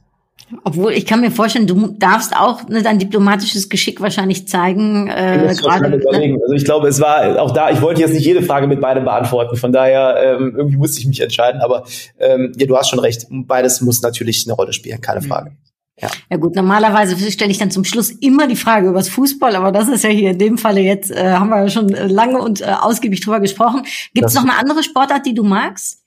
Obwohl, 0.63 0.91
ich 0.93 1.05
kann 1.05 1.21
mir 1.21 1.31
vorstellen, 1.31 1.67
du 1.67 1.95
darfst 1.97 2.35
auch 2.35 2.67
ne, 2.67 2.81
dein 2.83 2.99
diplomatisches 2.99 3.69
Geschick 3.69 4.01
wahrscheinlich 4.01 4.47
zeigen. 4.47 5.07
Äh, 5.07 5.55
gerade, 5.59 5.89
ne? 5.89 6.37
Also 6.41 6.53
ich 6.53 6.65
glaube, 6.65 6.87
es 6.87 6.99
war 6.99 7.41
auch 7.41 7.51
da, 7.51 7.71
ich 7.71 7.81
wollte 7.81 8.01
jetzt 8.01 8.13
nicht 8.13 8.25
jede 8.25 8.41
Frage 8.41 8.67
mit 8.67 8.81
beidem 8.81 9.05
beantworten, 9.05 9.55
von 9.55 9.71
daher 9.71 10.15
ähm, 10.21 10.53
irgendwie 10.57 10.77
musste 10.77 10.99
ich 10.99 11.07
mich 11.07 11.21
entscheiden, 11.21 11.61
aber 11.61 11.83
ähm, 12.19 12.51
ja, 12.57 12.67
du 12.67 12.77
hast 12.77 12.89
schon 12.89 12.99
recht, 12.99 13.27
beides 13.29 13.81
muss 13.81 14.01
natürlich 14.01 14.45
eine 14.45 14.53
Rolle 14.53 14.73
spielen, 14.73 14.99
keine 15.01 15.21
Frage. 15.21 15.51
Ja. 16.01 16.09
ja 16.29 16.37
gut, 16.37 16.55
normalerweise 16.55 17.15
stelle 17.31 17.51
ich 17.51 17.59
dann 17.59 17.69
zum 17.69 17.83
Schluss 17.83 18.09
immer 18.09 18.47
die 18.47 18.55
Frage 18.55 18.87
über 18.87 18.97
das 18.97 19.09
Fußball, 19.09 19.55
aber 19.55 19.71
das 19.71 19.87
ist 19.87 20.03
ja 20.03 20.09
hier 20.09 20.31
in 20.31 20.39
dem 20.39 20.57
Falle 20.57 20.81
jetzt, 20.81 21.11
äh, 21.11 21.33
haben 21.33 21.49
wir 21.49 21.61
ja 21.61 21.69
schon 21.69 21.89
lange 21.89 22.41
und 22.41 22.61
äh, 22.61 22.73
ausgiebig 22.81 23.21
drüber 23.21 23.39
gesprochen. 23.39 23.83
Gibt 24.13 24.27
es 24.27 24.33
noch 24.33 24.43
eine 24.43 24.57
andere 24.57 24.83
Sportart, 24.83 25.25
die 25.25 25.35
du 25.35 25.43
magst? 25.43 25.99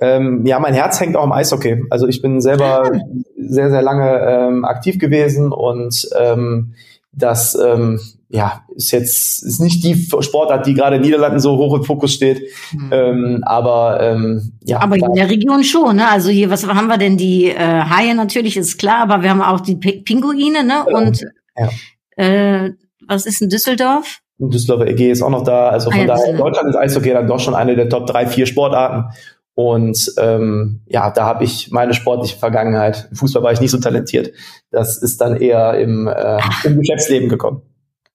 Ähm, 0.00 0.46
ja, 0.46 0.60
mein 0.60 0.74
Herz 0.74 1.00
hängt 1.00 1.16
auch 1.16 1.24
im 1.24 1.32
Eishockey. 1.32 1.82
Also 1.90 2.06
ich 2.06 2.22
bin 2.22 2.40
selber 2.40 2.92
ah. 2.94 3.00
Sehr, 3.48 3.70
sehr 3.70 3.82
lange 3.82 4.20
ähm, 4.20 4.64
aktiv 4.64 4.98
gewesen 4.98 5.52
und 5.52 6.08
ähm, 6.18 6.74
das 7.12 7.54
ähm, 7.54 8.00
ja 8.28 8.62
ist 8.74 8.90
jetzt 8.90 9.42
ist 9.42 9.60
nicht 9.60 9.82
die 9.84 9.94
Sportart, 10.20 10.66
die 10.66 10.74
gerade 10.74 10.96
in 10.96 11.02
Niederlanden 11.02 11.40
so 11.40 11.56
hoch 11.56 11.76
im 11.76 11.84
Fokus 11.84 12.12
steht. 12.12 12.42
Mhm. 12.72 12.90
Ähm, 12.92 13.42
aber 13.44 14.00
ähm, 14.02 14.52
ja. 14.64 14.80
Aber 14.80 14.96
in 14.96 15.14
der 15.14 15.30
Region 15.30 15.64
schon, 15.64 15.96
ne? 15.96 16.08
Also 16.08 16.30
hier, 16.30 16.50
was 16.50 16.66
haben 16.66 16.88
wir 16.88 16.98
denn? 16.98 17.16
Die 17.16 17.46
äh, 17.46 17.56
Haie 17.56 18.14
natürlich 18.14 18.56
ist 18.56 18.78
klar, 18.78 19.00
aber 19.00 19.22
wir 19.22 19.30
haben 19.30 19.42
auch 19.42 19.60
die 19.60 19.76
P 19.76 20.02
Pinguine, 20.02 20.64
ne? 20.64 20.84
Genau. 20.86 20.98
Und 20.98 21.24
ja. 21.56 21.68
äh, 22.16 22.72
was 23.06 23.26
ist 23.26 23.40
in 23.40 23.48
Düsseldorf? 23.48 24.20
Düsseldorfer 24.38 24.86
EG 24.86 25.10
ist 25.10 25.22
auch 25.22 25.30
noch 25.30 25.42
da. 25.42 25.70
Also 25.70 25.90
von 25.90 25.98
Ah 25.98 26.02
ja, 26.02 26.06
daher, 26.06 26.24
in 26.24 26.30
Düsseldorf. 26.32 26.52
Deutschland 26.52 26.70
ist 26.70 26.76
Eishockey 26.76 27.12
dann 27.12 27.26
doch 27.26 27.40
schon 27.40 27.54
eine 27.54 27.74
der 27.74 27.88
Top 27.88 28.06
drei, 28.06 28.26
vier 28.26 28.46
Sportarten. 28.46 29.12
Und 29.58 30.12
ähm, 30.18 30.82
ja, 30.86 31.10
da 31.10 31.24
habe 31.24 31.42
ich 31.42 31.72
meine 31.72 31.92
sportliche 31.92 32.38
Vergangenheit. 32.38 33.08
Im 33.10 33.16
Fußball 33.16 33.42
war 33.42 33.50
ich 33.50 33.60
nicht 33.60 33.72
so 33.72 33.78
talentiert. 33.78 34.30
Das 34.70 34.98
ist 34.98 35.20
dann 35.20 35.34
eher 35.34 35.76
im, 35.80 36.06
äh, 36.06 36.38
im 36.62 36.78
Geschäftsleben 36.78 37.28
gekommen. 37.28 37.62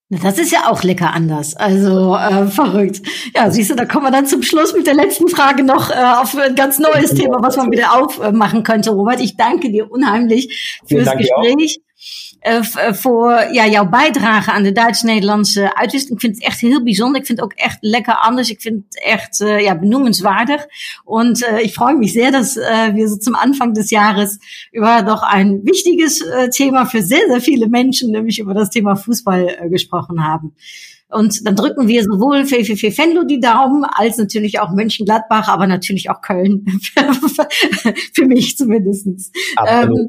Das 0.10 0.38
ist 0.38 0.54
ja 0.54 0.70
auch 0.70 0.84
lecker 0.84 1.14
anders. 1.14 1.58
Also 1.58 2.16
äh, 2.16 2.46
verrückt. 2.48 3.02
Ja, 3.36 3.52
siehst 3.52 3.72
du, 3.72 3.76
da 3.76 3.84
kommen 3.84 4.06
wir 4.06 4.12
dann 4.12 4.26
zum 4.26 4.42
Schluss 4.42 4.74
mit 4.74 4.88
der 4.88 4.94
letzten 4.94 5.28
Frage 5.28 5.66
noch 5.66 5.90
äh, 5.90 5.96
auf 5.96 6.34
ein 6.38 6.56
ganz 6.56 6.80
neues 6.80 7.14
Thema, 7.14 7.40
was 7.42 7.58
man 7.58 7.70
wieder 7.72 7.94
aufmachen 7.94 8.64
könnte. 8.64 8.92
Robert, 8.92 9.20
ich 9.20 9.36
danke 9.36 9.70
dir 9.70 9.92
unheimlich 9.92 10.80
fürs 10.88 11.12
dir 11.18 11.28
auch. 11.36 11.44
Eh, 12.44 12.94
voor 12.94 13.32
ja, 13.52 13.68
jouw 13.68 13.90
bijdrage 13.90 14.52
aan 14.52 14.64
de 14.64 14.72
Duits-Nederlandse 14.72 15.76
uitwisseling. 15.76 16.16
Ik 16.16 16.22
vind 16.22 16.36
het 16.36 16.46
echt 16.46 16.60
heel 16.60 16.84
bijzonder. 16.84 17.20
Ik 17.22 17.26
vind 17.26 17.40
het 17.40 17.48
ook 17.48 17.58
echt 17.58 17.78
lekker 17.82 18.16
anders. 18.16 18.50
Ik 18.50 18.62
vind 18.62 18.84
het 18.84 19.04
echt 19.04 19.42
äh, 19.42 19.62
ja, 19.62 19.80
benoemenswaardig. 19.80 20.66
Und 21.06 21.42
äh, 21.42 21.62
ich 21.62 21.74
freue 21.74 21.96
mich 21.96 22.12
sehr, 22.12 22.32
dass 22.32 22.58
äh, 22.58 22.94
wir 22.96 23.08
so 23.08 23.16
zum 23.16 23.36
Anfang 23.36 23.74
des 23.74 23.92
Jahres 23.92 24.40
über 24.72 25.04
doch 25.04 25.22
ein 25.22 25.62
wichtiges 25.64 26.22
äh, 26.22 26.50
Thema 26.50 26.86
für 26.86 27.02
sehr, 27.02 27.28
sehr 27.30 27.40
viele 27.40 27.70
Menschen, 27.70 28.12
nämlich 28.12 28.40
über 28.40 28.54
das 28.54 28.70
Thema 28.70 28.96
Fußball 28.96 29.48
äh, 29.48 29.70
gesprochen 29.70 30.26
haben. 30.26 30.54
Und 31.08 31.48
dann 31.48 31.56
drücken 31.56 31.88
wir 31.88 32.04
sowohl 32.04 32.46
für, 32.46 32.58
Venlo 32.58 33.24
die 33.24 33.40
Daumen, 33.40 33.86
als 33.86 34.18
natürlich 34.18 34.60
auch 34.60 34.72
Mönchengladbach, 34.72 35.48
aber 35.48 35.66
natürlich 35.66 36.10
auch 36.10 36.20
Köln. 36.20 36.66
für 38.14 38.26
mich 38.26 38.58
zumindestens. 38.58 39.32
Absolut. 39.56 40.00
Ähm, 40.00 40.08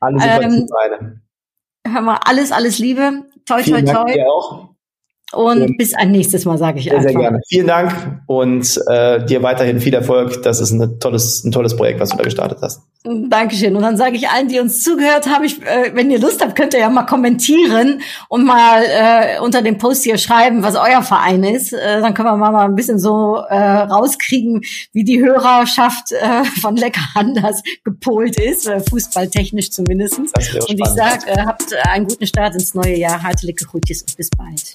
Alle 0.00 0.18
Sympathien 0.18 0.68
ähm. 1.00 1.20
Hör 1.86 2.00
mal, 2.00 2.18
alles, 2.24 2.52
alles 2.52 2.78
Liebe. 2.78 3.24
Toi, 3.46 3.62
toi, 3.62 3.62
Vielen 3.62 3.86
Dank 3.86 4.06
toi. 4.06 4.12
dir 4.12 4.26
auch. 4.26 4.73
Und 5.32 5.62
Und- 5.62 5.78
bis 5.78 5.94
ein 5.94 6.12
nächstes 6.12 6.44
Mal, 6.44 6.58
sage 6.58 6.78
ich 6.78 6.84
Sehr, 6.84 6.94
einfach. 6.98 7.10
sehr 7.10 7.18
gerne. 7.20 7.40
Vielen 7.48 7.66
Dank 7.66 8.20
und 8.26 8.80
äh, 8.88 9.24
dir 9.24 9.42
weiterhin 9.42 9.80
viel 9.80 9.94
Erfolg. 9.94 10.42
Das 10.42 10.60
ist 10.60 10.70
ein 10.70 11.00
tolles, 11.00 11.42
ein 11.44 11.50
tolles 11.50 11.74
Projekt, 11.76 11.98
was 11.98 12.10
du 12.10 12.16
da 12.18 12.22
gestartet 12.22 12.58
hast. 12.62 12.82
Dankeschön. 13.28 13.74
Und 13.76 13.82
dann 13.82 13.96
sage 13.98 14.16
ich 14.16 14.28
allen, 14.28 14.48
die 14.48 14.60
uns 14.60 14.82
zugehört 14.82 15.26
haben, 15.28 15.44
ich, 15.44 15.60
äh, 15.62 15.90
wenn 15.94 16.10
ihr 16.10 16.18
Lust 16.20 16.40
habt, 16.42 16.54
könnt 16.56 16.72
ihr 16.72 16.80
ja 16.80 16.88
mal 16.88 17.02
kommentieren 17.02 18.00
und 18.28 18.44
mal 18.46 18.82
äh, 18.86 19.40
unter 19.40 19.60
dem 19.60 19.76
Post 19.76 20.04
hier 20.04 20.16
schreiben, 20.18 20.62
was 20.62 20.74
euer 20.76 21.02
Verein 21.02 21.42
ist. 21.44 21.72
Äh, 21.74 22.00
dann 22.00 22.14
können 22.14 22.28
wir 22.28 22.36
mal, 22.36 22.50
mal 22.52 22.64
ein 22.64 22.74
bisschen 22.76 22.98
so 22.98 23.36
äh, 23.48 23.54
rauskriegen, 23.58 24.62
wie 24.92 25.04
die 25.04 25.20
Hörerschaft 25.22 26.12
äh, 26.12 26.44
von 26.62 26.76
Lecker 26.76 27.02
anders 27.14 27.62
gepolt 27.82 28.38
ist, 28.40 28.66
äh, 28.68 28.80
fußballtechnisch 28.80 29.70
wäre 30.54 30.64
Und 30.66 30.80
ich 30.80 30.86
spannend. 30.86 31.22
sage, 31.22 31.30
äh, 31.30 31.44
habt 31.44 31.74
einen 31.88 32.06
guten 32.06 32.26
Start 32.26 32.54
ins 32.54 32.72
neue 32.74 32.96
Jahr. 32.96 33.22
Hartliche 33.22 33.54
Groetjes 33.66 34.02
und 34.02 34.16
bis 34.16 34.30
bald. 34.30 34.74